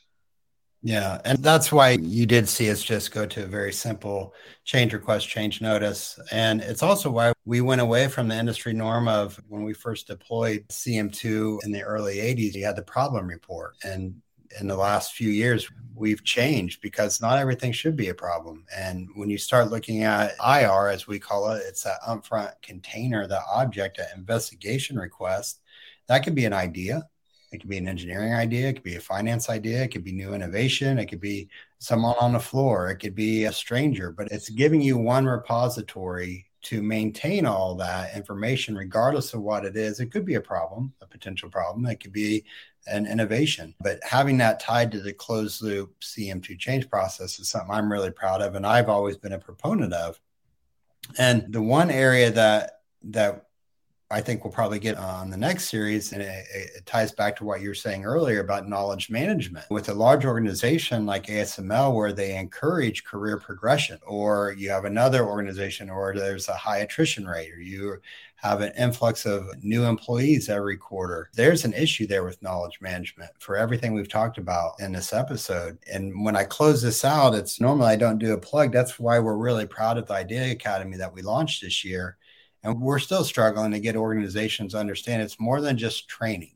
Yeah. 0.85 1.21
And 1.23 1.41
that's 1.41 1.71
why 1.71 1.91
you 1.91 2.25
did 2.25 2.49
see 2.49 2.69
us 2.69 2.83
just 2.83 3.13
go 3.13 3.25
to 3.25 3.43
a 3.43 3.47
very 3.47 3.71
simple 3.71 4.33
change 4.65 4.91
request, 4.91 5.29
change 5.29 5.61
notice. 5.61 6.19
And 6.29 6.59
it's 6.59 6.83
also 6.83 7.09
why 7.09 7.31
we 7.45 7.61
went 7.61 7.79
away 7.79 8.09
from 8.09 8.27
the 8.27 8.35
industry 8.35 8.73
norm 8.73 9.07
of 9.07 9.39
when 9.47 9.63
we 9.63 9.73
first 9.73 10.07
deployed 10.07 10.67
CM2 10.67 11.63
in 11.63 11.71
the 11.71 11.83
early 11.83 12.17
80s, 12.17 12.53
you 12.53 12.65
had 12.65 12.75
the 12.75 12.81
problem 12.81 13.27
report. 13.27 13.77
And 13.85 14.21
in 14.59 14.67
the 14.67 14.75
last 14.75 15.13
few 15.13 15.29
years, 15.29 15.69
we've 15.95 16.23
changed 16.23 16.81
because 16.81 17.21
not 17.21 17.37
everything 17.37 17.71
should 17.71 17.95
be 17.95 18.09
a 18.09 18.15
problem. 18.15 18.65
And 18.75 19.09
when 19.15 19.29
you 19.29 19.37
start 19.37 19.71
looking 19.71 20.03
at 20.03 20.35
IR, 20.39 20.89
as 20.89 21.07
we 21.07 21.19
call 21.19 21.51
it, 21.51 21.63
it's 21.67 21.83
that 21.83 22.01
upfront 22.07 22.53
container, 22.61 23.27
the 23.27 23.41
object, 23.53 23.99
an 23.99 24.07
investigation 24.15 24.97
request. 24.97 25.61
That 26.07 26.23
could 26.23 26.35
be 26.35 26.45
an 26.45 26.53
idea 26.53 27.07
it 27.53 27.59
could 27.59 27.69
be 27.69 27.77
an 27.77 27.87
engineering 27.87 28.33
idea, 28.33 28.69
it 28.69 28.73
could 28.73 28.83
be 28.83 28.95
a 28.95 29.01
finance 29.01 29.49
idea, 29.49 29.83
it 29.83 29.89
could 29.89 30.03
be 30.03 30.11
new 30.11 30.33
innovation, 30.33 30.97
it 30.97 31.05
could 31.05 31.21
be 31.21 31.47
someone 31.77 32.15
on 32.19 32.33
the 32.33 32.39
floor, 32.39 32.89
it 32.89 32.97
could 32.97 33.13
be 33.13 33.45
a 33.45 33.51
stranger, 33.51 34.11
but 34.11 34.27
it's 34.31 34.49
giving 34.49 34.81
you 34.81 34.97
one 34.97 35.25
repository 35.25 36.47
to 36.63 36.81
maintain 36.81 37.45
all 37.45 37.75
that 37.75 38.15
information, 38.15 38.75
regardless 38.75 39.33
of 39.33 39.41
what 39.41 39.65
it 39.65 39.75
is. 39.75 39.99
It 39.99 40.11
could 40.11 40.25
be 40.25 40.35
a 40.35 40.41
problem, 40.41 40.93
a 41.01 41.05
potential 41.05 41.49
problem. 41.49 41.85
It 41.85 41.99
could 41.99 42.13
be 42.13 42.45
an 42.87 43.05
innovation. 43.05 43.75
But 43.81 43.99
having 44.03 44.37
that 44.39 44.59
tied 44.59 44.91
to 44.91 45.01
the 45.01 45.13
closed 45.13 45.61
loop 45.61 45.99
CM2 46.01 46.57
change 46.57 46.89
process 46.89 47.39
is 47.39 47.49
something 47.49 47.71
I'm 47.71 47.91
really 47.91 48.11
proud 48.11 48.41
of, 48.41 48.55
and 48.55 48.65
I've 48.65 48.89
always 48.89 49.17
been 49.17 49.33
a 49.33 49.39
proponent 49.39 49.93
of. 49.93 50.19
And 51.17 51.51
the 51.51 51.61
one 51.61 51.91
area 51.91 52.31
that 52.31 52.79
that 53.03 53.47
I 54.13 54.21
think 54.21 54.43
we'll 54.43 54.53
probably 54.53 54.77
get 54.77 54.95
on 54.95 55.31
the 55.31 55.37
next 55.37 55.69
series. 55.69 56.13
And 56.13 56.21
it, 56.21 56.45
it, 56.53 56.85
ties 56.85 57.11
back 57.11 57.35
to 57.37 57.43
what 57.43 57.61
you 57.61 57.69
were 57.69 57.73
saying 57.73 58.05
earlier 58.05 58.41
about 58.41 58.69
knowledge 58.69 59.09
management. 59.09 59.65
With 59.71 59.89
a 59.89 59.93
large 59.93 60.23
organization 60.23 61.07
like 61.07 61.25
ASML, 61.25 61.95
where 61.95 62.13
they 62.13 62.37
encourage 62.37 63.05
career 63.05 63.39
progression, 63.39 63.97
or 64.05 64.53
you 64.55 64.69
have 64.69 64.85
another 64.85 65.25
organization 65.25 65.93
where 65.93 66.13
there's 66.13 66.47
a 66.47 66.53
high 66.53 66.79
attrition 66.79 67.25
rate, 67.25 67.51
or 67.51 67.59
you 67.59 67.97
have 68.35 68.61
an 68.61 68.71
influx 68.77 69.25
of 69.25 69.47
new 69.63 69.83
employees 69.85 70.47
every 70.47 70.77
quarter. 70.77 71.31
There's 71.33 71.65
an 71.65 71.73
issue 71.73 72.05
there 72.05 72.23
with 72.23 72.41
knowledge 72.43 72.79
management 72.81 73.31
for 73.39 73.55
everything 73.55 73.93
we've 73.93 74.09
talked 74.09 74.37
about 74.37 74.73
in 74.79 74.91
this 74.91 75.11
episode. 75.11 75.79
And 75.91 76.23
when 76.23 76.35
I 76.35 76.43
close 76.43 76.83
this 76.83 77.03
out, 77.03 77.33
it's 77.33 77.59
normally 77.59 77.87
I 77.87 77.95
don't 77.95 78.19
do 78.19 78.33
a 78.33 78.37
plug. 78.37 78.71
That's 78.71 78.99
why 78.99 79.17
we're 79.17 79.37
really 79.37 79.65
proud 79.65 79.97
of 79.97 80.07
the 80.07 80.13
Idea 80.13 80.51
Academy 80.51 80.97
that 80.97 81.13
we 81.13 81.23
launched 81.23 81.63
this 81.63 81.83
year 81.83 82.17
and 82.63 82.79
we're 82.79 82.99
still 82.99 83.23
struggling 83.23 83.71
to 83.71 83.79
get 83.79 83.95
organizations 83.95 84.73
to 84.73 84.79
understand 84.79 85.21
it's 85.21 85.39
more 85.39 85.61
than 85.61 85.77
just 85.77 86.07
training. 86.07 86.55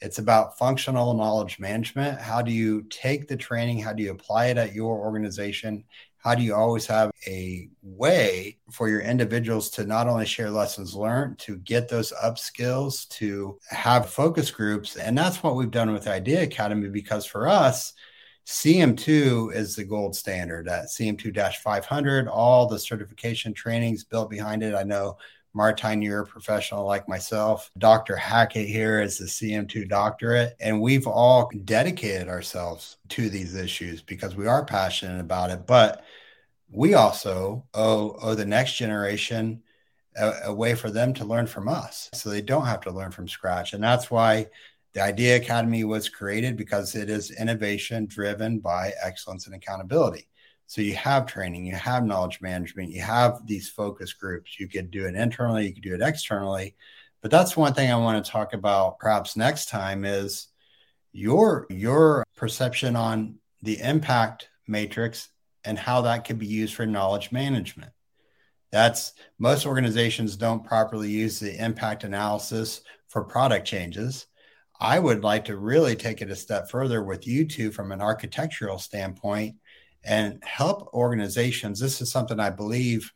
It's 0.00 0.18
about 0.18 0.56
functional 0.56 1.12
knowledge 1.14 1.58
management. 1.58 2.20
How 2.20 2.40
do 2.40 2.52
you 2.52 2.82
take 2.88 3.26
the 3.26 3.36
training? 3.36 3.80
How 3.80 3.92
do 3.92 4.02
you 4.02 4.12
apply 4.12 4.46
it 4.46 4.56
at 4.56 4.74
your 4.74 4.96
organization? 4.98 5.84
How 6.18 6.34
do 6.34 6.42
you 6.42 6.54
always 6.54 6.86
have 6.86 7.10
a 7.26 7.68
way 7.82 8.58
for 8.70 8.88
your 8.88 9.00
individuals 9.00 9.70
to 9.70 9.84
not 9.84 10.08
only 10.08 10.26
share 10.26 10.50
lessons 10.50 10.94
learned, 10.94 11.38
to 11.40 11.56
get 11.58 11.88
those 11.88 12.12
up 12.12 12.38
skills, 12.38 13.06
to 13.06 13.58
have 13.70 14.10
focus 14.10 14.50
groups? 14.50 14.96
And 14.96 15.18
that's 15.18 15.42
what 15.42 15.56
we've 15.56 15.70
done 15.70 15.92
with 15.92 16.08
Idea 16.08 16.42
Academy 16.42 16.88
because 16.88 17.24
for 17.24 17.48
us, 17.48 17.92
CM2 18.48 19.54
is 19.54 19.76
the 19.76 19.84
gold 19.84 20.16
standard 20.16 20.68
uh, 20.68 20.72
at 20.72 20.86
CM2 20.86 21.56
500. 21.56 22.28
All 22.28 22.66
the 22.66 22.78
certification 22.78 23.52
trainings 23.52 24.04
built 24.04 24.30
behind 24.30 24.62
it. 24.62 24.74
I 24.74 24.84
know 24.84 25.18
Martijn, 25.54 26.02
you're 26.02 26.22
a 26.22 26.26
professional 26.26 26.86
like 26.86 27.06
myself. 27.06 27.70
Dr. 27.76 28.16
Haket 28.16 28.66
here 28.66 29.02
is 29.02 29.18
the 29.18 29.26
CM2 29.26 29.86
doctorate. 29.90 30.56
And 30.60 30.80
we've 30.80 31.06
all 31.06 31.50
dedicated 31.66 32.28
ourselves 32.28 32.96
to 33.10 33.28
these 33.28 33.54
issues 33.54 34.00
because 34.00 34.34
we 34.34 34.46
are 34.46 34.64
passionate 34.64 35.20
about 35.20 35.50
it. 35.50 35.66
But 35.66 36.02
we 36.70 36.94
also 36.94 37.66
owe, 37.74 38.16
owe 38.22 38.34
the 38.34 38.46
next 38.46 38.76
generation 38.76 39.62
a, 40.16 40.32
a 40.44 40.54
way 40.54 40.74
for 40.74 40.90
them 40.90 41.12
to 41.14 41.26
learn 41.26 41.46
from 41.46 41.68
us 41.68 42.08
so 42.14 42.30
they 42.30 42.40
don't 42.40 42.64
have 42.64 42.80
to 42.82 42.92
learn 42.92 43.10
from 43.10 43.28
scratch. 43.28 43.74
And 43.74 43.84
that's 43.84 44.10
why 44.10 44.46
the 44.98 45.04
Idea 45.04 45.36
Academy 45.36 45.84
was 45.84 46.08
created 46.08 46.56
because 46.56 46.96
it 46.96 47.08
is 47.08 47.30
innovation 47.30 48.06
driven 48.06 48.58
by 48.58 48.92
excellence 49.00 49.46
and 49.46 49.54
accountability. 49.54 50.28
So 50.66 50.80
you 50.80 50.96
have 50.96 51.24
training, 51.24 51.66
you 51.66 51.76
have 51.76 52.04
knowledge 52.04 52.40
management, 52.40 52.90
you 52.90 53.02
have 53.02 53.46
these 53.46 53.68
focus 53.68 54.12
groups. 54.12 54.58
You 54.58 54.66
could 54.66 54.90
do 54.90 55.06
it 55.06 55.14
internally, 55.14 55.68
you 55.68 55.72
could 55.72 55.84
do 55.84 55.94
it 55.94 56.02
externally. 56.02 56.74
But 57.22 57.30
that's 57.30 57.56
one 57.56 57.74
thing 57.74 57.92
I 57.92 57.96
want 57.96 58.24
to 58.24 58.28
talk 58.28 58.54
about 58.54 58.98
perhaps 58.98 59.36
next 59.36 59.68
time 59.68 60.04
is 60.04 60.48
your 61.12 61.68
your 61.70 62.24
perception 62.34 62.96
on 62.96 63.36
the 63.62 63.78
impact 63.78 64.48
matrix 64.66 65.28
and 65.62 65.78
how 65.78 66.00
that 66.00 66.24
could 66.24 66.40
be 66.40 66.46
used 66.46 66.74
for 66.74 66.86
knowledge 66.86 67.30
management. 67.30 67.92
That's 68.72 69.12
most 69.38 69.64
organizations 69.64 70.36
don't 70.36 70.66
properly 70.66 71.08
use 71.08 71.38
the 71.38 71.56
impact 71.64 72.02
analysis 72.02 72.80
for 73.06 73.22
product 73.22 73.64
changes. 73.64 74.26
I 74.80 74.98
would 74.98 75.24
like 75.24 75.44
to 75.46 75.56
really 75.56 75.96
take 75.96 76.22
it 76.22 76.30
a 76.30 76.36
step 76.36 76.70
further 76.70 77.02
with 77.02 77.26
you 77.26 77.46
two 77.46 77.72
from 77.72 77.90
an 77.90 78.00
architectural 78.00 78.78
standpoint 78.78 79.56
and 80.04 80.42
help 80.44 80.92
organizations. 80.94 81.80
This 81.80 82.00
is 82.00 82.12
something 82.12 82.38
I 82.38 82.50
believe, 82.50 83.12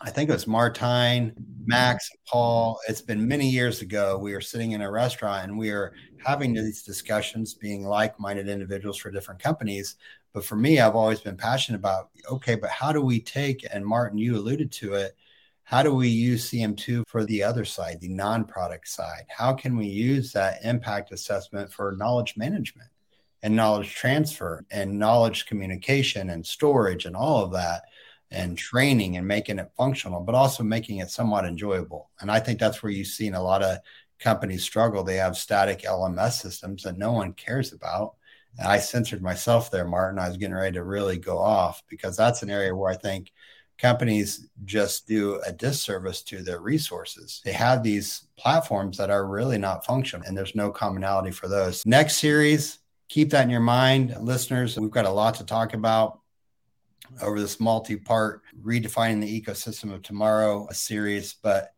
I 0.00 0.10
think 0.10 0.28
it 0.28 0.32
was 0.32 0.46
Martijn, 0.46 1.34
Max, 1.64 2.10
Paul. 2.26 2.80
It's 2.88 3.00
been 3.00 3.28
many 3.28 3.48
years 3.48 3.82
ago. 3.82 4.18
We 4.18 4.32
were 4.32 4.40
sitting 4.40 4.72
in 4.72 4.82
a 4.82 4.90
restaurant 4.90 5.44
and 5.44 5.56
we 5.56 5.70
were 5.70 5.92
having 6.18 6.52
these 6.52 6.82
discussions, 6.82 7.54
being 7.54 7.84
like 7.84 8.18
minded 8.18 8.48
individuals 8.48 8.98
for 8.98 9.12
different 9.12 9.40
companies. 9.40 9.96
But 10.32 10.44
for 10.44 10.56
me, 10.56 10.80
I've 10.80 10.96
always 10.96 11.20
been 11.20 11.36
passionate 11.36 11.78
about 11.78 12.10
okay, 12.28 12.56
but 12.56 12.70
how 12.70 12.92
do 12.92 13.00
we 13.00 13.20
take, 13.20 13.64
and 13.72 13.86
Martin, 13.86 14.18
you 14.18 14.36
alluded 14.36 14.72
to 14.72 14.94
it, 14.94 15.16
how 15.64 15.82
do 15.82 15.94
we 15.94 16.08
use 16.08 16.50
CM2 16.50 17.04
for 17.06 17.24
the 17.24 17.42
other 17.42 17.64
side, 17.64 18.00
the 18.00 18.08
non 18.08 18.44
product 18.44 18.88
side? 18.88 19.24
How 19.28 19.52
can 19.54 19.76
we 19.76 19.86
use 19.86 20.32
that 20.32 20.64
impact 20.64 21.12
assessment 21.12 21.72
for 21.72 21.96
knowledge 21.98 22.36
management 22.36 22.90
and 23.42 23.56
knowledge 23.56 23.94
transfer 23.94 24.64
and 24.70 24.98
knowledge 24.98 25.46
communication 25.46 26.30
and 26.30 26.44
storage 26.44 27.06
and 27.06 27.16
all 27.16 27.44
of 27.44 27.52
that? 27.52 27.82
and 28.32 28.56
training 28.56 29.18
and 29.18 29.28
making 29.28 29.58
it 29.58 29.70
functional, 29.76 30.20
but 30.20 30.34
also 30.34 30.62
making 30.62 30.98
it 30.98 31.10
somewhat 31.10 31.44
enjoyable. 31.44 32.10
And 32.20 32.30
I 32.30 32.40
think 32.40 32.58
that's 32.58 32.82
where 32.82 32.90
you've 32.90 33.06
seen 33.06 33.34
a 33.34 33.42
lot 33.42 33.62
of 33.62 33.78
companies 34.18 34.62
struggle. 34.62 35.04
They 35.04 35.16
have 35.16 35.36
static 35.36 35.82
LMS 35.82 36.40
systems 36.40 36.82
that 36.84 36.96
no 36.96 37.12
one 37.12 37.34
cares 37.34 37.72
about. 37.72 38.14
And 38.58 38.68
I 38.68 38.78
censored 38.78 39.22
myself 39.22 39.70
there, 39.70 39.86
Martin. 39.86 40.18
I 40.18 40.28
was 40.28 40.36
getting 40.36 40.54
ready 40.54 40.74
to 40.74 40.84
really 40.84 41.18
go 41.18 41.38
off 41.38 41.82
because 41.88 42.16
that's 42.16 42.42
an 42.42 42.50
area 42.50 42.74
where 42.74 42.90
I 42.90 42.96
think 42.96 43.32
companies 43.82 44.48
just 44.64 45.08
do 45.08 45.42
a 45.44 45.52
disservice 45.52 46.22
to 46.22 46.40
their 46.42 46.60
resources. 46.60 47.42
They 47.44 47.52
have 47.52 47.82
these 47.82 48.28
platforms 48.38 48.96
that 48.98 49.10
are 49.10 49.26
really 49.26 49.58
not 49.58 49.84
functional, 49.84 50.24
and 50.24 50.38
there's 50.38 50.54
no 50.54 50.70
commonality 50.70 51.32
for 51.32 51.48
those. 51.48 51.84
Next 51.84 52.18
series, 52.18 52.78
keep 53.08 53.30
that 53.30 53.42
in 53.42 53.50
your 53.50 53.60
mind, 53.60 54.16
listeners. 54.20 54.78
We've 54.78 54.90
got 54.90 55.04
a 55.04 55.10
lot 55.10 55.34
to 55.34 55.44
talk 55.44 55.74
about 55.74 56.20
over 57.20 57.40
this 57.40 57.60
multi 57.60 57.96
part 57.96 58.42
redefining 58.62 59.20
the 59.20 59.40
ecosystem 59.40 59.92
of 59.92 60.02
tomorrow 60.02 60.66
a 60.70 60.74
series. 60.74 61.34
But 61.42 61.74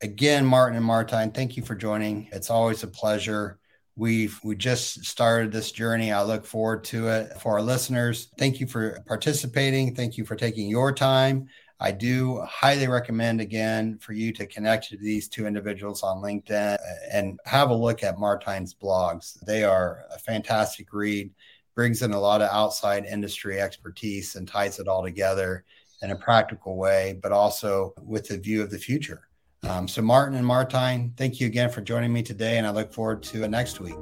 again, 0.00 0.46
Martin 0.46 0.78
and 0.78 0.86
Martijn, 0.86 1.34
thank 1.34 1.56
you 1.56 1.64
for 1.64 1.74
joining. 1.74 2.28
It's 2.32 2.48
always 2.48 2.82
a 2.84 2.88
pleasure. 2.88 3.59
We've 4.00 4.40
we 4.42 4.56
just 4.56 5.04
started 5.04 5.52
this 5.52 5.72
journey. 5.72 6.10
I 6.10 6.22
look 6.22 6.46
forward 6.46 6.84
to 6.84 7.08
it. 7.08 7.38
For 7.38 7.52
our 7.58 7.62
listeners, 7.62 8.30
thank 8.38 8.58
you 8.58 8.66
for 8.66 9.02
participating. 9.06 9.94
Thank 9.94 10.16
you 10.16 10.24
for 10.24 10.36
taking 10.36 10.70
your 10.70 10.90
time. 10.90 11.48
I 11.80 11.92
do 11.92 12.40
highly 12.48 12.88
recommend 12.88 13.42
again 13.42 13.98
for 13.98 14.14
you 14.14 14.32
to 14.32 14.46
connect 14.46 14.88
to 14.88 14.96
these 14.96 15.28
two 15.28 15.46
individuals 15.46 16.02
on 16.02 16.22
LinkedIn 16.22 16.78
and 17.12 17.38
have 17.44 17.68
a 17.68 17.74
look 17.74 18.02
at 18.02 18.16
Martijn's 18.16 18.74
blogs. 18.74 19.38
They 19.44 19.64
are 19.64 20.06
a 20.10 20.18
fantastic 20.18 20.94
read, 20.94 21.30
brings 21.74 22.00
in 22.00 22.12
a 22.12 22.20
lot 22.20 22.40
of 22.40 22.48
outside 22.50 23.04
industry 23.04 23.60
expertise 23.60 24.34
and 24.34 24.48
ties 24.48 24.78
it 24.78 24.88
all 24.88 25.02
together. 25.02 25.66
in 26.02 26.10
a 26.10 26.16
practical 26.16 26.78
way, 26.78 27.18
but 27.22 27.32
also 27.32 27.92
with 28.00 28.30
a 28.30 28.38
view 28.38 28.62
of 28.62 28.70
the 28.70 28.78
future. 28.78 29.28
Um, 29.62 29.86
so, 29.86 30.00
Martin 30.02 30.36
and 30.36 30.46
Martijn, 30.46 31.16
thank 31.16 31.40
you 31.40 31.46
again 31.46 31.70
for 31.70 31.80
joining 31.80 32.12
me 32.12 32.22
today, 32.22 32.58
and 32.58 32.66
I 32.66 32.70
look 32.70 32.92
forward 32.92 33.22
to 33.24 33.46
next 33.48 33.80
week. 33.80 33.96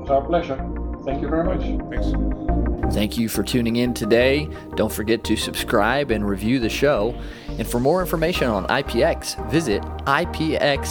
It's 0.00 0.10
our 0.10 0.22
pleasure. 0.22 0.56
Thank 1.04 1.22
you 1.22 1.28
very 1.28 1.44
much. 1.44 1.60
Thanks. 1.90 2.94
Thank 2.94 3.16
you 3.16 3.28
for 3.28 3.44
tuning 3.44 3.76
in 3.76 3.94
today. 3.94 4.48
Don't 4.74 4.92
forget 4.92 5.22
to 5.24 5.36
subscribe 5.36 6.10
and 6.10 6.28
review 6.28 6.58
the 6.58 6.68
show. 6.68 7.14
And 7.48 7.66
for 7.66 7.78
more 7.78 8.00
information 8.00 8.48
on 8.48 8.66
IPX, 8.66 9.48
visit 9.50 9.82
ipxhq.com. 9.82 10.86